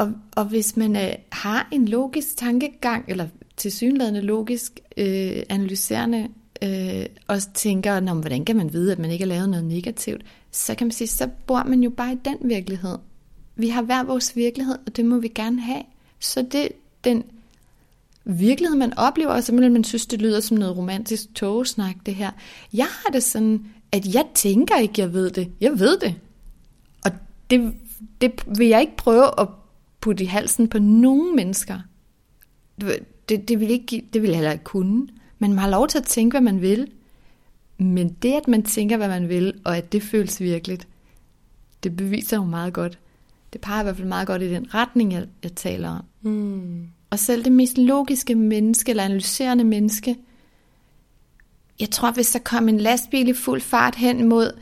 og, 0.00 0.12
og 0.36 0.44
hvis 0.44 0.76
man 0.76 0.96
øh, 0.96 1.12
har 1.32 1.68
en 1.72 1.88
logisk 1.88 2.36
tankegang, 2.36 3.04
eller 3.08 3.26
tilsyneladende 3.56 4.20
logisk 4.20 4.80
øh, 4.96 5.42
analyserende, 5.48 6.28
øh, 6.62 7.06
og 7.26 7.38
tænker, 7.54 8.00
Nå, 8.00 8.14
hvordan 8.14 8.44
kan 8.44 8.56
man 8.56 8.72
vide, 8.72 8.92
at 8.92 8.98
man 8.98 9.10
ikke 9.10 9.24
har 9.24 9.28
lavet 9.28 9.48
noget 9.48 9.64
negativt, 9.64 10.22
så 10.50 10.74
kan 10.74 10.86
man 10.86 10.92
sige, 10.92 11.08
så 11.08 11.28
bor 11.46 11.62
man 11.62 11.82
jo 11.82 11.90
bare 11.90 12.12
i 12.12 12.18
den 12.24 12.36
virkelighed. 12.44 12.98
Vi 13.56 13.68
har 13.68 13.82
hver 13.82 14.02
vores 14.02 14.36
virkelighed, 14.36 14.78
og 14.86 14.96
det 14.96 15.04
må 15.04 15.18
vi 15.18 15.28
gerne 15.28 15.60
have. 15.60 15.82
Så 16.20 16.42
det 16.52 16.68
den 17.04 17.24
virkelighed, 18.24 18.76
man 18.76 18.98
oplever, 18.98 19.30
og 19.30 19.44
simpelthen 19.44 19.72
man 19.72 19.84
synes, 19.84 20.06
det 20.06 20.22
lyder 20.22 20.40
som 20.40 20.56
noget 20.56 20.76
romantisk 20.76 21.34
togesnak, 21.34 21.96
det 22.06 22.14
her. 22.14 22.30
Jeg 22.72 22.86
har 22.86 23.10
det 23.12 23.22
sådan, 23.22 23.66
at 23.92 24.14
jeg 24.14 24.24
tænker 24.34 24.76
ikke, 24.76 24.94
jeg 24.98 25.12
ved 25.12 25.30
det. 25.30 25.48
Jeg 25.60 25.78
ved 25.78 25.98
det. 25.98 26.14
Og 27.04 27.10
det, 27.50 27.74
det 28.20 28.58
vil 28.58 28.66
jeg 28.66 28.80
ikke 28.80 28.96
prøve 28.96 29.40
at 29.40 29.48
putte 30.00 30.24
i 30.24 30.26
halsen 30.26 30.68
på 30.68 30.78
nogen 30.78 31.36
mennesker. 31.36 31.78
Det, 33.28 33.48
det, 33.48 33.60
vil 33.60 33.70
ikke, 33.70 34.04
det 34.12 34.22
vil 34.22 34.28
jeg 34.28 34.36
heller 34.36 34.52
ikke 34.52 34.64
kunne. 34.64 35.08
Men 35.38 35.50
man 35.50 35.58
har 35.58 35.70
lov 35.70 35.88
til 35.88 35.98
at 35.98 36.04
tænke, 36.04 36.34
hvad 36.34 36.52
man 36.52 36.60
vil. 36.60 36.90
Men 37.78 38.16
det, 38.22 38.32
at 38.32 38.48
man 38.48 38.62
tænker, 38.62 38.96
hvad 38.96 39.08
man 39.08 39.28
vil, 39.28 39.60
og 39.64 39.76
at 39.76 39.92
det 39.92 40.02
føles 40.02 40.40
virkeligt, 40.40 40.88
det 41.82 41.96
beviser 41.96 42.36
jo 42.36 42.44
meget 42.44 42.72
godt. 42.72 42.98
Det 43.52 43.60
peger 43.60 43.80
i 43.80 43.82
hvert 43.82 43.96
fald 43.96 44.08
meget 44.08 44.26
godt 44.26 44.42
i 44.42 44.50
den 44.50 44.74
retning, 44.74 45.12
jeg, 45.12 45.26
jeg 45.42 45.52
taler 45.52 45.88
om. 45.88 46.30
Mm. 46.30 46.86
Og 47.10 47.18
selv 47.18 47.44
det 47.44 47.52
mest 47.52 47.78
logiske 47.78 48.34
menneske, 48.34 48.90
eller 48.90 49.04
analyserende 49.04 49.64
menneske, 49.64 50.16
jeg 51.80 51.90
tror, 51.90 52.10
hvis 52.10 52.30
der 52.30 52.38
kom 52.38 52.68
en 52.68 52.80
lastbil 52.80 53.28
i 53.28 53.32
fuld 53.32 53.60
fart 53.60 53.94
hen 53.94 54.28
mod, 54.28 54.52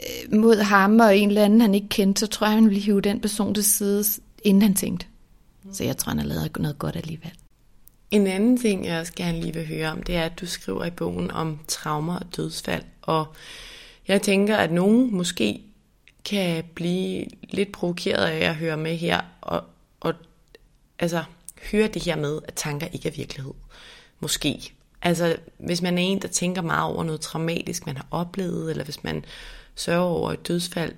øh, 0.00 0.38
mod 0.38 0.56
ham 0.56 1.00
og 1.00 1.16
en 1.16 1.28
eller 1.28 1.44
anden, 1.44 1.60
han 1.60 1.74
ikke 1.74 1.88
kendte, 1.88 2.20
så 2.20 2.26
tror 2.26 2.46
jeg, 2.46 2.54
han 2.54 2.64
ville 2.64 2.80
hive 2.80 3.00
den 3.00 3.20
person 3.20 3.54
til 3.54 3.64
side, 3.64 4.04
inden 4.42 4.62
han 4.62 4.74
tænkte. 4.74 5.06
Så 5.72 5.84
jeg 5.84 5.96
tror, 5.96 6.10
han 6.10 6.18
har 6.18 6.26
lavet 6.26 6.56
noget 6.58 6.78
godt 6.78 6.96
alligevel. 6.96 7.32
En 8.10 8.26
anden 8.26 8.56
ting, 8.56 8.86
jeg 8.86 9.00
også 9.00 9.12
gerne 9.16 9.40
lige 9.40 9.54
vil 9.54 9.66
høre 9.66 9.88
om, 9.92 10.02
det 10.02 10.16
er, 10.16 10.24
at 10.24 10.40
du 10.40 10.46
skriver 10.46 10.84
i 10.84 10.90
bogen 10.90 11.30
om 11.30 11.58
traumer 11.68 12.18
og 12.18 12.36
dødsfald. 12.36 12.82
Og 13.02 13.26
jeg 14.08 14.22
tænker, 14.22 14.56
at 14.56 14.72
nogen 14.72 15.14
måske 15.14 15.62
kan 16.24 16.64
blive 16.74 17.26
lidt 17.42 17.72
provokeret 17.72 18.26
af 18.26 18.48
at 18.48 18.54
høre 18.56 18.76
med 18.76 18.96
her, 18.96 19.20
og, 19.40 19.64
og 20.00 20.14
altså 20.98 21.24
høre 21.72 21.88
det 21.88 22.04
her 22.04 22.16
med, 22.16 22.38
at 22.48 22.54
tanker 22.54 22.86
ikke 22.86 23.08
er 23.08 23.12
virkelighed. 23.12 23.52
Måske. 24.20 24.72
Altså, 25.02 25.36
hvis 25.58 25.82
man 25.82 25.98
er 25.98 26.02
en, 26.02 26.22
der 26.22 26.28
tænker 26.28 26.62
meget 26.62 26.94
over 26.94 27.04
noget 27.04 27.20
traumatisk, 27.20 27.86
man 27.86 27.96
har 27.96 28.06
oplevet, 28.10 28.70
eller 28.70 28.84
hvis 28.84 29.04
man 29.04 29.24
sørger 29.74 30.04
over 30.04 30.32
et 30.32 30.48
dødsfald, 30.48 30.94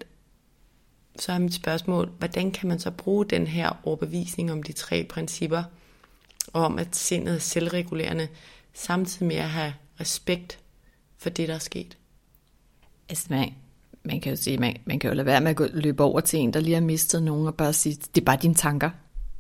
så 1.19 1.33
er 1.33 1.39
mit 1.39 1.55
spørgsmål, 1.55 2.11
hvordan 2.19 2.51
kan 2.51 2.69
man 2.69 2.79
så 2.79 2.91
bruge 2.91 3.25
den 3.25 3.47
her 3.47 3.81
overbevisning 3.85 4.53
om 4.53 4.63
de 4.63 4.73
tre 4.73 5.05
principper, 5.05 5.63
og 6.53 6.65
om 6.65 6.79
at 6.79 6.97
sindet 6.97 7.35
er 7.35 7.39
selvregulerende, 7.39 8.29
samtidig 8.73 9.29
med 9.29 9.37
at 9.37 9.49
have 9.49 9.75
respekt 10.01 10.59
for 11.19 11.31
det, 11.31 11.49
der 11.49 11.55
er 11.55 11.59
sket? 11.59 11.97
Altså, 13.09 13.27
man, 13.31 13.55
man 14.05 14.21
kan 14.21 14.31
jo 14.31 14.37
sige, 14.37 14.59
man, 14.59 14.77
man 14.85 14.99
kan 14.99 15.11
jo 15.11 15.15
lade 15.15 15.27
være 15.27 15.41
med 15.41 15.51
at 15.51 15.57
gå, 15.57 15.67
løbe 15.73 16.03
over 16.03 16.21
til 16.21 16.39
en, 16.39 16.53
der 16.53 16.61
lige 16.61 16.75
har 16.75 16.81
mistet 16.81 17.23
nogen, 17.23 17.47
og 17.47 17.55
bare 17.55 17.73
sige, 17.73 17.95
det 18.15 18.21
er 18.21 18.25
bare 18.25 18.39
dine 18.43 18.55
tanker. 18.55 18.91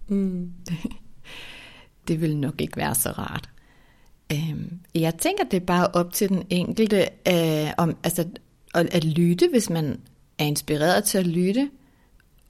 Mm. 0.08 0.52
Det, 2.08 2.20
vil 2.20 2.36
nok 2.36 2.60
ikke 2.60 2.76
være 2.76 2.94
så 2.94 3.10
rart. 3.10 3.50
Øhm, 4.32 4.80
jeg 4.94 5.14
tænker, 5.14 5.44
det 5.44 5.56
er 5.56 5.66
bare 5.66 5.86
op 5.86 6.12
til 6.12 6.28
den 6.28 6.46
enkelte 6.50 7.08
øh, 7.28 7.72
om, 7.76 7.96
altså, 8.04 8.28
at, 8.74 8.94
at 8.94 9.04
lytte, 9.04 9.48
hvis 9.52 9.70
man 9.70 10.00
er 10.38 10.44
inspireret 10.44 11.04
til 11.04 11.18
at 11.18 11.26
lytte, 11.26 11.70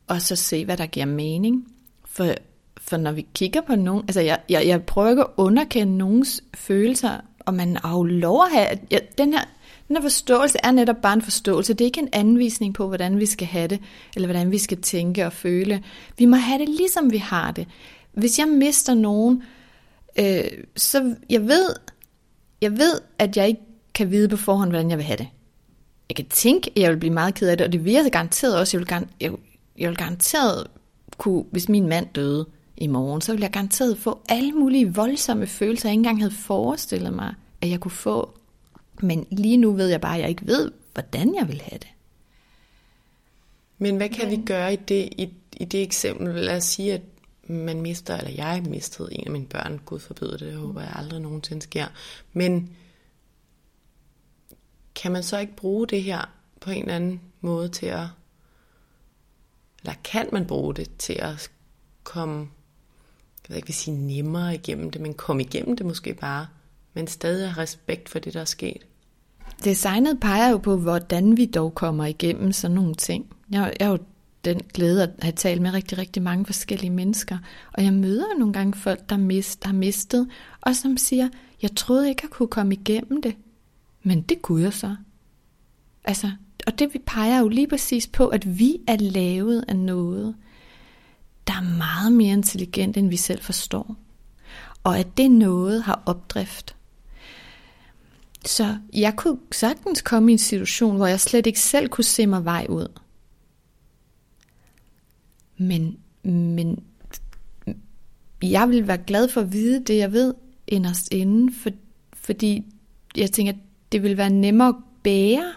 og 0.07 0.23
så 0.23 0.37
se, 0.37 0.65
hvad 0.65 0.77
der 0.77 0.87
giver 0.87 1.07
mening. 1.07 1.69
For, 2.05 2.35
for 2.81 2.97
når 2.97 3.13
vi 3.13 3.27
kigger 3.35 3.61
på 3.61 3.75
nogen, 3.75 4.03
altså 4.09 4.21
jeg, 4.21 4.41
jeg, 4.49 4.67
jeg 4.67 4.83
prøver 4.83 5.11
ikke 5.11 5.23
at 5.23 5.31
underkende 5.37 5.97
nogens 5.97 6.43
følelser, 6.55 7.21
og 7.39 7.55
man 7.55 7.77
har 7.77 7.97
jo 7.97 8.03
lov 8.03 8.45
at 8.45 8.53
have, 8.53 8.67
at 8.67 8.79
jeg, 8.91 9.01
den 9.19 9.33
her, 9.33 9.45
den 9.89 9.97
her 9.97 10.03
forståelse 10.03 10.59
er 10.63 10.71
netop 10.71 10.97
bare 11.03 11.13
en 11.13 11.23
forståelse. 11.23 11.75
Det 11.75 11.81
er 11.81 11.87
ikke 11.87 12.01
en 12.01 12.09
anvisning 12.13 12.75
på, 12.75 12.87
hvordan 12.89 13.19
vi 13.19 13.27
skal 13.27 13.47
have 13.47 13.69
det, 13.69 13.81
eller 14.17 14.29
hvordan 14.29 14.51
vi 14.51 14.59
skal 14.59 14.83
tænke 14.83 15.27
og 15.27 15.33
føle. 15.33 15.83
Vi 16.19 16.27
må 16.27 16.37
have 16.37 16.59
det, 16.59 16.69
ligesom 16.69 17.13
vi 17.13 17.17
har 17.17 17.51
det. 17.51 17.69
Hvis 18.13 18.39
jeg 18.39 18.49
mister 18.49 18.95
nogen, 18.95 19.43
øh, 20.19 20.45
så 20.77 21.15
jeg 21.31 21.49
ved, 21.49 21.75
jeg 22.61 22.79
ved, 22.79 23.01
at 23.19 23.37
jeg 23.37 23.49
ikke 23.49 23.61
kan 23.95 24.11
vide 24.11 24.29
på 24.29 24.37
forhånd, 24.37 24.71
hvordan 24.71 24.91
jeg 24.91 24.99
vil 24.99 25.07
have 25.07 25.17
det. 25.17 25.29
Jeg 26.13 26.17
kan 26.17 26.27
tænke, 26.29 26.71
at 26.77 26.83
jeg 26.83 26.91
vil 26.91 26.97
blive 26.97 27.13
meget 27.13 27.35
ked 27.35 27.49
af 27.49 27.57
det, 27.57 27.67
og 27.67 27.73
det 27.73 27.85
vil 27.85 27.93
jeg 27.93 28.13
garanteret 28.13 28.59
også. 28.59 28.77
Jeg 28.77 28.81
vil, 28.81 28.95
gar- 28.95 29.09
jeg, 29.21 29.33
jeg 29.79 29.89
vil 29.89 29.97
garanteret 29.97 30.67
kunne, 31.19 31.45
hvis 31.51 31.69
min 31.69 31.89
mand 31.89 32.07
døde 32.15 32.47
i 32.77 32.87
morgen, 32.87 33.21
så 33.21 33.33
vil 33.33 33.41
jeg 33.41 33.51
garanteret 33.51 33.99
få 33.99 34.21
alle 34.29 34.53
mulige 34.53 34.95
voldsomme 34.95 35.47
følelser, 35.47 35.89
jeg 35.89 35.93
ikke 35.93 35.99
engang 35.99 36.19
havde 36.19 36.35
forestillet 36.35 37.15
mig, 37.15 37.35
at 37.61 37.71
jeg 37.71 37.81
kunne 37.81 37.91
få. 37.91 38.39
Men 39.01 39.27
lige 39.31 39.57
nu 39.57 39.73
ved 39.73 39.89
jeg 39.89 40.01
bare, 40.01 40.15
at 40.15 40.21
jeg 40.21 40.29
ikke 40.29 40.47
ved, 40.47 40.71
hvordan 40.93 41.35
jeg 41.35 41.49
vil 41.49 41.61
have 41.61 41.79
det. 41.79 41.89
Men 43.79 43.97
hvad 43.97 44.09
kan 44.09 44.31
vi 44.31 44.37
gøre 44.47 44.73
i 44.73 44.77
det, 44.77 45.09
i, 45.19 45.29
i 45.57 45.65
det 45.65 45.83
eksempel? 45.83 46.35
Lad 46.35 46.57
os 46.57 46.65
sige, 46.65 46.93
at 46.95 47.03
man 47.47 47.81
mister, 47.81 48.17
eller 48.17 48.31
jeg 48.31 48.63
mistede 48.69 49.09
en 49.13 49.25
af 49.27 49.31
mine 49.31 49.47
børn, 49.47 49.81
Gud 49.85 49.99
forbyder 49.99 50.37
det, 50.37 50.41
det 50.41 50.55
håber 50.55 50.81
jeg 50.81 50.93
aldrig 50.95 51.21
nogensinde 51.21 51.63
sker. 51.63 51.87
Men 52.33 52.71
kan 54.95 55.13
man 55.13 55.23
så 55.23 55.39
ikke 55.39 55.57
bruge 55.57 55.87
det 55.87 56.03
her 56.03 56.31
på 56.61 56.71
en 56.71 56.83
eller 56.83 56.97
anden 56.97 57.21
måde 57.41 57.69
til 57.69 57.87
at, 57.87 58.07
eller 59.83 59.95
kan 60.05 60.29
man 60.33 60.47
bruge 60.47 60.75
det 60.75 60.91
til 60.99 61.13
at 61.13 61.51
komme, 62.03 62.39
jeg 62.39 63.49
ved 63.49 63.57
ikke, 63.57 63.69
vil 63.69 63.75
sige 63.75 63.97
nemmere 63.97 64.55
igennem 64.55 64.91
det, 64.91 65.01
men 65.01 65.15
komme 65.15 65.43
igennem 65.43 65.77
det 65.77 65.87
måske 65.87 66.15
bare, 66.15 66.47
men 66.95 67.07
stadig 67.07 67.51
have 67.51 67.63
respekt 67.63 68.09
for 68.09 68.19
det, 68.19 68.35
der 68.35 68.41
er 68.41 68.45
sket? 68.45 68.87
Designet 69.65 70.21
peger 70.21 70.51
jo 70.51 70.59
på, 70.59 70.77
hvordan 70.77 71.37
vi 71.37 71.47
dog 71.47 71.75
kommer 71.75 72.07
igennem 72.07 72.53
sådan 72.53 72.75
nogle 72.75 72.95
ting. 72.95 73.37
Jeg, 73.51 73.73
jeg 73.81 73.87
er 73.87 73.91
jo 73.91 73.99
den 74.45 74.61
glæde 74.75 75.03
at 75.03 75.11
have 75.23 75.33
talt 75.33 75.63
med 75.63 75.73
rigtig, 75.73 75.99
rigtig 75.99 76.23
mange 76.23 76.47
forskellige 76.47 76.91
mennesker. 76.91 77.39
Og 77.73 77.85
jeg 77.85 77.93
møder 77.93 78.39
nogle 78.39 78.53
gange 78.53 78.79
folk, 78.79 79.11
der, 79.11 79.17
mist, 79.17 79.63
der 79.63 79.69
har 79.69 79.75
mistet, 79.75 80.29
og 80.61 80.77
som 80.77 80.97
siger, 80.97 81.29
jeg 81.63 81.77
troede 81.77 82.09
ikke, 82.09 82.21
jeg 82.23 82.31
kunne 82.31 82.49
komme 82.49 82.75
igennem 82.75 83.23
det. 83.23 83.35
Men 84.03 84.23
det 84.23 84.43
kunne 84.43 84.63
jeg 84.63 84.73
så. 84.73 84.97
Altså, 86.05 86.31
og 86.67 86.79
det 86.79 86.95
vi 86.95 86.99
peger 87.07 87.39
jo 87.39 87.49
lige 87.49 87.69
præcis 87.69 88.07
på, 88.07 88.29
at 88.29 88.59
vi 88.59 88.81
er 88.87 88.97
lavet 88.97 89.65
af 89.69 89.77
noget, 89.77 90.37
der 91.47 91.53
er 91.53 91.77
meget 91.79 92.13
mere 92.13 92.33
intelligent, 92.33 92.97
end 92.97 93.09
vi 93.09 93.17
selv 93.17 93.43
forstår. 93.43 93.97
Og 94.85 94.99
at 94.99 95.17
det 95.17 95.31
noget 95.31 95.83
har 95.83 96.03
opdrift. 96.07 96.77
Så 98.47 98.79
jeg 98.93 99.17
kunne 99.17 99.39
sagtens 99.53 100.03
komme 100.03 100.31
i 100.31 100.33
en 100.33 100.39
situation, 100.39 100.97
hvor 100.97 101.07
jeg 101.07 101.21
slet 101.21 101.47
ikke 101.47 101.61
selv 101.61 101.89
kunne 101.89 102.05
se 102.05 102.27
mig 102.27 102.45
vej 102.45 102.67
ud. 102.69 102.89
Men, 105.57 105.99
men 106.25 106.85
jeg 108.43 108.69
vil 108.69 108.87
være 108.87 108.99
glad 108.99 109.29
for 109.29 109.41
at 109.41 109.53
vide 109.53 109.85
det, 109.85 109.97
jeg 109.97 110.13
ved 110.13 110.35
inderst 110.67 111.13
inden, 111.13 111.55
for, 111.55 111.71
fordi 112.13 112.65
jeg 113.17 113.31
tænker, 113.31 113.53
det 113.93 114.03
vil 114.03 114.17
være 114.17 114.31
nemmere 114.31 114.69
at 114.69 114.75
bære 115.03 115.53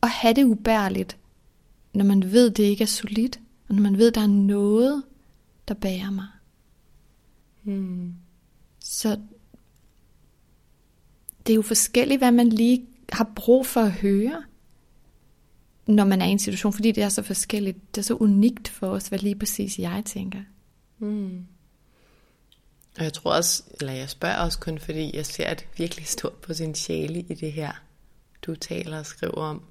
og 0.00 0.10
have 0.10 0.34
det 0.34 0.44
ubærligt, 0.44 1.18
når 1.94 2.04
man 2.04 2.32
ved, 2.32 2.50
det 2.50 2.62
ikke 2.62 2.82
er 2.82 2.86
solidt, 2.86 3.40
og 3.68 3.74
når 3.74 3.82
man 3.82 3.98
ved, 3.98 4.10
der 4.10 4.20
er 4.20 4.26
noget, 4.26 5.02
der 5.68 5.74
bærer 5.74 6.10
mig. 6.10 6.26
Hmm. 7.62 8.14
Så 8.80 9.20
det 11.46 11.52
er 11.52 11.56
jo 11.56 11.62
forskelligt, 11.62 12.20
hvad 12.20 12.32
man 12.32 12.48
lige 12.48 12.86
har 13.12 13.32
brug 13.36 13.66
for 13.66 13.80
at 13.80 13.92
høre 13.92 14.42
når 15.86 16.04
man 16.04 16.22
er 16.22 16.26
i 16.26 16.30
en 16.30 16.38
situation, 16.38 16.72
fordi 16.72 16.92
det 16.92 17.02
er 17.02 17.08
så 17.08 17.22
forskelligt, 17.22 17.94
det 17.94 18.00
er 18.00 18.04
så 18.04 18.14
unikt 18.14 18.68
for 18.68 18.86
os, 18.86 19.08
hvad 19.08 19.18
lige 19.18 19.34
præcis 19.34 19.78
jeg 19.78 20.02
tænker. 20.04 20.38
Mm. 20.98 21.46
Og 22.98 23.04
jeg 23.04 23.12
tror 23.12 23.32
også, 23.32 23.62
eller 23.80 23.92
jeg 23.92 24.10
spørger 24.10 24.36
også 24.36 24.58
kun, 24.58 24.78
fordi 24.78 25.16
jeg 25.16 25.26
ser 25.26 25.50
et 25.50 25.68
virkelig 25.76 26.06
stort 26.06 26.32
potentiale 26.32 27.20
i 27.20 27.34
det 27.34 27.52
her, 27.52 27.72
du 28.42 28.54
taler 28.54 28.98
og 28.98 29.06
skriver 29.06 29.42
om. 29.42 29.64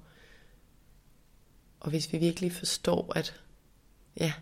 Og 1.80 1.90
hvis 1.90 2.12
vi 2.12 2.18
virkelig 2.18 2.52
forstår, 2.52 3.12
at 3.16 3.40
ja, 4.20 4.32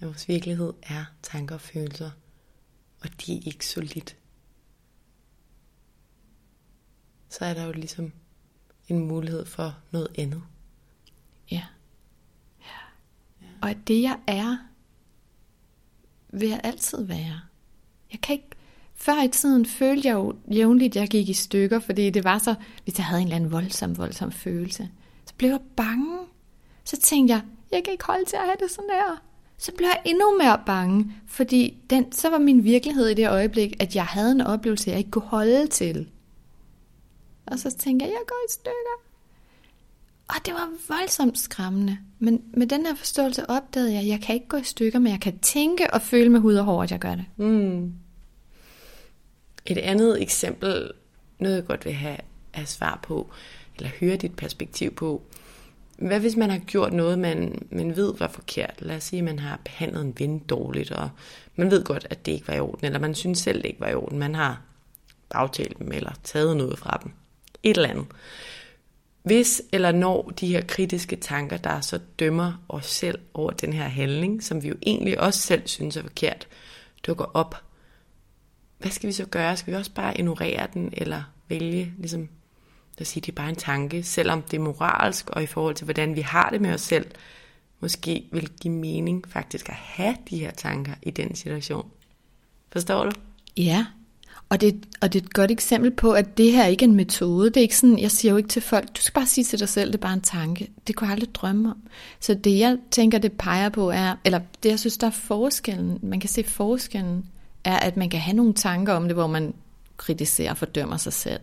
at 0.00 0.06
vores 0.06 0.28
virkelighed 0.28 0.72
er 0.82 1.04
tanker 1.22 1.54
og 1.54 1.60
følelser, 1.60 2.10
og 3.00 3.08
de 3.26 3.36
er 3.36 3.40
ikke 3.44 3.66
solidt, 3.66 4.16
så 7.28 7.44
er 7.44 7.54
der 7.54 7.64
jo 7.64 7.72
ligesom 7.72 8.12
en 8.88 9.08
mulighed 9.08 9.46
for 9.46 9.78
noget 9.90 10.08
andet. 10.18 10.42
Ja. 11.50 11.66
ja. 12.60 13.46
Og 13.62 13.70
at 13.70 13.78
det 13.86 14.02
jeg 14.02 14.20
er, 14.26 14.58
vil 16.28 16.48
jeg 16.48 16.60
altid 16.64 17.04
være. 17.04 17.40
Jeg 18.16 18.20
kan 18.20 18.32
ikke... 18.32 18.48
Før 18.94 19.22
i 19.22 19.28
tiden 19.28 19.66
følte 19.66 20.08
jeg 20.08 20.14
jo 20.14 20.34
jævnligt, 20.52 20.96
at 20.96 21.00
jeg 21.00 21.08
gik 21.08 21.28
i 21.28 21.32
stykker, 21.32 21.78
fordi 21.78 22.10
det 22.10 22.24
var 22.24 22.38
så, 22.38 22.54
hvis 22.84 22.98
jeg 22.98 23.06
havde 23.06 23.20
en 23.20 23.26
eller 23.26 23.36
anden 23.36 23.52
voldsom, 23.52 23.98
voldsom 23.98 24.32
følelse. 24.32 24.88
Så 25.26 25.34
blev 25.34 25.50
jeg 25.50 25.60
bange. 25.76 26.18
Så 26.84 26.96
tænkte 27.00 27.34
jeg, 27.34 27.42
jeg 27.72 27.84
kan 27.84 27.92
ikke 27.92 28.04
holde 28.04 28.24
til 28.24 28.36
at 28.36 28.42
have 28.42 28.56
det 28.60 28.70
sådan 28.70 28.88
der. 28.88 29.22
Så 29.58 29.72
blev 29.76 29.86
jeg 29.86 30.02
endnu 30.04 30.38
mere 30.38 30.62
bange, 30.66 31.12
fordi 31.26 31.78
den, 31.90 32.12
så 32.12 32.30
var 32.30 32.38
min 32.38 32.64
virkelighed 32.64 33.08
i 33.08 33.14
det 33.14 33.28
øjeblik, 33.28 33.82
at 33.82 33.96
jeg 33.96 34.04
havde 34.04 34.32
en 34.32 34.40
oplevelse, 34.40 34.90
jeg 34.90 34.98
ikke 34.98 35.10
kunne 35.10 35.28
holde 35.28 35.66
til. 35.66 36.10
Og 37.46 37.58
så 37.58 37.70
tænkte 37.70 38.06
jeg, 38.06 38.12
jeg 38.12 38.22
går 38.26 38.46
i 38.48 38.52
stykker. 38.52 38.96
Og 40.28 40.46
det 40.46 40.54
var 40.54 40.70
voldsomt 40.88 41.38
skræmmende. 41.38 41.98
Men 42.18 42.42
med 42.54 42.66
den 42.66 42.86
her 42.86 42.94
forståelse 42.94 43.50
opdagede 43.50 43.92
jeg, 43.92 44.00
at 44.00 44.08
jeg 44.08 44.20
kan 44.20 44.34
ikke 44.34 44.48
gå 44.48 44.56
i 44.56 44.64
stykker, 44.64 44.98
men 44.98 45.12
jeg 45.12 45.20
kan 45.20 45.38
tænke 45.38 45.94
og 45.94 46.02
føle 46.02 46.30
med 46.30 46.40
hud 46.40 46.54
og 46.54 46.64
hår, 46.64 46.82
at 46.82 46.90
jeg 46.90 46.98
gør 46.98 47.14
det. 47.14 47.24
Mm. 47.36 47.92
Et 49.66 49.78
andet 49.78 50.22
eksempel, 50.22 50.90
noget 51.38 51.56
jeg 51.56 51.66
godt 51.66 51.84
vil 51.84 51.92
have, 51.92 52.16
have 52.50 52.66
svar 52.66 53.00
på, 53.02 53.30
eller 53.76 53.90
høre 54.00 54.16
dit 54.16 54.36
perspektiv 54.36 54.94
på. 54.94 55.22
Hvad 55.98 56.20
hvis 56.20 56.36
man 56.36 56.50
har 56.50 56.58
gjort 56.58 56.92
noget, 56.92 57.18
man, 57.18 57.66
man 57.70 57.96
ved 57.96 58.14
var 58.18 58.28
forkert? 58.28 58.74
Lad 58.78 58.96
os 58.96 59.04
sige, 59.04 59.18
at 59.18 59.24
man 59.24 59.38
har 59.38 59.60
behandlet 59.64 60.00
en 60.02 60.14
ven 60.18 60.38
dårligt, 60.38 60.90
og 60.90 61.10
man 61.56 61.70
ved 61.70 61.84
godt, 61.84 62.06
at 62.10 62.26
det 62.26 62.32
ikke 62.32 62.48
var 62.48 62.54
i 62.54 62.60
orden, 62.60 62.86
eller 62.86 62.98
man 62.98 63.14
synes 63.14 63.38
selv, 63.38 63.62
det 63.62 63.68
ikke 63.68 63.80
var 63.80 63.88
i 63.88 63.94
orden. 63.94 64.18
Man 64.18 64.34
har 64.34 64.60
bagtalt 65.30 65.78
dem, 65.78 65.92
eller 65.92 66.12
taget 66.24 66.56
noget 66.56 66.78
fra 66.78 67.00
dem. 67.02 67.12
Et 67.62 67.76
eller 67.76 67.88
andet. 67.88 68.06
Hvis 69.22 69.62
eller 69.72 69.92
når 69.92 70.32
de 70.40 70.46
her 70.46 70.62
kritiske 70.66 71.16
tanker, 71.16 71.56
der 71.56 71.80
så 71.80 72.00
dømmer 72.18 72.64
os 72.68 72.86
selv 72.86 73.18
over 73.34 73.50
den 73.50 73.72
her 73.72 73.88
handling, 73.88 74.42
som 74.42 74.62
vi 74.62 74.68
jo 74.68 74.74
egentlig 74.86 75.20
også 75.20 75.40
selv 75.40 75.62
synes 75.66 75.96
er 75.96 76.02
forkert, 76.02 76.48
dukker 77.06 77.24
op, 77.34 77.62
hvad 78.86 78.92
skal 78.92 79.06
vi 79.06 79.12
så 79.12 79.26
gøre? 79.26 79.56
Skal 79.56 79.72
vi 79.72 79.76
også 79.76 79.90
bare 79.94 80.18
ignorere 80.18 80.66
den, 80.74 80.90
eller 80.92 81.22
vælge, 81.48 81.92
ligesom, 81.98 82.28
at 82.98 83.06
sige, 83.06 83.20
det 83.20 83.28
er 83.28 83.36
bare 83.36 83.48
en 83.48 83.56
tanke, 83.56 84.02
selvom 84.02 84.42
det 84.42 84.56
er 84.56 84.60
moralsk, 84.60 85.30
og 85.30 85.42
i 85.42 85.46
forhold 85.46 85.74
til, 85.74 85.84
hvordan 85.84 86.16
vi 86.16 86.20
har 86.20 86.50
det 86.50 86.60
med 86.60 86.74
os 86.74 86.80
selv, 86.80 87.06
måske 87.80 88.28
vil 88.32 88.50
give 88.60 88.74
mening 88.74 89.24
faktisk 89.28 89.68
at 89.68 89.74
have 89.74 90.16
de 90.30 90.38
her 90.38 90.50
tanker 90.50 90.92
i 91.02 91.10
den 91.10 91.34
situation. 91.34 91.90
Forstår 92.72 93.04
du? 93.04 93.10
Ja, 93.56 93.86
og 94.48 94.60
det, 94.60 94.86
og 95.00 95.12
det 95.12 95.20
er 95.20 95.24
et 95.24 95.34
godt 95.34 95.50
eksempel 95.50 95.90
på, 95.90 96.12
at 96.12 96.38
det 96.38 96.52
her 96.52 96.66
ikke 96.66 96.84
er 96.84 96.88
en 96.88 96.94
metode. 96.94 97.46
Det 97.46 97.56
er 97.56 97.62
ikke 97.62 97.76
sådan, 97.76 97.98
jeg 97.98 98.10
siger 98.10 98.32
jo 98.32 98.36
ikke 98.36 98.48
til 98.48 98.62
folk, 98.62 98.96
du 98.96 99.00
skal 99.00 99.14
bare 99.14 99.26
sige 99.26 99.44
til 99.44 99.58
dig 99.58 99.68
selv, 99.68 99.92
det 99.92 99.98
er 99.98 100.02
bare 100.02 100.14
en 100.14 100.20
tanke. 100.20 100.70
Det 100.86 100.96
kunne 100.96 101.08
jeg 101.08 101.12
aldrig 101.12 101.34
drømme 101.34 101.70
om. 101.70 101.76
Så 102.20 102.34
det 102.34 102.58
jeg 102.58 102.78
tænker, 102.90 103.18
det 103.18 103.32
peger 103.32 103.68
på 103.68 103.90
er, 103.90 104.14
eller 104.24 104.40
det 104.62 104.68
jeg 104.68 104.78
synes, 104.78 104.98
der 104.98 105.06
er 105.06 105.10
forskellen, 105.10 105.98
man 106.02 106.20
kan 106.20 106.28
se 106.28 106.44
forskellen, 106.44 107.26
er, 107.66 107.78
at 107.78 107.96
man 107.96 108.10
kan 108.10 108.20
have 108.20 108.36
nogle 108.36 108.54
tanker 108.54 108.92
om 108.92 109.04
det, 109.04 109.16
hvor 109.16 109.26
man 109.26 109.54
kritiserer 109.96 110.50
og 110.50 110.56
fordømmer 110.56 110.96
sig 110.96 111.12
selv, 111.12 111.40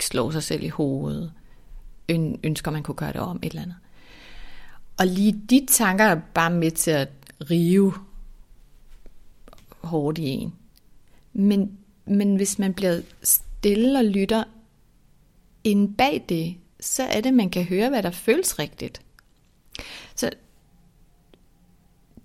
slår 0.00 0.30
sig 0.30 0.42
selv 0.42 0.62
i 0.62 0.68
hovedet, 0.68 1.32
ønsker 2.44 2.70
man 2.70 2.82
kunne 2.82 2.94
gøre 2.94 3.12
det 3.12 3.20
om, 3.20 3.36
et 3.42 3.50
eller 3.50 3.62
andet. 3.62 3.76
Og 4.98 5.06
lige 5.06 5.42
de 5.50 5.66
tanker 5.70 6.04
er 6.04 6.20
bare 6.34 6.50
med 6.50 6.70
til 6.70 6.90
at 6.90 7.08
rive 7.50 7.94
hårdt 9.80 10.18
i 10.18 10.28
en. 10.28 10.54
Men, 11.32 11.78
men 12.04 12.36
hvis 12.36 12.58
man 12.58 12.74
bliver 12.74 13.00
stille 13.22 13.98
og 13.98 14.04
lytter 14.04 14.44
ind 15.64 15.94
bag 15.94 16.24
det, 16.28 16.56
så 16.80 17.02
er 17.02 17.20
det, 17.20 17.34
man 17.34 17.50
kan 17.50 17.64
høre, 17.64 17.88
hvad 17.88 18.02
der 18.02 18.10
føles 18.10 18.58
rigtigt. 18.58 19.02
Så 20.14 20.30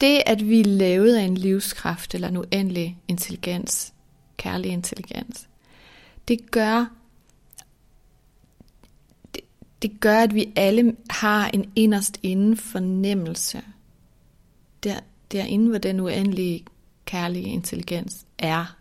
det, 0.03 0.23
at 0.25 0.49
vi 0.49 0.59
er 0.59 0.65
lavet 0.65 1.15
af 1.15 1.21
en 1.21 1.37
livskraft 1.37 2.15
eller 2.15 2.27
en 2.27 2.37
uendelig 2.37 2.97
intelligens, 3.07 3.93
kærlig 4.37 4.71
intelligens, 4.71 5.49
det 6.27 6.51
gør, 6.51 6.85
det, 9.35 9.41
det 9.81 9.99
gør, 9.99 10.17
at 10.17 10.35
vi 10.35 10.53
alle 10.55 10.95
har 11.09 11.47
en 11.47 11.71
inderst 11.75 12.19
inden 12.23 12.57
fornemmelse. 12.57 13.61
Der, 14.83 14.99
derinde, 15.31 15.69
hvor 15.69 15.77
den 15.77 15.99
uendelige 15.99 16.65
kærlige 17.05 17.47
intelligens 17.47 18.25
er. 18.37 18.75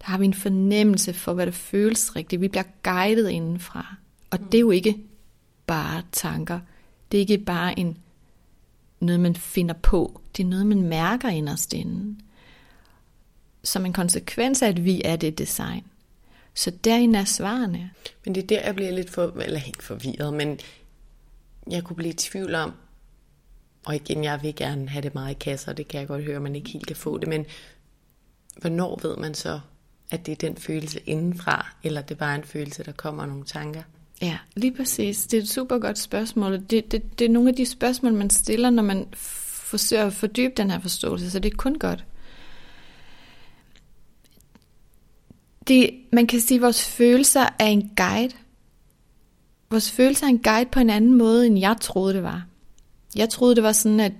Der 0.00 0.06
har 0.06 0.18
vi 0.18 0.24
en 0.24 0.34
fornemmelse 0.34 1.12
for, 1.12 1.32
hvad 1.32 1.46
der 1.46 1.52
føles 1.52 2.16
rigtigt. 2.16 2.42
Vi 2.42 2.48
bliver 2.48 2.64
guidet 2.82 3.28
indenfra. 3.28 3.94
Og 4.30 4.38
det 4.38 4.54
er 4.54 4.60
jo 4.60 4.70
ikke 4.70 4.96
bare 5.66 6.02
tanker. 6.12 6.60
Det 7.12 7.18
er 7.18 7.20
ikke 7.20 7.38
bare 7.38 7.78
en 7.78 7.98
noget, 9.00 9.20
man 9.20 9.36
finder 9.36 9.74
på. 9.74 10.20
Det 10.36 10.42
er 10.42 10.48
noget, 10.48 10.66
man 10.66 10.82
mærker 10.82 11.28
inderst 11.28 11.72
inden. 11.72 12.20
Som 13.64 13.86
en 13.86 13.92
konsekvens 13.92 14.62
af, 14.62 14.68
at 14.68 14.84
vi 14.84 15.02
er 15.04 15.16
det 15.16 15.38
design. 15.38 15.84
Så 16.54 16.70
derinde 16.70 17.18
er 17.18 17.24
svarene. 17.24 17.90
Men 18.24 18.34
det 18.34 18.42
er 18.42 18.46
der, 18.46 18.64
jeg 18.64 18.74
bliver 18.74 18.90
lidt 18.90 19.10
for, 19.10 19.40
eller 19.40 19.58
helt 19.58 19.82
forvirret, 19.82 20.34
men 20.34 20.58
jeg 21.70 21.84
kunne 21.84 21.96
blive 21.96 22.12
i 22.12 22.16
tvivl 22.16 22.54
om, 22.54 22.72
og 23.86 23.94
igen, 23.94 24.24
jeg 24.24 24.42
vil 24.42 24.54
gerne 24.54 24.88
have 24.88 25.02
det 25.02 25.14
meget 25.14 25.30
i 25.30 25.38
kasser, 25.38 25.72
det 25.72 25.88
kan 25.88 26.00
jeg 26.00 26.08
godt 26.08 26.24
høre, 26.24 26.40
man 26.40 26.56
ikke 26.56 26.70
helt 26.70 26.86
kan 26.86 26.96
få 26.96 27.18
det, 27.18 27.28
men 27.28 27.46
hvornår 28.60 29.00
ved 29.02 29.16
man 29.16 29.34
så, 29.34 29.60
at 30.10 30.26
det 30.26 30.32
er 30.32 30.36
den 30.36 30.56
følelse 30.56 31.00
indenfra, 31.00 31.76
eller 31.82 32.00
det 32.00 32.14
er 32.14 32.18
bare 32.18 32.34
en 32.34 32.44
følelse, 32.44 32.84
der 32.84 32.92
kommer 32.92 33.26
nogle 33.26 33.44
tanker? 33.44 33.82
Ja, 34.22 34.38
lige 34.56 34.72
præcis. 34.72 35.26
Det 35.26 35.38
er 35.38 35.42
et 35.42 35.48
super 35.48 35.78
godt 35.78 35.98
spørgsmål. 35.98 36.60
Det, 36.60 36.92
det, 36.92 37.18
det 37.18 37.24
er 37.24 37.28
nogle 37.28 37.48
af 37.48 37.54
de 37.54 37.66
spørgsmål, 37.66 38.14
man 38.14 38.30
stiller, 38.30 38.70
når 38.70 38.82
man 38.82 39.06
forsøger 39.12 40.06
at 40.06 40.12
fordybe 40.12 40.52
den 40.56 40.70
her 40.70 40.78
forståelse, 40.78 41.30
så 41.30 41.38
det 41.38 41.52
er 41.52 41.56
kun 41.56 41.78
godt. 41.78 42.04
Det, 45.68 45.90
man 46.12 46.26
kan 46.26 46.40
sige, 46.40 46.56
at 46.56 46.62
vores 46.62 46.88
følelser 46.88 47.48
er 47.58 47.66
en 47.66 47.90
guide. 47.96 48.34
Vores 49.70 49.90
følelser 49.90 50.26
er 50.26 50.30
en 50.30 50.42
guide 50.42 50.70
på 50.72 50.80
en 50.80 50.90
anden 50.90 51.14
måde, 51.14 51.46
end 51.46 51.58
jeg 51.58 51.76
troede, 51.80 52.14
det 52.14 52.22
var. 52.22 52.46
Jeg 53.16 53.28
troede, 53.28 53.54
det 53.54 53.62
var 53.62 53.72
sådan, 53.72 54.00
at 54.00 54.12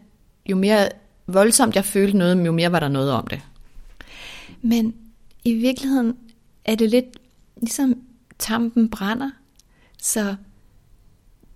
jo 0.46 0.56
mere 0.56 0.88
voldsomt 1.26 1.76
jeg 1.76 1.84
følte 1.84 2.18
noget, 2.18 2.46
jo 2.46 2.52
mere 2.52 2.72
var 2.72 2.80
der 2.80 2.88
noget 2.88 3.12
om 3.12 3.26
det. 3.26 3.40
Men 4.62 4.94
i 5.44 5.54
virkeligheden 5.54 6.16
er 6.64 6.74
det 6.74 6.90
lidt 6.90 7.18
ligesom 7.56 8.02
tampen 8.38 8.90
brænder. 8.90 9.30
Så 10.06 10.36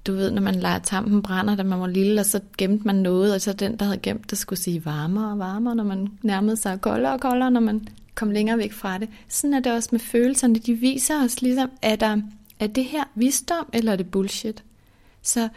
du 0.06 0.12
ved, 0.12 0.30
når 0.30 0.42
man 0.42 0.54
leger 0.54 0.78
tampen 0.78 1.22
brænder, 1.22 1.54
da 1.54 1.62
man 1.62 1.80
var 1.80 1.86
lille, 1.86 2.20
og 2.20 2.26
så 2.26 2.40
gemte 2.58 2.86
man 2.86 2.94
noget, 2.94 3.34
og 3.34 3.40
så 3.40 3.52
den, 3.52 3.76
der 3.76 3.84
havde 3.84 3.98
gemt 3.98 4.30
det, 4.30 4.38
skulle 4.38 4.58
sige 4.58 4.84
varmere 4.84 5.32
og 5.32 5.38
varmere, 5.38 5.74
når 5.74 5.84
man 5.84 6.08
nærmede 6.22 6.56
sig 6.56 6.80
koldere 6.80 7.12
og 7.12 7.20
koldere, 7.20 7.50
når 7.50 7.60
man 7.60 7.88
kom 8.14 8.30
længere 8.30 8.58
væk 8.58 8.72
fra 8.72 8.98
det. 8.98 9.08
Sådan 9.28 9.54
er 9.54 9.60
det 9.60 9.72
også 9.72 9.88
med 9.92 10.00
følelserne. 10.00 10.58
De 10.58 10.74
viser 10.74 11.24
os 11.24 11.42
ligesom, 11.42 11.70
er, 11.82 11.96
der, 11.96 12.22
er 12.58 12.66
det 12.66 12.84
her 12.84 13.04
visdom, 13.14 13.68
eller 13.72 13.92
er 13.92 13.96
det 13.96 14.10
bullshit? 14.10 14.64
Så 15.22 15.48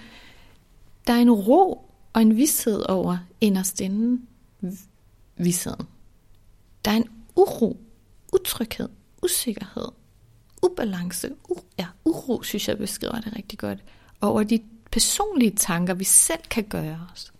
der 1.07 1.13
er 1.13 1.21
en 1.21 1.31
ro 1.31 1.89
og 2.13 2.21
en 2.21 2.37
vidshed 2.37 2.89
over 2.89 3.17
inderst 3.41 3.81
inden 3.81 4.27
vidsheden. 5.37 5.85
Der 6.85 6.91
er 6.91 6.95
en 6.95 7.09
uro, 7.35 7.77
utryghed, 8.33 8.89
usikkerhed, 9.23 9.87
ubalance, 10.63 11.29
u, 11.49 11.55
ja, 11.79 11.87
uro, 12.05 12.43
synes 12.43 12.67
jeg 12.67 12.77
beskriver 12.77 13.21
det 13.21 13.35
rigtig 13.35 13.59
godt, 13.59 13.79
over 14.21 14.43
de 14.43 14.59
personlige 14.91 15.55
tanker, 15.55 15.93
vi 15.93 16.03
selv 16.03 16.41
kan 16.49 16.63
gøre 16.63 17.07
os. 17.13 17.33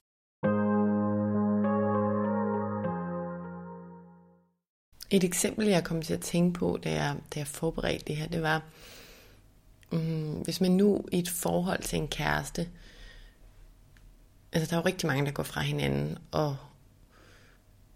Et 5.12 5.24
eksempel, 5.24 5.68
jeg 5.68 5.84
kom 5.84 6.02
til 6.02 6.14
at 6.14 6.22
tænke 6.22 6.60
på, 6.60 6.80
da 6.84 6.92
jeg, 6.92 7.16
da 7.34 7.40
jeg 7.40 7.48
forberedte 7.48 8.06
det 8.08 8.16
her, 8.16 8.28
det 8.28 8.42
var, 8.42 8.62
um, 9.92 10.42
hvis 10.44 10.62
man 10.62 10.72
nu 10.72 11.06
i 11.12 11.20
et 11.20 11.30
forhold 11.30 11.84
til 11.84 12.00
en 12.00 12.08
kæreste, 12.08 12.70
altså 14.52 14.70
der 14.70 14.78
er 14.78 14.82
jo 14.82 14.86
rigtig 14.86 15.08
mange, 15.08 15.26
der 15.26 15.32
går 15.32 15.44
fra 15.44 15.62
hinanden, 15.62 16.18
og 16.32 16.58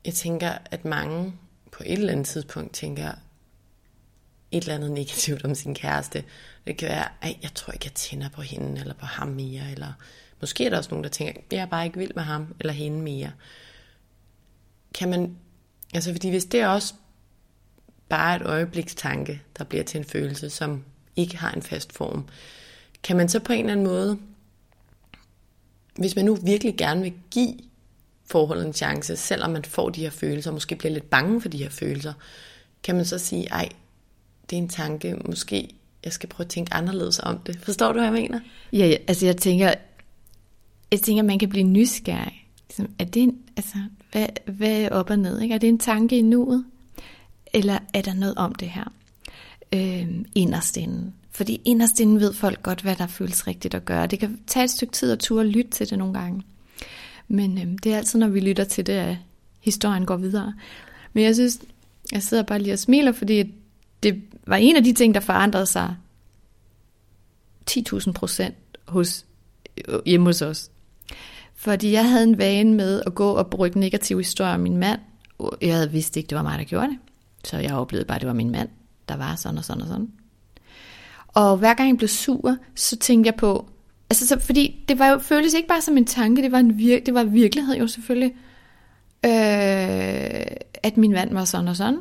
jeg 0.05 0.13
tænker, 0.13 0.57
at 0.65 0.85
mange 0.85 1.33
på 1.71 1.83
et 1.85 1.93
eller 1.93 2.11
andet 2.11 2.27
tidspunkt 2.27 2.73
tænker 2.73 3.11
et 4.51 4.61
eller 4.61 4.75
andet 4.75 4.91
negativt 4.91 5.45
om 5.45 5.55
sin 5.55 5.75
kæreste. 5.75 6.23
Det 6.67 6.77
kan 6.77 6.89
være, 6.89 7.07
at 7.21 7.35
jeg 7.41 7.53
tror 7.55 7.73
ikke, 7.73 7.85
jeg 7.85 7.93
tænder 7.93 8.29
på 8.29 8.41
hende, 8.41 8.81
eller 8.81 8.93
på 8.93 9.05
ham 9.05 9.27
mere, 9.27 9.71
eller 9.71 9.93
måske 10.41 10.65
er 10.65 10.69
der 10.69 10.77
også 10.77 10.89
nogen, 10.89 11.03
der 11.03 11.09
tænker, 11.09 11.41
jeg 11.51 11.59
er 11.59 11.65
bare 11.65 11.85
ikke 11.85 11.97
vild 11.97 12.11
med 12.15 12.23
ham, 12.23 12.55
eller 12.59 12.73
hende 12.73 13.01
mere. 13.01 13.31
Kan 14.93 15.09
man, 15.09 15.37
altså 15.93 16.11
fordi 16.11 16.29
hvis 16.29 16.45
det 16.45 16.59
er 16.59 16.67
også 16.67 16.93
bare 18.09 18.35
et 18.35 18.41
øjeblikstanke, 18.41 19.41
der 19.57 19.63
bliver 19.63 19.83
til 19.83 19.97
en 19.97 20.05
følelse, 20.05 20.49
som 20.49 20.83
ikke 21.15 21.37
har 21.37 21.51
en 21.51 21.61
fast 21.61 21.93
form, 21.93 22.27
kan 23.03 23.17
man 23.17 23.29
så 23.29 23.39
på 23.39 23.53
en 23.53 23.59
eller 23.59 23.71
anden 23.71 23.85
måde 23.85 24.17
hvis 25.97 26.15
man 26.15 26.25
nu 26.25 26.35
virkelig 26.35 26.77
gerne 26.77 27.01
vil 27.01 27.13
give 27.31 27.53
forholdet 28.25 28.65
en 28.65 28.73
chance, 28.73 29.15
selvom 29.15 29.51
man 29.51 29.65
får 29.65 29.89
de 29.89 30.01
her 30.01 30.09
følelser, 30.09 30.49
og 30.49 30.53
måske 30.53 30.75
bliver 30.75 30.93
lidt 30.93 31.09
bange 31.09 31.41
for 31.41 31.49
de 31.49 31.57
her 31.57 31.69
følelser, 31.69 32.13
kan 32.83 32.95
man 32.95 33.05
så 33.05 33.17
sige, 33.17 33.47
ej, 33.47 33.69
det 34.49 34.55
er 34.57 34.61
en 34.61 34.69
tanke, 34.69 35.15
måske 35.25 35.69
jeg 36.03 36.13
skal 36.13 36.29
prøve 36.29 36.45
at 36.45 36.49
tænke 36.49 36.73
anderledes 36.73 37.19
om 37.19 37.39
det. 37.39 37.59
Forstår 37.63 37.87
du, 37.87 37.93
hvad 37.93 38.03
jeg 38.03 38.13
mener? 38.13 38.39
Ja, 38.73 38.87
ja 38.87 38.95
altså 39.07 39.25
jeg 39.25 39.37
tænker, 39.37 39.73
jeg 40.91 41.01
tænker, 41.01 41.23
man 41.23 41.39
kan 41.39 41.49
blive 41.49 41.63
nysgerrig. 41.63 42.47
Ligesom, 42.69 42.89
er 42.99 43.05
det 43.05 43.23
en, 43.23 43.37
altså, 43.57 43.77
hvad, 44.11 44.27
hvad 44.45 44.81
er 44.81 44.89
op 44.89 45.09
og 45.09 45.19
ned? 45.19 45.41
Ikke? 45.41 45.55
Er 45.55 45.59
det 45.59 45.69
en 45.69 45.79
tanke 45.79 46.17
i 46.17 46.21
nuet? 46.21 46.65
Eller 47.53 47.79
er 47.93 48.01
der 48.01 48.13
noget 48.13 48.35
om 48.35 48.55
det 48.55 48.69
her? 48.69 48.93
Øh, 49.73 50.07
inderst 50.35 50.77
inden. 50.77 51.13
Fordi 51.31 51.61
inderst 51.65 51.99
inden 51.99 52.19
ved 52.19 52.33
folk 52.33 52.63
godt, 52.63 52.81
hvad 52.81 52.95
der 52.95 53.07
føles 53.07 53.47
rigtigt 53.47 53.73
at 53.73 53.85
gøre. 53.85 54.07
Det 54.07 54.19
kan 54.19 54.39
tage 54.47 54.63
et 54.63 54.69
stykke 54.69 54.93
tid 54.93 55.11
at 55.11 55.19
turde 55.19 55.49
lytte 55.49 55.71
til 55.71 55.89
det 55.89 55.97
nogle 55.97 56.13
gange. 56.13 56.43
Men 57.27 57.57
øh, 57.57 57.77
det 57.83 57.93
er 57.93 57.97
altid, 57.97 58.19
når 58.19 58.27
vi 58.27 58.39
lytter 58.39 58.63
til 58.63 58.87
det, 58.87 58.93
at 58.93 59.17
historien 59.59 60.05
går 60.05 60.17
videre. 60.17 60.53
Men 61.13 61.23
jeg 61.23 61.35
synes, 61.35 61.59
jeg 62.11 62.23
sidder 62.23 62.43
bare 62.43 62.59
lige 62.59 62.73
og 62.73 62.79
smiler, 62.79 63.11
fordi 63.11 63.53
det 64.03 64.21
var 64.47 64.55
en 64.55 64.75
af 64.75 64.83
de 64.83 64.93
ting, 64.93 65.13
der 65.13 65.19
forandrede 65.19 65.65
sig 65.65 65.95
10.000 67.71 68.11
procent 68.11 68.55
hos, 68.87 69.25
øh, 69.87 69.99
hjemme 70.05 70.25
hos 70.25 70.41
os. 70.41 70.71
Fordi 71.55 71.91
jeg 71.91 72.09
havde 72.09 72.23
en 72.23 72.37
vane 72.37 72.73
med 72.73 73.01
at 73.05 73.15
gå 73.15 73.31
og 73.31 73.47
bruge 73.47 73.71
negative 73.75 74.19
historier 74.19 74.53
om 74.53 74.59
min 74.59 74.77
mand. 74.77 74.99
Jeg 75.61 75.73
havde 75.73 75.91
vidst 75.91 76.17
ikke, 76.17 76.27
det 76.27 76.35
var 76.35 76.43
mig, 76.43 76.59
der 76.59 76.65
gjorde 76.65 76.87
det. 76.87 76.97
Så 77.43 77.57
jeg 77.57 77.73
oplevede 77.73 78.05
bare, 78.05 78.15
at 78.15 78.21
det 78.21 78.27
var 78.27 78.33
min 78.33 78.51
mand, 78.51 78.69
der 79.09 79.15
var 79.15 79.35
sådan 79.35 79.57
og 79.57 79.65
sådan 79.65 79.81
og 79.81 79.87
sådan. 79.87 80.11
Og 81.27 81.57
hver 81.57 81.73
gang 81.73 81.89
jeg 81.89 81.97
blev 81.97 82.07
sur, 82.07 82.57
så 82.75 82.97
tænkte 82.97 83.27
jeg 83.27 83.35
på, 83.35 83.69
altså 84.09 84.27
så, 84.27 84.39
fordi 84.39 84.85
det 84.87 84.99
var 84.99 85.07
jo, 85.07 85.17
føltes 85.19 85.53
ikke 85.53 85.67
bare 85.67 85.81
som 85.81 85.97
en 85.97 86.05
tanke, 86.05 86.41
det 86.41 86.51
var, 86.51 86.59
en 86.59 86.77
vir, 86.77 86.99
det 86.99 87.13
var 87.13 87.23
virkelighed 87.23 87.75
jo 87.75 87.87
selvfølgelig, 87.87 88.35
øh, 89.25 90.45
at 90.83 90.97
min 90.97 91.11
mand 91.11 91.33
var 91.33 91.45
sådan 91.45 91.67
og 91.67 91.75
sådan. 91.75 91.99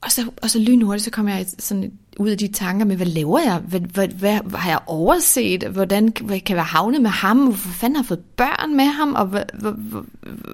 Og 0.00 0.12
så, 0.12 0.30
og 0.42 0.50
så 0.50 0.58
lynhurtigt, 0.58 1.04
så 1.04 1.10
kom 1.10 1.28
jeg 1.28 1.46
sådan 1.58 1.92
ud 2.18 2.28
af 2.28 2.38
de 2.38 2.48
tanker 2.48 2.86
med, 2.86 2.96
hvad 2.96 3.06
laver 3.06 3.38
jeg? 3.38 3.58
Hvad, 3.58 3.80
hvad, 3.80 4.08
hvad, 4.08 4.40
hvad 4.44 4.60
har 4.60 4.70
jeg 4.70 4.80
overset? 4.86 5.62
Hvordan 5.64 6.12
hvad, 6.20 6.40
kan 6.40 6.48
jeg 6.48 6.56
være 6.56 6.64
havnet 6.64 7.02
med 7.02 7.10
ham? 7.10 7.38
Hvorfor 7.44 7.68
fanden 7.68 7.96
har 7.96 8.02
jeg 8.02 8.06
fået 8.06 8.24
børn 8.36 8.76
med 8.76 8.84
ham? 8.84 9.14
Og 9.14 9.26
hvorfor 9.26 9.44
hvor, 9.60 9.70
hvor, 9.70 10.04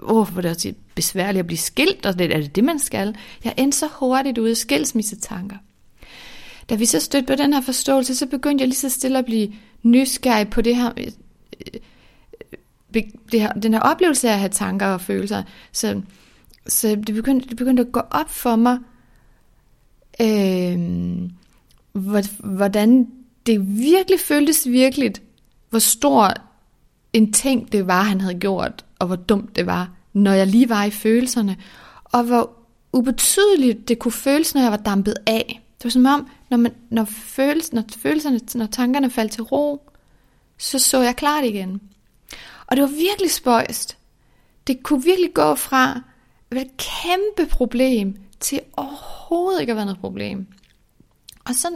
hvor, 0.07 0.25
hvor 0.25 0.43
det 0.43 0.51
også 0.51 0.75
besværligt 0.95 1.41
at 1.41 1.47
blive 1.47 1.59
skilt, 1.59 2.07
og 2.07 2.19
det, 2.19 2.33
er 2.33 2.41
det 2.41 2.57
det, 2.57 2.65
man 2.65 2.79
skal? 2.79 3.17
Jeg 3.45 3.55
endte 3.57 3.79
så 3.79 3.89
hurtigt 3.93 4.39
ud 4.39 4.49
af 4.49 4.57
skilsmissetanker. 4.57 5.57
Da 6.71 6.75
vi 6.75 6.87
så 6.87 7.01
stødte 7.01 7.27
på 7.27 7.35
den 7.35 7.53
her 7.53 7.61
forståelse, 7.61 8.15
så 8.15 8.27
begyndte 8.27 8.63
jeg 8.63 8.69
lige 8.69 8.79
så 8.79 8.89
stille 8.89 9.19
at 9.19 9.25
blive 9.25 9.53
nysgerrig 9.83 10.49
på 10.49 10.61
det 10.61 10.77
her, 10.77 10.93
øh, 10.97 11.07
øh, 11.75 11.81
øh, 12.95 13.03
det 13.33 13.41
her, 13.41 13.53
den 13.53 13.73
her 13.73 13.81
oplevelse 13.81 14.29
af 14.29 14.33
at 14.33 14.39
have 14.39 14.49
tanker 14.49 14.87
og 14.87 15.01
følelser. 15.01 15.43
Så, 15.73 16.03
så 16.67 16.89
det, 16.89 17.15
begyndte, 17.15 17.49
det 17.49 17.57
begyndte 17.57 17.81
at 17.81 17.93
gå 17.93 18.01
op 18.11 18.31
for 18.31 18.57
mig, 18.57 18.79
øh, 20.21 20.79
hvordan 22.39 23.09
det 23.47 23.79
virkelig 23.79 24.21
føltes 24.21 24.69
virkeligt, 24.69 25.23
hvor 25.71 25.79
stor 25.79 26.35
en 27.13 27.33
ting 27.33 27.73
det 27.73 27.87
var, 27.87 28.03
han 28.03 28.21
havde 28.21 28.39
gjort, 28.39 28.85
og 28.99 29.07
hvor 29.07 29.17
dumt 29.17 29.57
det 29.57 29.67
var, 29.67 29.91
når 30.13 30.33
jeg 30.33 30.47
lige 30.47 30.69
var 30.69 30.85
i 30.85 30.91
følelserne, 30.91 31.57
og 32.05 32.25
hvor 32.25 32.51
ubetydeligt 32.93 33.89
det 33.89 33.99
kunne 33.99 34.13
føles, 34.13 34.55
når 34.55 34.63
jeg 34.63 34.71
var 34.71 34.77
dampet 34.77 35.15
af. 35.27 35.61
Det 35.79 35.85
var 35.85 35.91
som 35.91 36.07
om, 36.07 36.29
når, 36.51 36.57
man, 36.57 36.73
når, 36.91 37.05
føles, 37.05 37.73
når 37.73 37.85
følelserne, 37.97 38.41
når 38.55 38.67
tankerne 38.67 39.11
faldt 39.11 39.33
til 39.33 39.43
ro, 39.43 39.91
så 40.59 40.79
så 40.79 41.03
jeg 41.03 41.17
klart 41.17 41.45
igen. 41.45 41.81
Og 42.67 42.77
det 42.77 42.83
var 42.83 42.89
virkelig 42.89 43.31
spøjst. 43.31 43.97
Det 44.67 44.83
kunne 44.83 45.05
virkelig 45.05 45.35
gå 45.35 45.55
fra 45.55 46.01
et 46.51 46.71
kæmpe 46.77 47.51
problem 47.51 48.17
til 48.41 48.61
overhovedet 48.77 49.14
ikke 49.61 49.73
at 49.73 49.77
være 49.77 49.87
noget 49.87 50.01
problem. 50.01 50.47
Og 51.45 51.55
så, 51.55 51.69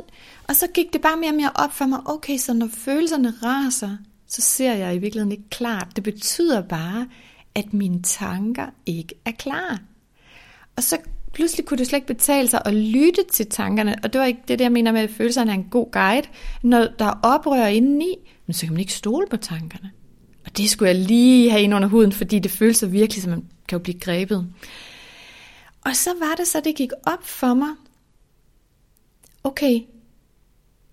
og 0.49 0.57
så 0.57 0.67
gik 0.75 0.93
det 0.93 1.01
bare 1.01 1.17
mere 1.17 1.31
og 1.31 1.37
mere 1.37 1.53
op 1.55 1.73
for 1.73 1.87
mig, 1.87 2.01
okay, 2.05 2.37
så 2.37 2.53
når 2.55 2.69
følelserne 2.73 3.33
raser, 3.43 3.97
så 4.27 4.43
ser 4.43 4.75
jeg 4.75 4.95
i 4.95 4.99
virkeligheden 4.99 5.33
ikke 5.33 5.49
klart. 5.51 5.89
Det 5.97 6.05
betyder 6.05 6.63
bare, 6.63 7.09
at 7.55 7.75
mine 7.75 8.03
tanker 8.03 8.67
ikke 8.87 9.15
er 9.25 9.31
klar. 9.31 9.79
Og 10.77 10.83
så 10.83 10.99
pludselig 11.33 11.67
kunne 11.67 11.79
det 11.79 11.87
slet 11.87 11.97
ikke 11.97 12.07
betale 12.07 12.49
sig 12.49 12.63
at 12.65 12.75
lytte 12.75 13.23
til 13.33 13.47
tankerne, 13.47 13.97
og 14.03 14.13
det 14.13 14.19
var 14.19 14.27
ikke 14.27 14.41
det, 14.49 14.61
jeg 14.61 14.73
mener 14.73 14.93
med, 14.93 15.01
at 15.01 15.11
følelserne 15.11 15.51
er 15.51 15.55
en 15.55 15.69
god 15.71 15.91
guide. 15.93 16.29
Når 16.63 16.87
der 16.99 17.05
er 17.05 17.21
oprør 17.23 17.67
indeni, 17.67 18.15
men 18.47 18.55
så 18.55 18.67
kan 18.67 18.73
man 18.73 18.81
ikke 18.81 18.93
stole 18.93 19.27
på 19.31 19.37
tankerne. 19.37 19.91
Og 20.47 20.57
det 20.57 20.71
skulle 20.71 20.89
jeg 20.89 20.99
lige 20.99 21.51
have 21.51 21.63
ind 21.63 21.75
under 21.75 21.89
huden, 21.89 22.13
fordi 22.13 22.39
det 22.39 22.51
føles 22.51 22.77
så 22.77 22.87
virkelig, 22.87 23.23
som 23.23 23.31
man 23.31 23.45
kan 23.69 23.79
jo 23.79 23.83
blive 23.83 23.99
grebet. 24.01 24.47
Og 25.85 25.97
så 25.97 26.11
var 26.19 26.35
det 26.35 26.49
så, 26.49 26.61
det 26.61 26.77
gik 26.77 26.91
op 27.07 27.25
for 27.27 27.55
mig. 27.55 27.75
Okay, 29.45 29.81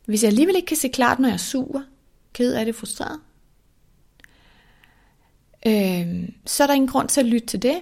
hvis 0.06 0.24
jeg 0.24 0.30
alligevel 0.30 0.56
ikke 0.56 0.66
kan 0.66 0.78
se 0.78 0.88
klart, 0.88 1.20
når 1.20 1.30
jeg 1.30 1.40
suger, 1.40 1.82
ked 2.34 2.54
af 2.54 2.66
det, 2.66 2.76
frustreret, 2.76 3.20
øh, 5.68 6.30
så 6.46 6.64
er 6.64 6.68
der 6.68 6.74
ingen 6.74 6.90
grund 6.90 7.08
til 7.08 7.20
at 7.20 7.26
lytte 7.26 7.48
til 7.48 7.62
det. 7.62 7.82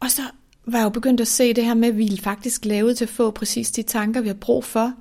Og 0.00 0.10
så 0.10 0.22
var 0.66 0.78
jeg 0.78 0.84
jo 0.84 0.90
begyndt 0.90 1.20
at 1.20 1.28
se 1.28 1.52
det 1.52 1.64
her 1.64 1.74
med, 1.74 1.88
at 1.88 1.98
vi 1.98 2.20
faktisk 2.22 2.64
lavet 2.64 2.96
til 2.96 3.04
at 3.04 3.08
få 3.08 3.30
præcis 3.30 3.70
de 3.70 3.82
tanker, 3.82 4.20
vi 4.20 4.28
har 4.28 4.34
brug 4.34 4.64
for. 4.64 4.92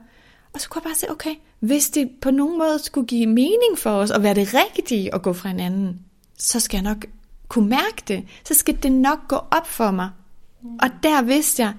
Og 0.54 0.62
så 0.62 0.70
kunne 0.70 0.82
jeg 0.84 0.90
bare 0.90 0.96
se, 0.96 1.12
okay, 1.12 1.36
hvis 1.60 1.90
det 1.90 2.12
på 2.22 2.32
nogen 2.32 2.58
måde 2.58 2.80
skulle 2.80 3.08
give 3.08 3.28
mening 3.28 3.78
for 3.78 3.90
os, 3.90 4.12
og 4.12 4.24
være 4.24 4.34
det 4.36 4.54
rigtige 4.54 5.16
at 5.16 5.22
gå 5.22 5.34
fra 5.34 5.50
hinanden, 5.50 6.00
så 6.38 6.60
skal 6.60 6.78
jeg 6.78 6.84
nok 6.84 7.06
kunne 7.48 7.70
mærke 7.70 8.04
det. 8.08 8.26
Så 8.46 8.54
skal 8.54 8.84
det 8.84 8.92
nok 8.92 9.28
gå 9.28 9.36
op 9.36 9.68
for 9.68 9.92
mig. 9.92 10.10
Mm. 10.66 10.76
Og 10.82 10.90
der 11.04 11.22
vidste 11.22 11.64
jeg, 11.64 11.74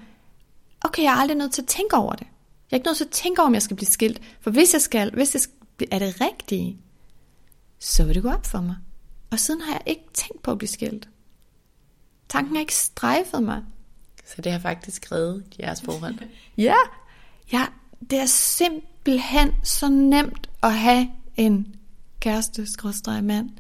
okay, 0.81 1.03
jeg 1.03 1.13
er 1.13 1.17
aldrig 1.17 1.37
nødt 1.39 1.53
til 1.53 1.63
at 1.63 1.69
tænke 1.69 1.97
over 1.97 2.13
det. 2.13 2.27
Jeg 2.71 2.77
er 2.77 2.77
ikke 2.77 2.87
nødt 2.87 2.97
til 2.97 3.05
at 3.05 3.11
tænke 3.11 3.41
over, 3.41 3.47
om 3.47 3.55
jeg 3.55 3.63
skal 3.63 3.77
blive 3.77 3.89
skilt. 3.89 4.21
For 4.41 4.51
hvis 4.51 4.73
jeg 4.73 4.83
skal, 4.83 5.15
hvis 5.15 5.49
det 5.81 5.89
er 5.91 5.99
det 5.99 6.21
rigtige, 6.21 6.79
så 7.79 8.05
vil 8.05 8.15
det 8.15 8.23
gå 8.23 8.31
op 8.31 8.47
for 8.47 8.61
mig. 8.61 8.77
Og 9.31 9.39
siden 9.39 9.61
har 9.61 9.73
jeg 9.73 9.83
ikke 9.87 10.05
tænkt 10.15 10.43
på 10.43 10.51
at 10.51 10.59
blive 10.59 10.69
skilt. 10.69 11.09
Tanken 12.29 12.55
har 12.55 12.61
ikke 12.61 12.75
strejfet 12.75 13.43
mig. 13.43 13.63
Så 14.25 14.43
det 14.43 14.53
har 14.53 14.59
faktisk 14.59 15.13
reddet 15.13 15.45
jeres 15.61 15.83
forhold? 15.83 16.15
ja, 16.59 16.77
ja, 17.53 17.67
det 18.11 18.19
er 18.19 18.27
simpelthen 18.27 19.53
så 19.63 19.89
nemt 19.89 20.51
at 20.63 20.73
have 20.73 21.11
en 21.37 21.77
kæreste, 22.21 22.73
skrådstræk 22.73 23.23
mand, 23.23 23.51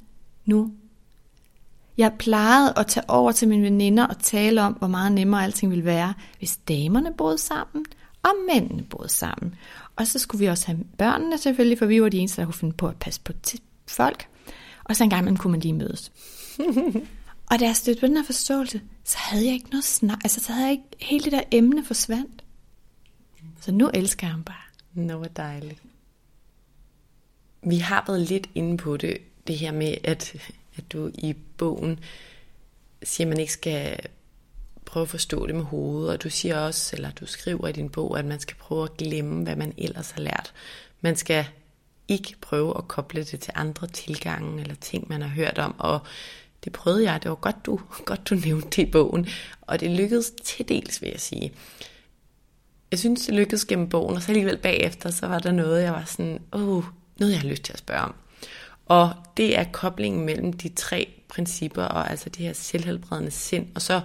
nu. 0.44 0.72
Jeg 1.97 2.12
plejede 2.18 2.72
at 2.76 2.86
tage 2.86 3.11
over 3.11 3.32
til 3.32 3.49
mine 3.49 3.62
veninder 3.62 4.07
og 4.07 4.18
tale 4.18 4.62
om, 4.62 4.72
hvor 4.72 4.88
meget 4.88 5.12
nemmere 5.12 5.44
alting 5.44 5.70
ville 5.70 5.84
være, 5.84 6.14
hvis 6.38 6.57
damerne 6.57 7.14
boede 7.18 7.38
sammen, 7.38 7.84
og 8.22 8.30
mændene 8.53 8.82
boede 8.82 9.09
sammen. 9.09 9.55
Og 9.97 10.07
så 10.07 10.18
skulle 10.18 10.40
vi 10.40 10.47
også 10.47 10.66
have 10.66 10.78
børnene 10.99 11.38
selvfølgelig, 11.38 11.78
for 11.78 11.86
vi 11.86 12.03
var 12.03 12.09
de 12.09 12.18
eneste, 12.18 12.40
der 12.40 12.47
kunne 12.47 12.55
finde 12.55 12.76
på 12.76 12.88
at 12.88 12.97
passe 12.97 13.20
på 13.20 13.32
folk. 13.88 14.28
Og 14.84 14.97
så 14.97 15.05
en 15.05 15.11
gang 15.11 15.20
imellem 15.20 15.36
kunne 15.36 15.51
man 15.51 15.61
lige 15.61 15.74
mødes. 15.74 16.12
og 17.51 17.61
da 17.61 17.64
jeg 17.64 17.76
stødte 17.76 18.01
på 18.01 18.07
den 18.07 18.16
her 18.16 18.24
forståelse, 18.24 18.80
så 19.05 19.16
havde 19.18 19.44
jeg 19.44 19.53
ikke 19.53 19.70
noget 19.70 19.84
snak. 19.84 20.18
Altså, 20.24 20.40
så 20.40 20.53
havde 20.53 20.66
jeg 20.66 20.72
ikke 20.72 20.84
hele 21.01 21.24
det 21.24 21.32
der 21.32 21.42
emne 21.51 21.84
forsvandt. 21.84 22.44
Så 23.61 23.72
nu 23.72 23.90
elsker 23.94 24.26
jeg 24.26 24.32
ham 24.32 24.44
bare. 24.44 24.57
Nå, 24.94 25.16
hvor 25.16 25.26
dejligt. 25.26 25.82
Vi 27.62 27.76
har 27.76 28.05
været 28.07 28.20
lidt 28.20 28.51
inde 28.55 28.76
på 28.76 28.97
det, 28.97 29.18
det 29.47 29.59
her 29.59 29.72
med, 29.72 29.94
at, 30.05 30.34
at 30.76 30.92
du 30.92 31.10
i 31.14 31.34
bogen 31.56 32.00
siger, 33.02 33.26
at 33.26 33.28
man 33.28 33.40
ikke 33.40 33.52
skal 33.52 33.98
prøve 34.84 35.02
at 35.02 35.08
forstå 35.08 35.46
det 35.46 35.54
med 35.54 35.64
hovedet, 35.64 36.10
og 36.10 36.22
du 36.22 36.30
siger 36.30 36.58
også, 36.58 36.96
eller 36.96 37.10
du 37.10 37.26
skriver 37.26 37.68
i 37.68 37.72
din 37.72 37.88
bog, 37.88 38.18
at 38.18 38.24
man 38.24 38.40
skal 38.40 38.56
prøve 38.56 38.84
at 38.84 38.96
glemme, 38.96 39.42
hvad 39.42 39.56
man 39.56 39.74
ellers 39.78 40.10
har 40.10 40.20
lært. 40.20 40.52
Man 41.00 41.16
skal 41.16 41.46
ikke 42.08 42.34
prøve 42.40 42.78
at 42.78 42.88
koble 42.88 43.24
det 43.24 43.40
til 43.40 43.52
andre 43.54 43.86
tilgange 43.86 44.60
eller 44.60 44.74
ting, 44.74 45.08
man 45.08 45.22
har 45.22 45.28
hørt 45.28 45.58
om, 45.58 45.74
og 45.78 46.00
det 46.64 46.72
prøvede 46.72 47.12
jeg, 47.12 47.22
det 47.22 47.28
var 47.28 47.34
godt 47.34 47.66
du, 47.66 47.80
godt 48.04 48.28
du 48.30 48.34
nævnte 48.34 48.68
det 48.68 48.88
i 48.88 48.90
bogen, 48.90 49.28
og 49.60 49.80
det 49.80 49.90
lykkedes 49.90 50.32
til 50.44 50.68
dels, 50.68 51.02
vil 51.02 51.10
jeg 51.10 51.20
sige. 51.20 51.52
Jeg 52.90 52.98
synes, 52.98 53.26
det 53.26 53.34
lykkedes 53.34 53.64
gennem 53.64 53.88
bogen, 53.88 54.16
og 54.16 54.22
så 54.22 54.28
alligevel 54.28 54.56
bagefter, 54.56 55.10
så 55.10 55.26
var 55.26 55.38
der 55.38 55.52
noget, 55.52 55.82
jeg 55.82 55.92
var 55.92 56.04
sådan, 56.04 56.38
åh, 56.52 56.68
oh, 56.68 56.84
noget 57.18 57.32
jeg 57.32 57.40
har 57.40 57.48
lyst 57.48 57.62
til 57.62 57.72
at 57.72 57.78
spørge 57.78 58.00
om. 58.00 58.14
Og 58.87 59.11
det 59.37 59.59
er 59.59 59.64
koblingen 59.72 60.26
mellem 60.26 60.53
de 60.53 60.68
tre 60.68 61.09
principper, 61.28 61.82
og 61.82 62.11
altså 62.11 62.28
det 62.28 62.45
her 62.47 62.53
selvhelbredende 62.53 63.30
sind, 63.30 63.66
og 63.74 63.82
så 63.82 64.01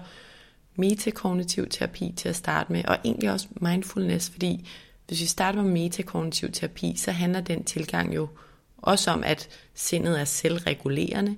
metakognitiv 0.75 1.69
terapi 1.69 2.13
til 2.17 2.29
at 2.29 2.35
starte 2.35 2.71
med, 2.71 2.85
og 2.85 2.97
egentlig 3.05 3.31
også 3.31 3.47
mindfulness, 3.61 4.29
fordi 4.29 4.69
hvis 5.07 5.21
vi 5.21 5.25
starter 5.25 5.61
med 5.61 5.71
metakognitiv 5.71 6.51
terapi, 6.51 6.95
så 6.97 7.11
handler 7.11 7.41
den 7.41 7.63
tilgang 7.63 8.15
jo 8.15 8.29
også 8.77 9.11
om, 9.11 9.23
at 9.23 9.49
sindet 9.73 10.19
er 10.19 10.25
selvregulerende, 10.25 11.35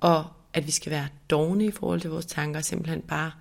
og 0.00 0.26
at 0.52 0.66
vi 0.66 0.70
skal 0.70 0.92
være 0.92 1.08
dogne 1.30 1.64
i 1.64 1.70
forhold 1.70 2.00
til 2.00 2.10
vores 2.10 2.26
tanker, 2.26 2.60
og 2.60 2.64
simpelthen 2.64 3.02
bare 3.02 3.32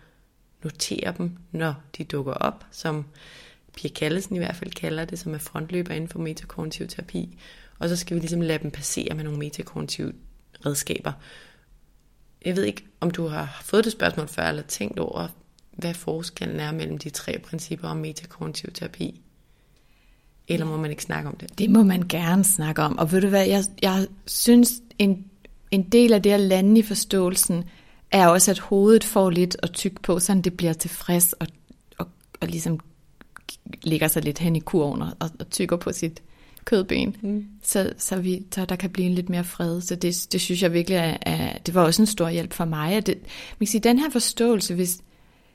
notere 0.64 1.14
dem, 1.18 1.38
når 1.52 1.74
de 1.98 2.04
dukker 2.04 2.34
op, 2.34 2.66
som 2.72 3.06
Pia 3.76 3.90
Kallesen 3.90 4.36
i 4.36 4.40
hvert 4.40 4.56
fald 4.56 4.72
kalder 4.72 5.06
det, 5.06 5.20
som 5.20 5.34
er 5.34 5.38
frontløber 5.38 5.94
inden 5.94 6.10
for 6.10 6.20
metakognitiv 6.20 6.88
terapi. 6.88 7.38
Og 7.82 7.90
så 7.90 7.96
skal 7.96 8.16
vi 8.16 8.20
ligesom 8.20 8.42
lade 8.42 8.64
dem 8.64 8.72
passere 8.72 9.16
med 9.16 9.24
nogle 9.24 9.40
metakognitive 9.40 10.14
redskaber. 10.66 11.12
Jeg 12.46 12.56
ved 12.56 12.64
ikke, 12.64 12.86
om 13.00 13.12
du 13.12 13.28
har 13.28 13.62
fået 13.64 13.84
det 13.84 13.92
spørgsmål 13.92 14.28
før, 14.28 14.44
eller 14.44 14.62
tænkt 14.62 15.00
over, 15.00 15.28
hvad 15.72 15.94
forskellen 15.94 16.60
er 16.60 16.72
mellem 16.72 16.98
de 16.98 17.10
tre 17.10 17.40
principper 17.40 17.88
om 17.88 17.98
metakognitiv 17.98 18.72
terapi. 18.74 19.22
Eller 20.48 20.66
må 20.66 20.78
man 20.78 20.92
ikke 20.92 21.04
snakke 21.04 21.30
om 21.30 21.36
det? 21.36 21.58
Det 21.58 21.70
må 21.70 21.84
man 21.84 22.08
gerne 22.10 22.44
snakke 22.44 22.82
om. 22.82 22.98
Og 22.98 23.12
ved 23.12 23.22
du 23.22 23.28
hvad, 23.28 23.48
jeg, 23.48 23.64
jeg 23.82 24.08
synes, 24.26 24.72
en, 25.00 25.26
en 25.72 25.84
del 25.84 26.14
af 26.14 26.22
det 26.22 26.32
at 26.32 26.40
lande 26.40 26.80
i 26.80 26.84
forståelsen, 26.84 27.64
er 28.12 28.28
også, 28.28 28.52
at 28.52 28.60
hovedet 28.60 29.04
får 29.04 29.30
lidt 29.30 29.58
at 29.64 29.72
tykke 29.72 30.02
på, 30.02 30.20
så 30.20 30.42
det 30.44 30.58
bliver 30.58 30.74
tilfreds 30.74 31.34
og, 31.34 31.48
og, 31.98 32.08
og 32.42 32.48
ligesom 32.48 32.80
ligger 33.84 34.08
sig 34.08 34.24
lidt 34.24 34.40
hen 34.40 34.56
i 34.56 34.60
kurven 34.60 35.02
og, 35.02 35.12
og 35.20 35.50
tykker 35.50 35.76
på 35.78 35.92
sit 35.92 36.22
kødben, 36.66 37.16
mm. 37.22 37.46
så, 37.64 37.94
så, 37.98 38.16
vi, 38.16 38.46
så 38.56 38.66
der 38.66 38.76
kan 38.76 38.90
blive 38.90 39.08
en 39.08 39.14
lidt 39.14 39.30
mere 39.30 39.44
fred. 39.44 39.82
Så 39.82 39.96
det, 39.96 40.28
det 40.32 40.42
synes 40.42 40.62
jeg 40.62 40.74
virkelig 40.74 40.98
er, 40.98 41.18
er, 41.22 41.58
det 41.58 41.76
var 41.76 41.82
også 41.82 42.02
en 42.02 42.06
stor 42.06 42.30
hjælp 42.30 42.54
for 42.54 42.66
mig. 42.66 42.94
At 42.94 43.08
det, 43.08 43.18
man 43.60 43.66
kan 43.66 43.68
sige, 43.68 43.82
den 43.82 44.00
her 44.00 44.10
forståelse, 44.10 44.76
hvis, 44.76 45.02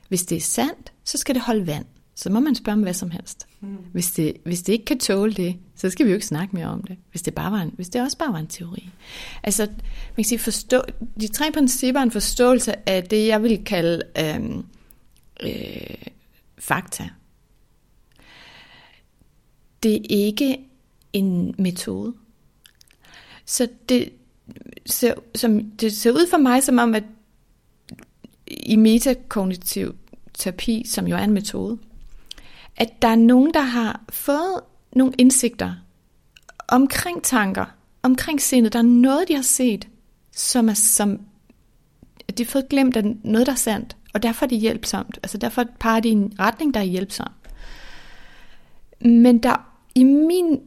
hvis 0.07 0.25
det 0.25 0.35
er 0.35 0.41
sandt, 0.41 0.93
så 1.03 1.17
skal 1.17 1.35
det 1.35 1.43
holde 1.43 1.67
vand. 1.67 1.85
Så 2.15 2.29
må 2.29 2.39
man 2.39 2.55
spørge 2.55 2.73
om 2.73 2.81
hvad 2.81 2.93
som 2.93 3.11
helst. 3.11 3.47
Mm. 3.61 3.77
Hvis, 3.91 4.11
det, 4.11 4.33
hvis 4.45 4.61
det 4.61 4.73
ikke 4.73 4.85
kan 4.85 4.99
tåle 4.99 5.33
det, 5.33 5.55
så 5.75 5.89
skal 5.89 6.05
vi 6.05 6.11
jo 6.11 6.15
ikke 6.15 6.27
snakke 6.27 6.55
mere 6.55 6.67
om 6.67 6.83
det. 6.83 6.97
Hvis 7.11 7.21
det, 7.21 7.35
bare 7.35 7.51
var 7.51 7.61
en, 7.61 7.71
hvis 7.75 7.89
det 7.89 8.01
også 8.01 8.17
bare 8.17 8.33
var 8.33 8.39
en 8.39 8.47
teori. 8.47 8.89
Altså, 9.43 9.65
man 9.65 10.15
kan 10.15 10.23
sige, 10.23 10.39
forstå, 10.39 10.81
de 11.21 11.27
tre 11.27 11.51
principper 11.51 11.99
er 11.99 12.03
en 12.03 12.11
forståelse 12.11 12.89
af 12.89 13.03
det, 13.03 13.27
jeg 13.27 13.43
vil 13.43 13.65
kalde 13.65 14.01
øhm, 14.19 14.65
øh, 15.43 15.95
fakta. 16.59 17.09
Det 19.83 19.95
er 19.95 20.05
ikke 20.09 20.57
en 21.13 21.55
metode. 21.57 22.13
Så 23.45 23.67
det 23.89 24.09
ser, 24.85 25.13
som, 25.35 25.63
det 25.63 25.93
ser 25.93 26.11
ud 26.11 26.29
for 26.29 26.37
mig 26.37 26.63
som 26.63 26.77
om, 26.77 26.95
at 26.95 27.03
i 28.47 28.75
metakognitiv 28.75 29.95
terapi, 30.33 30.83
som 30.87 31.07
jo 31.07 31.15
er 31.15 31.23
en 31.23 31.33
metode, 31.33 31.77
at 32.77 33.01
der 33.01 33.07
er 33.07 33.15
nogen, 33.15 33.53
der 33.53 33.61
har 33.61 34.01
fået 34.09 34.61
nogle 34.95 35.13
indsigter 35.17 35.73
omkring 36.67 37.23
tanker, 37.23 37.65
omkring 38.03 38.41
sindet. 38.41 38.73
Der 38.73 38.79
er 38.79 38.83
noget, 38.83 39.27
de 39.27 39.35
har 39.35 39.41
set, 39.41 39.87
som 40.31 40.69
er 40.69 40.73
som, 40.73 41.19
de 42.37 42.43
har 42.43 42.51
fået 42.51 42.69
glemt, 42.69 42.97
af 42.97 43.03
noget, 43.23 43.47
der 43.47 43.53
er 43.53 43.57
sandt, 43.57 43.97
og 44.13 44.23
derfor 44.23 44.45
er 44.45 44.49
det 44.49 44.59
hjælpsomt. 44.59 45.19
Altså 45.23 45.37
derfor 45.37 45.63
peger 45.79 45.99
de 45.99 46.09
i 46.09 46.11
en 46.11 46.33
retning, 46.39 46.73
der 46.73 46.79
er 46.79 46.83
hjælpsom. 46.83 47.31
Men 49.01 49.43
der, 49.43 49.73
i 49.95 50.03
min 50.03 50.59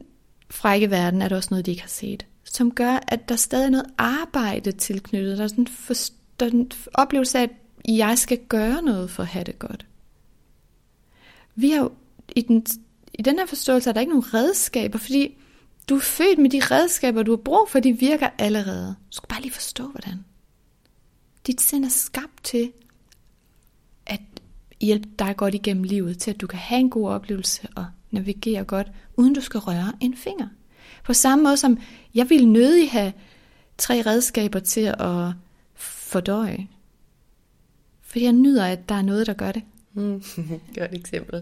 frække 0.51 0.91
verden 0.91 1.21
er 1.21 1.29
der 1.29 1.35
også 1.35 1.47
noget, 1.51 1.65
de 1.65 1.71
ikke 1.71 1.83
har 1.83 1.89
set, 1.89 2.25
som 2.43 2.71
gør, 2.71 2.99
at 3.07 3.29
der 3.29 3.35
stadig 3.35 3.65
er 3.65 3.69
noget 3.69 3.85
arbejde 3.97 4.71
tilknyttet. 4.71 5.37
Der 5.37 5.43
er 5.43 5.47
sådan, 5.47 5.67
for, 5.67 5.93
der 6.39 6.45
er 6.45 6.49
en 6.49 6.71
oplevelse 6.93 7.39
af, 7.39 7.43
at 7.43 7.49
jeg 7.87 8.17
skal 8.17 8.39
gøre 8.49 8.81
noget 8.81 9.09
for 9.09 9.23
at 9.23 9.29
have 9.29 9.43
det 9.43 9.59
godt. 9.59 9.85
Vi 11.55 11.69
har 11.69 11.79
jo, 11.79 11.91
i, 12.35 12.41
den, 12.41 12.65
i 13.13 13.21
den 13.21 13.39
her 13.39 13.45
forståelse 13.45 13.89
er 13.89 13.93
der 13.93 14.01
ikke 14.01 14.11
nogen 14.11 14.33
redskaber, 14.33 14.99
fordi 14.99 15.37
du 15.89 15.95
er 15.95 15.99
født 15.99 16.39
med 16.39 16.49
de 16.49 16.59
redskaber, 16.59 17.23
du 17.23 17.31
har 17.31 17.37
brug 17.37 17.67
for, 17.69 17.79
de 17.79 17.93
virker 17.93 18.29
allerede. 18.37 18.87
Du 18.87 19.15
skal 19.15 19.27
bare 19.27 19.41
lige 19.41 19.53
forstå, 19.53 19.87
hvordan. 19.87 20.25
Dit 21.47 21.61
sind 21.61 21.85
er 21.85 21.89
skabt 21.89 22.43
til 22.43 22.71
at 24.05 24.21
hjælpe 24.81 25.09
dig 25.19 25.37
godt 25.37 25.55
igennem 25.55 25.83
livet, 25.83 26.17
til 26.17 26.31
at 26.31 26.41
du 26.41 26.47
kan 26.47 26.59
have 26.59 26.79
en 26.79 26.89
god 26.89 27.09
oplevelse 27.09 27.67
og 27.75 27.85
navigere 28.11 28.63
godt, 28.63 28.91
uden 29.17 29.33
du 29.33 29.41
skal 29.41 29.59
røre 29.59 29.93
en 29.99 30.17
finger. 30.17 30.47
På 31.03 31.13
samme 31.13 31.43
måde 31.43 31.57
som 31.57 31.77
jeg 32.15 32.29
ville 32.29 32.53
nødig 32.53 32.91
have 32.91 33.13
tre 33.77 34.01
redskaber 34.05 34.59
til 34.59 34.95
at 34.99 35.33
fordøje. 35.73 36.67
Fordi 38.01 38.23
jeg 38.23 38.33
nyder, 38.33 38.65
at 38.65 38.89
der 38.89 38.95
er 38.95 39.01
noget, 39.01 39.27
der 39.27 39.33
gør 39.33 39.51
det. 39.51 39.63
Mm, 39.93 40.23
godt 40.79 40.93
eksempel. 40.93 41.41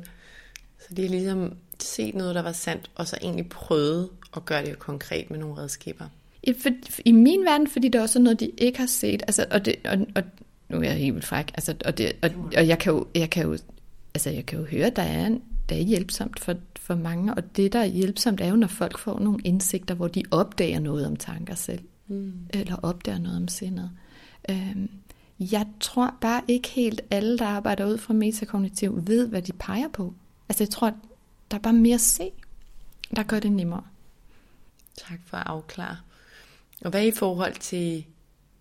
Så 0.80 0.96
det 0.96 1.06
er 1.06 1.10
ligesom 1.10 1.54
set 1.80 2.16
noget, 2.16 2.36
der 2.36 2.42
var 2.42 2.52
sandt, 2.52 2.92
og 2.96 3.08
så 3.08 3.18
egentlig 3.22 3.50
prøvet 3.50 4.10
at 4.36 4.46
gøre 4.46 4.66
det 4.66 4.80
konkret 4.80 5.32
med 5.32 5.40
nogle 5.40 5.58
redskaber. 5.58 6.06
I, 6.44 6.54
for, 6.54 6.70
I 7.06 7.12
min 7.12 7.46
verden, 7.46 7.68
fordi 7.68 7.88
det 7.88 8.00
er 8.00 8.02
også 8.02 8.20
noget, 8.20 8.40
de 8.40 8.52
ikke 8.58 8.80
har 8.80 8.86
set. 8.86 9.22
Altså, 9.28 9.46
og, 9.52 9.66
det, 9.66 9.76
og, 9.86 9.98
og 10.16 10.24
nu 10.70 10.78
er 10.78 10.84
jeg 10.84 10.94
helt 10.94 11.14
vildt 11.14 11.28
fræk. 11.28 11.52
Altså, 11.54 11.76
og, 11.86 11.98
det, 11.98 12.12
og, 12.22 12.30
og 12.58 12.68
jeg, 12.68 12.80
kan 12.80 12.94
jo, 12.94 13.08
jeg, 13.16 13.30
kan 13.30 13.46
jo, 13.46 13.58
altså, 14.14 14.30
jeg 14.30 14.46
kan 14.46 14.60
jo 14.60 14.66
høre, 14.66 14.86
at 14.86 14.96
der 14.96 15.02
er, 15.02 15.38
der 15.70 15.76
er 15.76 15.80
hjælpsomt 15.82 16.40
for, 16.40 16.56
for 16.76 16.96
mange. 16.96 17.34
Og 17.34 17.56
det, 17.56 17.74
der 17.74 17.80
er 17.80 17.86
hjælpsomt, 17.86 18.42
er 18.42 18.48
jo, 18.48 18.56
når 18.56 18.68
folk 18.68 18.98
får 18.98 19.20
nogle 19.20 19.40
indsigter, 19.44 19.96
hvor 19.96 20.08
de 20.08 20.24
opdager 20.32 20.80
noget 20.80 21.08
om 21.08 21.16
tanker 21.16 21.56
selv. 21.56 21.84
Mm. 22.08 22.34
Eller 22.50 22.76
opdager 22.76 23.20
noget 23.20 23.38
om 23.38 23.48
sindet. 23.48 23.92
Øhm, 24.50 24.90
jeg 25.40 25.68
tror 25.80 26.16
bare 26.22 26.42
ikke 26.48 26.70
helt 26.70 27.02
alle, 27.12 27.38
der 27.38 27.46
arbejder 27.46 27.86
ud 27.86 27.98
fra 27.98 28.14
metakognitiv, 28.14 29.08
ved, 29.08 29.28
hvad 29.28 29.42
de 29.42 29.54
peger 29.54 29.88
på. 29.88 30.14
Altså 30.50 30.64
jeg 30.64 30.70
tror, 30.70 30.94
der 31.52 31.58
er 31.58 31.62
bare 31.62 31.74
mere 31.74 31.96
at 31.96 32.02
se, 32.02 32.32
der 33.16 33.24
gør 33.24 33.40
det 33.40 33.52
nemmere. 33.52 33.84
Tak 34.98 35.20
for 35.26 35.38
at 35.38 35.48
afklare. 35.48 35.98
Og 36.82 36.90
hvad 36.90 37.06
i 37.06 37.12
forhold 37.12 37.56
til 37.56 38.06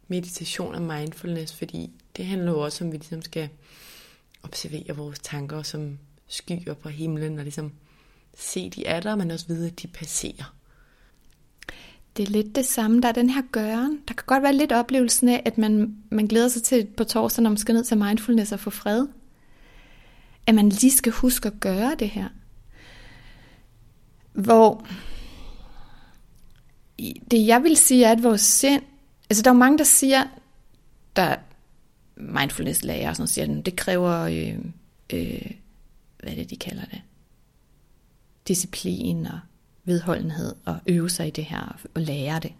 meditation 0.09 0.74
og 0.74 0.82
mindfulness? 0.82 1.54
Fordi 1.54 1.90
det 2.16 2.26
handler 2.26 2.52
jo 2.52 2.61
også 2.61 2.84
om, 2.84 2.88
at 2.88 2.92
vi 2.92 2.96
ligesom 2.96 3.22
skal 3.22 3.48
observere 4.42 4.96
vores 4.96 5.18
tanker 5.18 5.62
som 5.62 5.98
skyer 6.29 6.74
på 6.74 6.89
himlen, 6.89 7.39
og 7.39 7.45
ligesom 7.45 7.72
se, 8.37 8.70
de 8.70 8.87
er 8.87 9.01
der, 9.01 9.16
men 9.16 9.31
også 9.31 9.47
vide, 9.47 9.66
at 9.66 9.83
de 9.83 9.87
passerer. 9.87 10.55
Det 12.16 12.29
er 12.29 12.31
lidt 12.31 12.57
det 12.57 12.66
samme. 12.66 13.01
Der 13.01 13.09
er 13.09 13.12
den 13.12 13.31
her 13.31 13.43
gøren. 13.53 14.01
Der 14.09 14.14
kan 14.14 14.24
godt 14.26 14.43
være 14.43 14.53
lidt 14.53 14.72
oplevelsen 14.72 15.29
af, 15.29 15.43
at 15.45 15.59
man, 15.59 15.97
man 16.11 16.26
glæder 16.26 16.49
sig 16.49 16.62
til 16.62 16.87
på 16.97 17.05
torsdag, 17.05 17.43
når 17.43 17.51
man 17.51 17.57
skal 17.57 17.74
ned 17.74 17.85
til 17.85 17.99
mindfulness 17.99 18.53
og 18.53 18.61
få 18.61 18.70
fred. 18.70 19.07
At 20.47 20.55
man 20.55 20.68
lige 20.68 20.97
skal 20.97 21.12
huske 21.12 21.47
at 21.47 21.61
gøre 21.61 21.95
det 21.99 22.09
her. 22.09 22.29
Hvor 24.33 24.87
det 27.31 27.47
jeg 27.47 27.62
vil 27.62 27.76
sige 27.76 28.05
er, 28.05 28.12
at 28.12 28.22
vores 28.22 28.41
sind, 28.41 28.83
altså 29.31 29.43
der 29.43 29.51
er 29.51 29.55
mange, 29.55 29.79
der 29.79 29.85
siger, 29.85 30.24
der 31.16 31.37
mindfulness 32.16 32.85
lærer 32.85 33.09
og 33.09 33.16
sådan 33.16 33.29
siger, 33.29 33.62
det 33.62 33.76
kræver, 33.76 34.20
øh, 34.20 34.59
øh, 35.12 35.51
hvad 36.22 36.36
det, 36.36 36.50
de 36.50 36.56
kalder 36.56 36.84
det? 36.84 37.00
Disciplin 38.48 39.26
og 39.26 39.38
vedholdenhed 39.84 40.54
og 40.64 40.76
øve 40.86 41.10
sig 41.10 41.26
i 41.26 41.30
det 41.30 41.44
her 41.44 41.78
og 41.94 42.02
lære 42.02 42.40
det. 42.40 42.52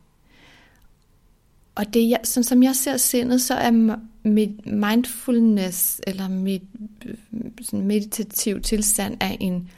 Og 1.74 1.94
det, 1.94 2.09
jeg, 2.09 2.20
som 2.24 2.62
jeg 2.62 2.76
ser 2.76 2.96
sindet, 2.96 3.40
så 3.40 3.54
er 3.54 3.98
mit 4.22 4.66
mindfulness 4.66 6.00
eller 6.06 6.28
mit 6.28 6.62
øh, 7.06 7.14
sådan 7.62 7.86
meditativ 7.86 8.61
tilstand 8.61 9.16
er 9.20 9.36
en 9.40 9.70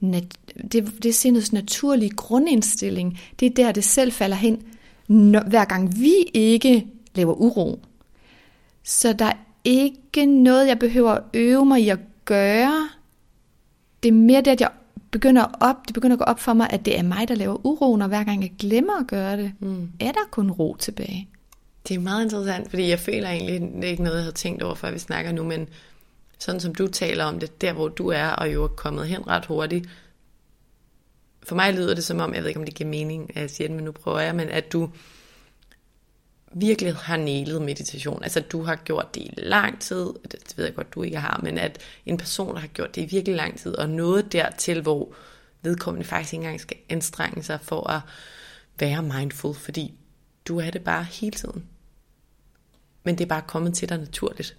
nat, 0.00 0.38
det, 0.72 1.02
det 1.02 1.08
er 1.08 1.12
sindets 1.12 1.52
naturlige 1.52 2.10
grundindstilling. 2.10 3.20
Det 3.40 3.46
er 3.46 3.54
der, 3.54 3.72
det 3.72 3.84
selv 3.84 4.12
falder 4.12 4.36
hen, 4.36 4.62
når, 5.08 5.48
hver 5.48 5.64
gang 5.64 6.00
vi 6.00 6.14
ikke 6.34 6.86
laver 7.14 7.34
uro. 7.34 7.80
Så 8.82 9.12
der 9.12 9.24
er 9.24 9.36
ikke 9.64 10.26
noget, 10.26 10.68
jeg 10.68 10.78
behøver 10.78 11.10
at 11.10 11.22
øve 11.34 11.66
mig 11.66 11.82
i 11.82 11.88
at 11.88 11.98
gøre. 12.24 12.88
Det 14.06 14.12
er 14.12 14.16
mere 14.16 14.40
det, 14.40 14.50
at 14.50 14.60
jeg 14.60 14.70
begynder 15.10 15.44
op, 15.60 15.76
det 15.86 15.94
begynder 15.94 16.16
at 16.16 16.18
gå 16.18 16.24
op 16.24 16.40
for 16.40 16.52
mig, 16.52 16.66
at 16.70 16.84
det 16.84 16.98
er 16.98 17.02
mig, 17.02 17.28
der 17.28 17.34
laver 17.34 17.66
uro, 17.66 17.96
når 17.96 18.06
hver 18.06 18.24
gang 18.24 18.42
jeg 18.42 18.52
glemmer 18.58 19.00
at 19.00 19.06
gøre 19.06 19.36
det. 19.36 19.52
Mm. 19.60 19.90
Er 20.00 20.12
der 20.12 20.20
kun 20.30 20.50
ro 20.50 20.76
tilbage? 20.78 21.28
Det 21.88 21.94
er 21.94 21.98
meget 21.98 22.24
interessant, 22.24 22.70
fordi 22.70 22.88
jeg 22.88 22.98
føler 22.98 23.28
egentlig, 23.28 23.60
det 23.60 23.84
er 23.84 23.88
ikke 23.88 24.02
noget, 24.02 24.16
jeg 24.16 24.24
har 24.24 24.32
tænkt 24.32 24.62
over, 24.62 24.74
før 24.74 24.90
vi 24.90 24.98
snakker 24.98 25.32
nu, 25.32 25.44
men 25.44 25.68
sådan 26.38 26.60
som 26.60 26.74
du 26.74 26.86
taler 26.86 27.24
om 27.24 27.38
det, 27.38 27.60
der 27.60 27.72
hvor 27.72 27.88
du 27.88 28.08
er, 28.08 28.28
og 28.28 28.52
jo 28.52 28.64
er 28.64 28.68
kommet 28.68 29.06
hen 29.06 29.26
ret 29.26 29.46
hurtigt, 29.46 29.88
for 31.42 31.54
mig 31.54 31.74
lyder 31.74 31.94
det 31.94 32.04
som 32.04 32.20
om, 32.20 32.34
jeg 32.34 32.42
ved 32.42 32.48
ikke 32.48 32.60
om 32.60 32.66
det 32.66 32.74
giver 32.74 32.90
mening, 32.90 33.36
at 33.36 33.42
jeg 33.42 33.50
siger 33.50 33.68
det, 33.68 33.76
men 33.76 33.84
nu 33.84 33.92
prøver 33.92 34.20
jeg, 34.20 34.34
men 34.34 34.48
at 34.48 34.72
du 34.72 34.90
virkelig 36.58 36.94
har 36.94 37.16
nælet 37.16 37.62
meditation. 37.62 38.22
Altså 38.22 38.40
du 38.40 38.62
har 38.62 38.76
gjort 38.76 39.14
det 39.14 39.20
i 39.20 39.30
lang 39.36 39.80
tid, 39.80 40.06
det 40.32 40.54
ved 40.56 40.64
jeg 40.64 40.74
godt, 40.74 40.94
du 40.94 41.02
ikke 41.02 41.18
har, 41.18 41.40
men 41.42 41.58
at 41.58 41.78
en 42.06 42.16
person 42.16 42.54
der 42.54 42.60
har 42.60 42.66
gjort 42.66 42.94
det 42.94 43.02
i 43.02 43.04
virkelig 43.04 43.36
lang 43.36 43.58
tid, 43.58 43.74
og 43.74 43.88
noget 43.88 44.32
dertil, 44.32 44.82
hvor 44.82 45.14
vedkommende 45.62 46.06
faktisk 46.06 46.32
ikke 46.32 46.42
engang 46.42 46.60
skal 46.60 46.76
anstrenge 46.88 47.42
sig 47.42 47.58
for 47.62 47.90
at 47.90 48.00
være 48.78 49.02
mindful, 49.02 49.54
fordi 49.54 49.94
du 50.48 50.58
er 50.58 50.70
det 50.70 50.84
bare 50.84 51.04
hele 51.04 51.36
tiden. 51.36 51.64
Men 53.04 53.18
det 53.18 53.24
er 53.24 53.28
bare 53.28 53.42
kommet 53.46 53.74
til 53.74 53.88
dig 53.88 53.98
naturligt. 53.98 54.56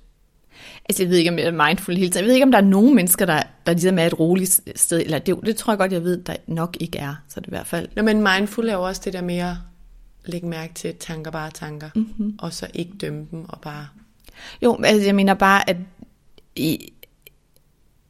Altså 0.90 1.04
jeg 1.04 1.10
ved 1.10 1.18
ikke, 1.18 1.32
om 1.32 1.40
jeg 1.40 1.46
er 1.46 1.68
mindful 1.68 1.96
hele 1.96 2.10
tiden. 2.10 2.24
Jeg 2.24 2.28
ved 2.28 2.34
ikke, 2.34 2.46
om 2.46 2.52
der 2.52 2.60
er 2.60 2.66
nogen 2.66 2.96
mennesker, 2.96 3.26
der, 3.26 3.44
der 3.66 3.72
ligesom 3.74 4.00
er 4.00 4.06
et 4.06 4.20
roligt 4.20 4.62
sted. 4.76 5.00
Eller 5.00 5.20
det, 5.20 5.40
det 5.46 5.56
tror 5.56 5.74
jeg 5.74 5.78
godt, 5.78 5.92
jeg 5.92 6.04
ved, 6.04 6.24
der 6.24 6.36
nok 6.48 6.78
ikke 6.80 7.00
er. 7.00 7.16
Så 7.28 7.40
det 7.40 7.48
i 7.48 7.50
hvert 7.50 7.68
fald. 7.68 7.88
Nå, 7.96 8.04
men 8.04 8.24
mindful 8.24 8.70
er 8.70 8.74
jo 8.74 8.84
også 8.84 9.02
det 9.06 9.14
der 9.14 9.50
at 9.52 9.56
lægge 10.30 10.48
mærke 10.48 10.74
til 10.74 10.96
tanker, 10.96 11.32
bare 11.32 11.52
tanker. 11.52 11.90
Mm-hmm. 11.96 12.36
Og 12.40 12.54
så 12.54 12.68
ikke 12.74 12.92
dømme 13.02 13.28
dem 13.32 13.46
og 13.50 13.62
bare... 13.62 13.88
Jo, 14.62 14.80
altså 14.84 15.06
jeg 15.06 15.16
mener 15.16 15.34
bare, 15.34 15.70
at 15.70 15.78
i, 16.56 16.94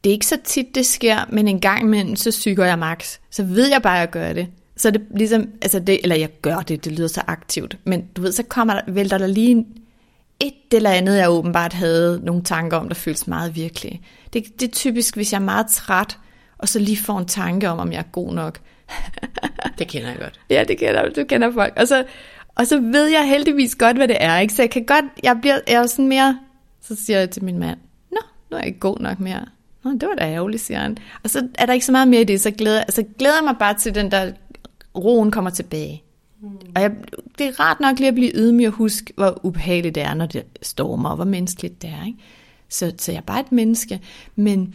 det 0.04 0.10
er 0.10 0.14
ikke 0.14 0.26
så 0.26 0.38
tit, 0.44 0.74
det 0.74 0.86
sker, 0.86 1.18
men 1.28 1.48
en 1.48 1.60
gang 1.60 1.82
imellem, 1.82 2.16
så 2.16 2.30
syger 2.30 2.64
jeg 2.64 2.78
max. 2.78 3.18
Så 3.30 3.42
ved 3.42 3.68
jeg 3.68 3.82
bare, 3.82 3.96
at 3.96 4.00
jeg 4.00 4.10
gør 4.10 4.32
det. 4.32 4.48
Så 4.76 4.90
det 4.90 5.02
ligesom, 5.10 5.48
altså 5.62 5.78
det, 5.78 6.00
eller 6.02 6.16
jeg 6.16 6.30
gør 6.42 6.56
det, 6.56 6.84
det 6.84 6.92
lyder 6.92 7.08
så 7.08 7.22
aktivt, 7.26 7.78
men 7.84 8.06
du 8.16 8.22
ved, 8.22 8.32
så 8.32 8.42
kommer 8.42 8.74
der, 8.74 8.92
vælter 8.92 9.18
der 9.18 9.26
lige 9.26 9.66
et 10.40 10.54
eller 10.72 10.90
andet, 10.90 11.16
jeg 11.16 11.30
åbenbart 11.30 11.72
havde 11.72 12.20
nogle 12.24 12.42
tanker 12.42 12.76
om, 12.76 12.88
der 12.88 12.94
føles 12.94 13.26
meget 13.26 13.56
virkelige. 13.56 14.00
Det, 14.32 14.60
det 14.60 14.68
er 14.68 14.72
typisk, 14.72 15.14
hvis 15.14 15.32
jeg 15.32 15.38
er 15.38 15.44
meget 15.44 15.66
træt, 15.66 16.18
og 16.58 16.68
så 16.68 16.78
lige 16.78 16.96
får 16.96 17.18
en 17.18 17.26
tanke 17.26 17.68
om, 17.68 17.78
om 17.78 17.92
jeg 17.92 17.98
er 17.98 18.10
god 18.12 18.32
nok. 18.32 18.60
Det 19.78 19.88
kender 19.88 20.08
jeg 20.08 20.18
godt. 20.18 20.40
Ja, 20.50 20.64
det 20.68 20.78
kender 20.78 21.08
du 21.08 21.24
kender 21.24 21.52
folk. 21.52 21.72
Og 21.76 21.88
så, 21.88 22.04
og 22.54 22.66
så 22.66 22.80
ved 22.80 23.06
jeg 23.06 23.28
heldigvis 23.28 23.74
godt, 23.74 23.96
hvad 23.96 24.08
det 24.08 24.16
er. 24.20 24.38
Ikke? 24.38 24.54
Så 24.54 24.62
jeg 24.62 24.70
kan 24.70 24.84
godt, 24.84 25.04
jeg 25.22 25.38
bliver 25.40 25.58
jeg 25.68 25.82
er 25.82 25.86
sådan 25.86 26.08
mere, 26.08 26.38
så 26.82 26.96
siger 26.96 27.18
jeg 27.18 27.30
til 27.30 27.44
min 27.44 27.58
mand, 27.58 27.78
nå, 28.10 28.18
nu 28.50 28.56
er 28.56 28.60
jeg 28.60 28.66
ikke 28.66 28.80
god 28.80 28.98
nok 29.00 29.20
mere. 29.20 29.44
Nå, 29.84 29.92
det 29.92 30.08
var 30.08 30.14
da 30.14 30.24
ærgerligt, 30.24 30.62
siger 30.62 30.80
han. 30.80 30.98
Og 31.22 31.30
så 31.30 31.48
er 31.54 31.66
der 31.66 31.72
ikke 31.72 31.86
så 31.86 31.92
meget 31.92 32.08
mere 32.08 32.20
i 32.20 32.24
det, 32.24 32.40
så 32.40 32.50
glæder, 32.50 32.80
altså, 32.80 33.04
glæder 33.18 33.34
jeg 33.34 33.44
mig 33.44 33.56
bare 33.58 33.74
til, 33.74 33.94
den 33.94 34.10
der 34.10 34.32
roen 34.94 35.30
kommer 35.30 35.50
tilbage. 35.50 36.02
Mm. 36.40 36.48
Og 36.74 36.82
jeg, 36.82 36.92
det 37.38 37.46
er 37.46 37.60
rart 37.60 37.80
nok 37.80 37.98
lige 37.98 38.08
at 38.08 38.14
blive 38.14 38.32
ydmyg 38.34 38.66
og 38.66 38.72
huske, 38.72 39.12
hvor 39.16 39.40
ubehageligt 39.42 39.94
det 39.94 40.02
er, 40.02 40.14
når 40.14 40.26
det 40.26 40.44
stormer, 40.62 41.08
og 41.08 41.16
hvor 41.16 41.24
menneskeligt 41.24 41.82
det 41.82 41.90
er. 41.90 42.06
Ikke? 42.06 42.18
Så, 42.68 42.92
så 42.98 43.12
jeg 43.12 43.18
er 43.18 43.22
bare 43.22 43.40
et 43.40 43.52
menneske. 43.52 44.00
Men 44.36 44.74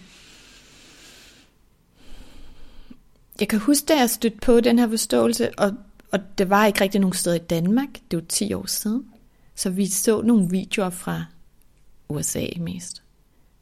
jeg 3.39 3.47
kan 3.47 3.59
huske, 3.59 3.85
da 3.85 3.97
jeg 3.97 4.09
stødte 4.09 4.37
på 4.37 4.59
den 4.59 4.79
her 4.79 4.89
forståelse, 4.89 5.59
og, 5.59 5.73
og 6.11 6.19
det 6.37 6.49
var 6.49 6.65
ikke 6.65 6.81
rigtig 6.81 7.01
nogen 7.01 7.13
steder 7.13 7.35
i 7.35 7.39
Danmark. 7.39 7.89
Det 8.11 8.17
var 8.17 8.25
10 8.29 8.53
år 8.53 8.65
siden. 8.65 9.05
Så 9.55 9.69
vi 9.69 9.87
så 9.87 10.21
nogle 10.21 10.49
videoer 10.49 10.89
fra 10.89 11.25
USA 12.09 12.45
mest, 12.59 13.03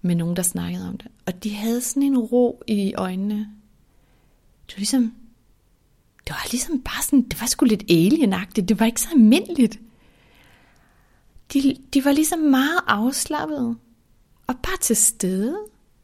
med 0.01 0.15
nogen, 0.15 0.35
der 0.35 0.41
snakkede 0.41 0.87
om 0.87 0.97
det. 0.97 1.07
Og 1.25 1.43
de 1.43 1.55
havde 1.55 1.81
sådan 1.81 2.03
en 2.03 2.17
ro 2.17 2.63
i 2.67 2.93
øjnene. 2.93 3.35
Det 4.67 4.75
var 4.75 4.79
ligesom, 4.79 5.13
det 6.27 6.29
var 6.29 6.47
ligesom 6.51 6.81
bare 6.81 7.03
sådan, 7.03 7.21
det 7.21 7.41
var 7.41 7.47
sgu 7.47 7.65
lidt 7.65 7.83
alienagtigt, 7.89 8.69
det 8.69 8.79
var 8.79 8.85
ikke 8.85 9.01
så 9.01 9.09
almindeligt. 9.11 9.79
De, 11.53 11.77
de 11.93 12.05
var 12.05 12.11
ligesom 12.11 12.39
meget 12.39 12.79
afslappede, 12.87 13.75
og 14.47 14.55
bare 14.63 14.77
til 14.81 14.95
stede, 14.95 15.57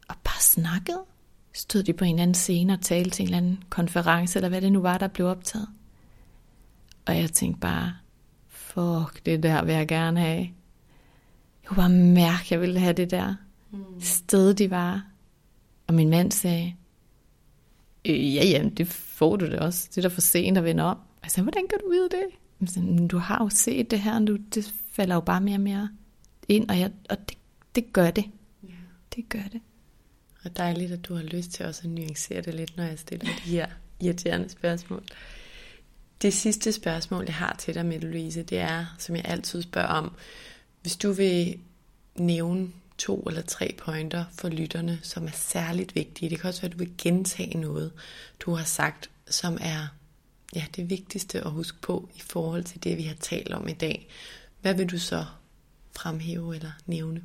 og 0.08 0.14
bare 0.24 0.40
snakkede. 0.40 1.04
Stod 1.52 1.82
de 1.82 1.92
på 1.92 2.04
en 2.04 2.18
anden 2.18 2.34
scene 2.34 2.72
og 2.72 2.80
talte 2.80 3.10
til 3.10 3.22
en 3.22 3.26
eller 3.26 3.38
anden 3.38 3.62
konference, 3.68 4.38
eller 4.38 4.48
hvad 4.48 4.60
det 4.60 4.72
nu 4.72 4.80
var, 4.80 4.98
der 4.98 5.08
blev 5.08 5.26
optaget. 5.26 5.68
Og 7.06 7.16
jeg 7.16 7.32
tænkte 7.32 7.60
bare, 7.60 7.92
fuck, 8.48 9.26
det 9.26 9.42
der 9.42 9.64
vil 9.64 9.74
jeg 9.74 9.88
gerne 9.88 10.20
have. 10.20 10.40
Jeg 11.62 11.68
kunne 11.68 11.76
bare 11.76 11.90
mærke, 11.90 12.42
at 12.42 12.50
jeg 12.50 12.60
ville 12.60 12.80
have 12.80 12.92
det 12.92 13.10
der 13.10 13.34
mm. 13.70 14.00
sted, 14.00 14.54
de 14.54 14.70
var. 14.70 15.06
Og 15.86 15.94
min 15.94 16.10
mand 16.10 16.32
sagde, 16.32 16.74
øh, 18.04 18.34
ja, 18.34 18.44
ja, 18.44 18.68
det 18.76 18.86
får 18.88 19.36
du 19.36 19.46
det 19.46 19.58
også. 19.58 19.88
Det 19.90 19.98
er 19.98 20.02
da 20.02 20.08
for 20.08 20.20
sent 20.20 20.58
at 20.58 20.64
vende 20.64 20.82
om. 20.82 20.98
Jeg 21.22 21.30
sagde, 21.30 21.44
hvordan 21.44 21.68
kan 21.68 21.78
du 21.84 21.90
vide 21.90 22.08
det? 22.08 22.26
Jeg 22.60 22.68
sagde, 22.68 23.08
du 23.08 23.18
har 23.18 23.44
jo 23.44 23.48
set 23.48 23.90
det 23.90 24.00
her, 24.00 24.18
nu 24.18 24.36
det 24.54 24.74
falder 24.92 25.14
jo 25.14 25.20
bare 25.20 25.40
mere 25.40 25.56
og 25.56 25.60
mere 25.60 25.88
ind, 26.48 26.70
og, 26.70 26.78
jeg, 26.78 26.90
og 27.10 27.28
det, 27.28 27.38
det 27.74 27.92
gør 27.92 28.10
det. 28.10 28.24
Ja. 28.62 28.74
Det 29.16 29.28
gør 29.28 29.42
det. 29.52 29.60
Og 30.44 30.56
dejligt, 30.56 30.92
at 30.92 31.04
du 31.04 31.14
har 31.14 31.22
lyst 31.22 31.50
til 31.50 31.66
også 31.66 31.80
at 31.84 31.90
nuancere 31.90 32.40
det 32.40 32.54
lidt, 32.54 32.76
når 32.76 32.84
jeg 32.84 32.98
stiller 32.98 33.26
de 33.44 33.50
her 33.50 33.66
irriterende 34.00 34.48
spørgsmål. 34.48 35.02
Det 36.22 36.34
sidste 36.34 36.72
spørgsmål, 36.72 37.24
jeg 37.24 37.34
har 37.34 37.56
til 37.58 37.74
dig, 37.74 37.86
med 37.86 38.00
Louise, 38.00 38.42
det 38.42 38.58
er, 38.58 38.86
som 38.98 39.16
jeg 39.16 39.24
altid 39.24 39.62
spørger 39.62 39.88
om, 39.88 40.12
hvis 40.82 40.96
du 40.96 41.12
vil 41.12 41.58
nævne 42.16 42.68
to 42.98 43.20
eller 43.20 43.42
tre 43.42 43.74
pointer 43.78 44.24
for 44.32 44.48
lytterne, 44.48 44.98
som 45.02 45.26
er 45.26 45.30
særligt 45.30 45.94
vigtige. 45.94 46.30
Det 46.30 46.40
kan 46.40 46.48
også 46.48 46.60
være, 46.60 46.68
at 46.68 46.72
du 46.72 46.78
vil 46.78 46.92
gentage 46.98 47.58
noget, 47.58 47.92
du 48.40 48.54
har 48.54 48.64
sagt, 48.64 49.10
som 49.26 49.58
er 49.60 49.88
ja, 50.54 50.64
det 50.76 50.90
vigtigste 50.90 51.40
at 51.40 51.50
huske 51.50 51.78
på 51.80 52.08
i 52.16 52.20
forhold 52.20 52.64
til 52.64 52.84
det, 52.84 52.96
vi 52.96 53.02
har 53.02 53.14
talt 53.14 53.52
om 53.52 53.68
i 53.68 53.72
dag. 53.72 54.08
Hvad 54.60 54.74
vil 54.74 54.86
du 54.86 54.98
så 54.98 55.24
fremhæve 55.96 56.56
eller 56.56 56.72
nævne? 56.86 57.22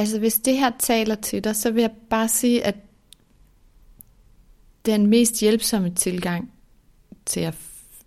Altså 0.00 0.18
hvis 0.18 0.38
det 0.38 0.58
her 0.58 0.70
taler 0.78 1.14
til 1.14 1.44
dig, 1.44 1.56
så 1.56 1.70
vil 1.70 1.80
jeg 1.80 1.90
bare 2.10 2.28
sige, 2.28 2.64
at 2.64 2.76
den 4.86 5.06
mest 5.06 5.40
hjælpsomme 5.40 5.94
tilgang 5.94 6.52
til 7.26 7.40
at 7.40 7.54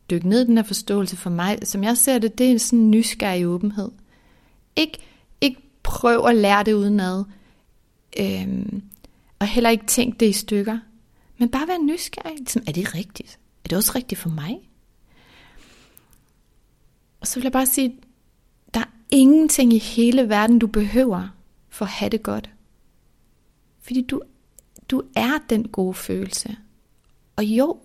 dykke 0.09 0.29
ned 0.29 0.41
i 0.41 0.45
den 0.45 0.57
her 0.57 0.63
forståelse 0.63 1.17
for 1.17 1.29
mig, 1.29 1.59
som 1.63 1.83
jeg 1.83 1.97
ser 1.97 2.19
det, 2.19 2.37
det 2.37 2.47
er 2.47 2.51
en 2.51 2.59
sådan 2.59 2.91
nysgerrig 2.91 3.47
åbenhed. 3.47 3.91
Ikke, 4.75 4.97
ikke 5.41 5.61
prøv 5.83 6.25
at 6.25 6.35
lære 6.35 6.63
det 6.63 6.73
udenad, 6.73 7.23
øhm, 8.19 8.83
og 9.39 9.47
heller 9.47 9.69
ikke 9.69 9.85
tænk 9.85 10.19
det 10.19 10.29
i 10.29 10.33
stykker, 10.33 10.79
men 11.37 11.49
bare 11.49 11.67
være 11.67 11.83
nysgerrig. 11.83 12.37
Ligesom, 12.37 12.63
er 12.67 12.71
det 12.71 12.95
rigtigt? 12.95 13.39
Er 13.63 13.67
det 13.67 13.77
også 13.77 13.91
rigtigt 13.95 14.21
for 14.21 14.29
mig? 14.29 14.69
Og 17.21 17.27
så 17.27 17.35
vil 17.35 17.43
jeg 17.43 17.51
bare 17.51 17.65
sige, 17.65 17.95
der 18.73 18.79
er 18.79 18.89
ingenting 19.09 19.73
i 19.73 19.79
hele 19.79 20.29
verden, 20.29 20.59
du 20.59 20.67
behøver 20.67 21.29
for 21.73 21.85
at 21.85 21.91
have 21.91 22.09
det 22.09 22.23
godt. 22.23 22.49
Fordi 23.81 24.01
du, 24.01 24.21
du 24.89 25.03
er 25.15 25.39
den 25.49 25.67
gode 25.67 25.93
følelse. 25.93 26.55
Og 27.35 27.43
jo, 27.43 27.77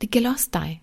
det 0.00 0.10
gælder 0.10 0.30
også 0.30 0.48
dig. 0.52 0.82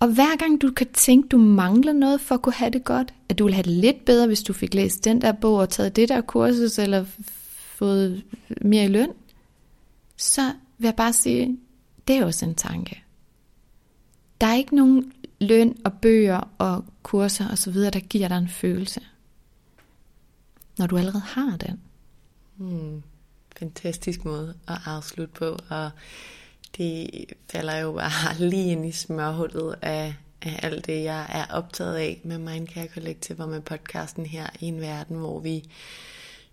Og 0.00 0.08
hver 0.08 0.36
gang 0.36 0.62
du 0.62 0.70
kan 0.70 0.86
tænke, 0.92 1.28
du 1.28 1.38
mangler 1.38 1.92
noget 1.92 2.20
for 2.20 2.34
at 2.34 2.42
kunne 2.42 2.52
have 2.52 2.70
det 2.70 2.84
godt, 2.84 3.14
at 3.28 3.38
du 3.38 3.44
ville 3.44 3.54
have 3.54 3.62
det 3.62 3.72
lidt 3.72 4.04
bedre, 4.04 4.26
hvis 4.26 4.42
du 4.42 4.52
fik 4.52 4.74
læst 4.74 5.04
den 5.04 5.20
der 5.20 5.32
bog 5.32 5.56
og 5.56 5.70
taget 5.70 5.96
det 5.96 6.08
der 6.08 6.20
kursus, 6.20 6.78
eller 6.78 7.04
fået 7.56 8.24
mere 8.60 8.84
i 8.84 8.88
løn, 8.88 9.12
så 10.16 10.52
vil 10.78 10.86
jeg 10.86 10.96
bare 10.96 11.12
sige, 11.12 11.58
det 12.08 12.16
er 12.16 12.24
også 12.24 12.46
en 12.46 12.54
tanke. 12.54 13.02
Der 14.40 14.46
er 14.46 14.54
ikke 14.54 14.76
nogen 14.76 15.12
løn 15.40 15.76
og 15.84 15.92
bøger 15.92 16.50
og 16.58 16.84
kurser 17.02 17.50
osv., 17.52 17.74
der 17.74 18.00
giver 18.00 18.28
dig 18.28 18.38
en 18.38 18.48
følelse, 18.48 19.00
når 20.78 20.86
du 20.86 20.96
allerede 20.96 21.22
har 21.26 21.56
den. 21.56 21.80
Hmm, 22.56 23.02
fantastisk 23.58 24.24
måde 24.24 24.54
at 24.68 24.78
afslutte 24.86 25.34
på, 25.34 25.58
og 25.68 25.90
det 26.76 27.08
falder 27.52 27.76
jo 27.76 27.92
bare 27.92 28.38
lige 28.50 28.72
ind 28.72 28.86
i 28.86 28.92
smørhullet 28.92 29.74
af, 29.82 30.14
af 30.42 30.60
alt 30.62 30.86
det, 30.86 31.04
jeg 31.04 31.26
er 31.28 31.46
optaget 31.50 31.96
af 31.96 32.20
med 32.24 32.38
Mindcare 32.38 32.88
Collective 32.94 33.42
og 33.42 33.48
med 33.48 33.60
podcasten 33.60 34.26
her 34.26 34.46
i 34.60 34.64
en 34.64 34.80
verden, 34.80 35.16
hvor 35.16 35.40
vi 35.40 35.64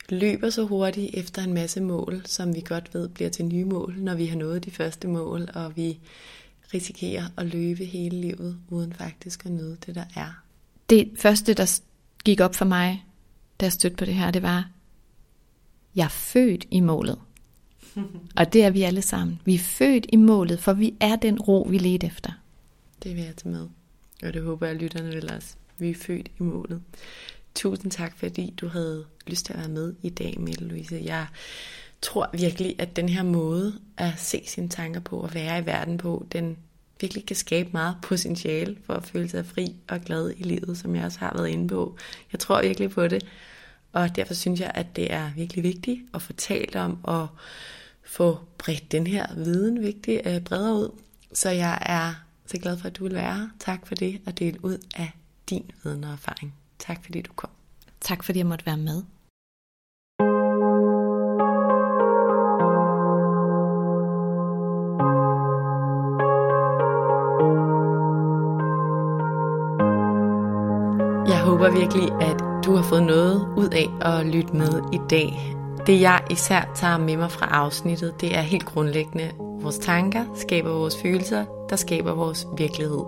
løber 0.09 0.49
så 0.49 0.63
hurtigt 0.63 1.09
efter 1.13 1.41
en 1.41 1.53
masse 1.53 1.81
mål, 1.81 2.21
som 2.25 2.55
vi 2.55 2.61
godt 2.61 2.93
ved 2.93 3.09
bliver 3.09 3.29
til 3.29 3.45
nye 3.45 3.65
mål, 3.65 3.95
når 3.97 4.15
vi 4.15 4.25
har 4.25 4.37
nået 4.37 4.65
de 4.65 4.71
første 4.71 5.07
mål, 5.07 5.49
og 5.53 5.77
vi 5.77 5.99
risikerer 6.73 7.25
at 7.37 7.45
løbe 7.45 7.85
hele 7.85 8.21
livet, 8.21 8.57
uden 8.69 8.93
faktisk 8.93 9.45
at 9.45 9.51
nyde 9.51 9.77
det, 9.85 9.95
der 9.95 10.05
er. 10.15 10.43
Det 10.89 11.11
første, 11.19 11.53
der 11.53 11.81
gik 12.23 12.39
op 12.39 12.55
for 12.55 12.65
mig, 12.65 13.05
da 13.61 13.65
jeg 13.65 13.73
stødte 13.73 13.95
på 13.95 14.05
det 14.05 14.13
her, 14.13 14.31
det 14.31 14.41
var, 14.41 14.69
jeg 15.95 16.03
er 16.03 16.09
født 16.09 16.65
i 16.71 16.79
målet. 16.79 17.19
Og 18.37 18.53
det 18.53 18.63
er 18.63 18.69
vi 18.69 18.81
alle 18.81 19.01
sammen. 19.01 19.41
Vi 19.45 19.55
er 19.55 19.59
født 19.59 20.05
i 20.09 20.15
målet, 20.15 20.59
for 20.59 20.73
vi 20.73 20.93
er 20.99 21.15
den 21.15 21.39
ro, 21.39 21.67
vi 21.69 21.77
leder 21.77 22.07
efter. 22.07 22.31
Det 23.03 23.15
vil 23.15 23.23
jeg 23.23 23.35
tage 23.35 23.51
med. 23.51 23.67
Og 24.23 24.33
det 24.33 24.43
håber 24.43 24.65
jeg, 24.65 24.75
at 24.75 24.81
lytterne 24.81 25.09
vil 25.09 25.33
også. 25.35 25.55
Vi 25.77 25.89
er 25.89 25.95
født 25.95 26.27
i 26.39 26.43
målet. 26.43 26.81
Tusind 27.55 27.91
tak, 27.91 28.17
fordi 28.17 28.53
du 28.57 28.67
havde 28.67 29.05
lyst 29.27 29.45
til 29.45 29.53
at 29.53 29.59
være 29.59 29.69
med 29.69 29.93
i 30.01 30.09
dag, 30.09 30.39
Mette 30.39 30.63
Louise. 30.63 31.01
Jeg 31.03 31.25
tror 32.01 32.29
virkelig, 32.33 32.75
at 32.79 32.95
den 32.95 33.09
her 33.09 33.23
måde 33.23 33.73
at 33.97 34.13
se 34.17 34.43
sine 34.45 34.69
tanker 34.69 34.99
på 34.99 35.19
og 35.19 35.33
være 35.33 35.59
i 35.59 35.65
verden 35.65 35.97
på, 35.97 36.25
den 36.31 36.57
virkelig 37.01 37.25
kan 37.25 37.35
skabe 37.35 37.69
meget 37.71 37.95
potentiale 38.01 38.77
for 38.85 38.93
at 38.93 39.03
føle 39.03 39.29
sig 39.29 39.45
fri 39.45 39.75
og 39.87 40.01
glad 40.01 40.33
i 40.37 40.43
livet, 40.43 40.77
som 40.77 40.95
jeg 40.95 41.05
også 41.05 41.19
har 41.19 41.33
været 41.35 41.49
inde 41.49 41.67
på. 41.67 41.97
Jeg 42.31 42.39
tror 42.39 42.61
virkelig 42.61 42.89
på 42.89 43.07
det, 43.07 43.25
og 43.93 44.15
derfor 44.15 44.33
synes 44.33 44.59
jeg, 44.59 44.71
at 44.73 44.95
det 44.95 45.13
er 45.13 45.31
virkelig 45.35 45.63
vigtigt 45.63 46.01
at 46.13 46.21
få 46.21 46.33
talt 46.33 46.75
om 46.75 46.97
og 47.03 47.27
få 48.03 48.39
bredt 48.57 48.91
den 48.91 49.07
her 49.07 49.35
viden 49.35 49.81
vigtig 49.81 50.21
øh, 50.25 50.41
bredere 50.41 50.73
ud. 50.73 50.89
Så 51.33 51.49
jeg 51.49 51.79
er 51.81 52.13
så 52.45 52.57
glad 52.57 52.77
for, 52.77 52.87
at 52.87 52.97
du 52.97 53.03
vil 53.03 53.13
være 53.13 53.35
her. 53.35 53.47
Tak 53.59 53.87
for 53.87 53.95
det 53.95 54.21
og 54.25 54.39
dele 54.39 54.65
ud 54.65 54.77
af 54.95 55.11
din 55.49 55.71
viden 55.83 56.03
og 56.03 56.11
erfaring. 56.11 56.55
Tak 56.79 57.05
fordi 57.05 57.21
du 57.21 57.33
kom. 57.33 57.49
Tak 58.01 58.23
fordi 58.23 58.39
jeg 58.39 58.45
måtte 58.45 58.65
være 58.65 58.77
med. 58.77 59.03
Håber 71.61 71.79
virkelig, 71.79 72.11
at 72.21 72.43
du 72.65 72.75
har 72.75 72.83
fået 72.83 73.03
noget 73.03 73.53
ud 73.57 73.69
af 73.69 73.87
at 74.01 74.25
lytte 74.25 74.55
med 74.55 74.81
i 74.93 74.99
dag. 75.09 75.55
Det 75.87 76.01
jeg 76.01 76.21
især 76.29 76.71
tager 76.75 76.97
med 76.97 77.17
mig 77.17 77.31
fra 77.31 77.45
afsnittet, 77.45 78.21
det 78.21 78.37
er 78.37 78.41
helt 78.41 78.65
grundlæggende. 78.65 79.31
Vores 79.39 79.77
tanker 79.77 80.25
skaber 80.35 80.69
vores 80.69 80.97
følelser, 81.01 81.45
der 81.69 81.75
skaber 81.75 82.13
vores 82.13 82.47
virkelighed. 82.57 83.03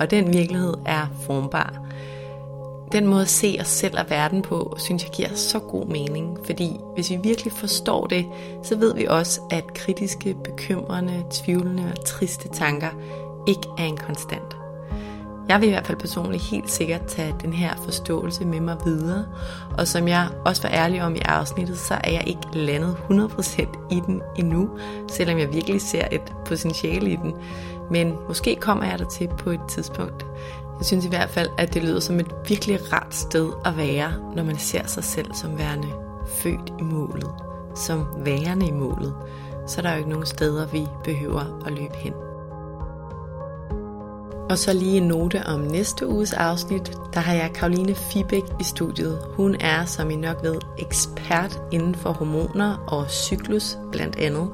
Og 0.00 0.10
den 0.10 0.32
virkelighed 0.32 0.74
er 0.86 1.06
formbar. 1.26 1.86
Den 2.92 3.06
måde 3.06 3.22
at 3.22 3.28
se 3.28 3.56
os 3.60 3.68
selv 3.68 3.98
og 3.98 4.04
verden 4.10 4.42
på, 4.42 4.76
synes 4.78 5.04
jeg 5.04 5.12
giver 5.12 5.34
så 5.34 5.58
god 5.58 5.86
mening. 5.86 6.38
Fordi 6.44 6.76
hvis 6.94 7.10
vi 7.10 7.18
virkelig 7.22 7.52
forstår 7.52 8.06
det, 8.06 8.26
så 8.62 8.76
ved 8.76 8.94
vi 8.94 9.06
også, 9.06 9.40
at 9.50 9.74
kritiske, 9.74 10.36
bekymrende, 10.44 11.24
tvivlende 11.30 11.84
og 11.96 12.04
triste 12.04 12.48
tanker 12.48 12.90
ikke 13.48 13.68
er 13.78 13.84
en 13.84 13.96
konstant. 13.96 14.61
Jeg 15.48 15.60
vil 15.60 15.68
i 15.68 15.70
hvert 15.70 15.86
fald 15.86 15.98
personligt 15.98 16.42
helt 16.42 16.70
sikkert 16.70 17.06
tage 17.06 17.34
den 17.42 17.52
her 17.52 17.76
forståelse 17.76 18.44
med 18.44 18.60
mig 18.60 18.76
videre, 18.84 19.26
og 19.78 19.88
som 19.88 20.08
jeg 20.08 20.28
også 20.44 20.62
var 20.62 20.70
ærlig 20.70 21.02
om 21.02 21.14
i 21.14 21.18
afsnittet, 21.18 21.78
så 21.78 21.94
er 21.94 22.10
jeg 22.10 22.24
ikke 22.26 22.58
landet 22.58 22.96
100% 23.10 23.62
i 23.90 24.02
den 24.06 24.22
endnu, 24.36 24.70
selvom 25.08 25.38
jeg 25.38 25.52
virkelig 25.52 25.80
ser 25.80 26.04
et 26.12 26.32
potentiale 26.44 27.10
i 27.10 27.16
den. 27.16 27.34
Men 27.90 28.14
måske 28.28 28.56
kommer 28.60 28.84
jeg 28.84 28.98
der 28.98 29.08
til 29.08 29.28
på 29.38 29.50
et 29.50 29.60
tidspunkt. 29.68 30.26
Jeg 30.78 30.86
synes 30.86 31.04
i 31.04 31.08
hvert 31.08 31.30
fald, 31.30 31.48
at 31.58 31.74
det 31.74 31.82
lyder 31.82 32.00
som 32.00 32.20
et 32.20 32.34
virkelig 32.48 32.92
rart 32.92 33.14
sted 33.14 33.52
at 33.64 33.76
være, 33.76 34.12
når 34.36 34.42
man 34.42 34.58
ser 34.58 34.86
sig 34.86 35.04
selv 35.04 35.34
som 35.34 35.58
værende 35.58 35.88
født 36.28 36.72
i 36.80 36.82
målet, 36.82 37.30
som 37.74 38.06
værende 38.16 38.66
i 38.66 38.72
målet. 38.72 39.14
Så 39.66 39.82
der 39.82 39.88
er 39.88 39.92
jo 39.92 39.98
ikke 39.98 40.10
nogen 40.10 40.26
steder, 40.26 40.66
vi 40.66 40.86
behøver 41.04 41.62
at 41.66 41.72
løbe 41.72 41.96
hen. 41.96 42.12
Og 44.52 44.58
så 44.58 44.72
lige 44.72 44.96
en 44.96 45.02
note 45.02 45.42
om 45.46 45.60
næste 45.60 46.08
uges 46.08 46.32
afsnit. 46.32 46.98
Der 47.14 47.20
har 47.20 47.34
jeg 47.34 47.50
Karoline 47.54 47.94
Fibæk 47.94 48.42
i 48.60 48.64
studiet. 48.64 49.18
Hun 49.36 49.56
er, 49.60 49.84
som 49.84 50.10
I 50.10 50.16
nok 50.16 50.42
ved, 50.42 50.60
ekspert 50.78 51.60
inden 51.70 51.94
for 51.94 52.12
hormoner 52.12 52.76
og 52.86 53.10
cyklus 53.10 53.78
blandt 53.92 54.16
andet. 54.16 54.48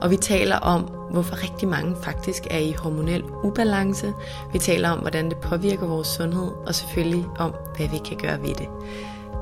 Og 0.00 0.10
vi 0.10 0.16
taler 0.16 0.56
om, 0.56 0.82
hvorfor 1.10 1.42
rigtig 1.42 1.68
mange 1.68 1.96
faktisk 2.02 2.46
er 2.50 2.58
i 2.58 2.72
hormonel 2.72 3.24
ubalance. 3.42 4.12
Vi 4.52 4.58
taler 4.58 4.90
om, 4.90 4.98
hvordan 4.98 5.28
det 5.28 5.36
påvirker 5.36 5.86
vores 5.86 6.08
sundhed, 6.08 6.48
og 6.66 6.74
selvfølgelig 6.74 7.26
om, 7.38 7.54
hvad 7.76 7.88
vi 7.88 7.98
kan 8.04 8.16
gøre 8.16 8.42
ved 8.42 8.54
det. 8.54 8.68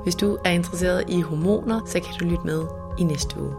Hvis 0.02 0.14
du 0.14 0.38
er 0.44 0.50
interesseret 0.50 1.04
i 1.08 1.20
hormoner, 1.20 1.80
så 1.86 2.00
kan 2.00 2.14
du 2.20 2.24
lytte 2.24 2.44
med 2.44 2.62
i 2.98 3.04
næste 3.04 3.40
uge. 3.40 3.52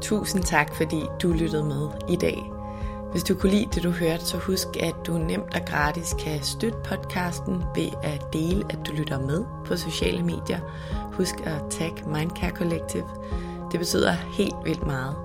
Tusind 0.00 0.42
tak, 0.42 0.74
fordi 0.74 1.02
du 1.22 1.28
lyttede 1.28 1.64
med 1.64 1.88
i 2.08 2.16
dag. 2.16 2.51
Hvis 3.12 3.24
du 3.24 3.34
kunne 3.34 3.52
lide 3.52 3.68
det, 3.74 3.82
du 3.82 3.90
hørte, 3.90 4.24
så 4.24 4.36
husk, 4.36 4.68
at 4.80 4.94
du 5.06 5.12
nemt 5.12 5.54
og 5.54 5.60
gratis 5.66 6.14
kan 6.18 6.42
støtte 6.42 6.78
podcasten 6.84 7.62
ved 7.74 7.88
at 8.02 8.32
dele, 8.32 8.64
at 8.70 8.78
du 8.86 8.92
lytter 8.92 9.18
med 9.18 9.44
på 9.64 9.76
sociale 9.76 10.22
medier. 10.22 10.58
Husk 11.12 11.34
at 11.44 11.62
tag 11.70 11.94
Mindcare 12.06 12.50
Collective. 12.50 13.04
Det 13.72 13.80
betyder 13.80 14.12
helt 14.12 14.54
vildt 14.64 14.86
meget. 14.86 15.16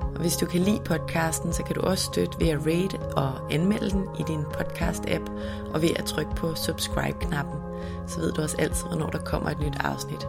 Og 0.00 0.20
hvis 0.20 0.36
du 0.36 0.46
kan 0.46 0.60
lide 0.60 0.80
podcasten, 0.84 1.52
så 1.52 1.62
kan 1.62 1.74
du 1.74 1.80
også 1.80 2.04
støtte 2.04 2.40
ved 2.40 2.48
at 2.48 2.66
rate 2.66 2.98
og 2.98 3.52
anmelde 3.52 3.90
den 3.90 4.04
i 4.18 4.22
din 4.28 4.42
podcast-app, 4.42 5.30
og 5.74 5.82
ved 5.82 5.90
at 5.96 6.04
trykke 6.04 6.34
på 6.34 6.54
subscribe-knappen. 6.54 7.60
Så 8.06 8.20
ved 8.20 8.32
du 8.32 8.42
også 8.42 8.56
altid, 8.58 8.86
hvornår 8.86 9.10
der 9.10 9.18
kommer 9.18 9.50
et 9.50 9.60
nyt 9.60 9.76
afsnit. 9.80 10.28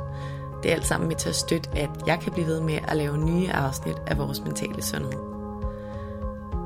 Det 0.63 0.71
er 0.71 0.75
alt 0.75 0.87
sammen 0.87 1.07
med 1.07 1.15
til 1.15 1.29
at 1.29 1.35
støtte, 1.35 1.69
at 1.75 1.89
jeg 2.07 2.19
kan 2.19 2.31
blive 2.31 2.47
ved 2.47 2.61
med 2.61 2.79
at 2.87 2.97
lave 2.97 3.17
nye 3.17 3.51
afsnit 3.51 4.01
af 4.07 4.17
vores 4.17 4.41
mentale 4.41 4.81
sundhed. 4.81 5.32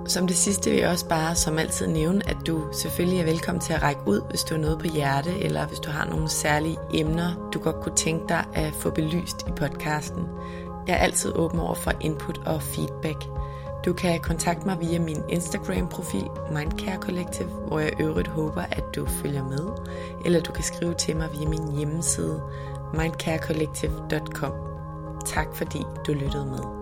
Som 0.07 0.27
det 0.27 0.37
sidste 0.37 0.69
vil 0.69 0.79
jeg 0.79 0.89
også 0.89 1.07
bare 1.07 1.35
som 1.35 1.57
altid 1.57 1.87
nævne, 1.87 2.29
at 2.29 2.37
du 2.47 2.63
selvfølgelig 2.71 3.19
er 3.19 3.25
velkommen 3.25 3.61
til 3.61 3.73
at 3.73 3.83
række 3.83 4.01
ud, 4.05 4.21
hvis 4.29 4.43
du 4.43 4.55
har 4.55 4.61
noget 4.61 4.79
på 4.79 4.87
hjerte, 4.87 5.39
eller 5.39 5.67
hvis 5.67 5.79
du 5.79 5.89
har 5.89 6.05
nogle 6.05 6.29
særlige 6.29 6.77
emner, 6.93 7.49
du 7.53 7.59
godt 7.59 7.75
kunne 7.81 7.95
tænke 7.95 8.25
dig 8.29 8.45
at 8.53 8.73
få 8.73 8.89
belyst 8.89 9.47
i 9.47 9.51
podcasten. 9.51 10.23
Jeg 10.87 10.93
er 10.93 10.97
altid 10.99 11.33
åben 11.35 11.59
over 11.59 11.75
for 11.75 11.93
input 12.01 12.37
og 12.45 12.61
feedback. 12.61 13.23
Du 13.85 13.93
kan 13.93 14.19
kontakte 14.19 14.65
mig 14.65 14.77
via 14.79 14.99
min 14.99 15.23
Instagram-profil 15.29 16.27
Mindcare 16.51 17.01
Collective, 17.01 17.49
hvor 17.67 17.79
jeg 17.79 17.93
øvrigt 17.99 18.27
håber, 18.27 18.61
at 18.61 18.83
du 18.95 19.05
følger 19.05 19.43
med. 19.43 19.67
Eller 20.25 20.41
du 20.41 20.51
kan 20.51 20.63
skrive 20.63 20.93
til 20.93 21.17
mig 21.17 21.29
via 21.39 21.47
min 21.47 21.77
hjemmeside 21.77 22.41
mindcarecollective.com. 22.93 24.53
Tak 25.25 25.47
fordi 25.55 25.79
du 26.07 26.13
lyttede 26.13 26.45
med. 26.45 26.76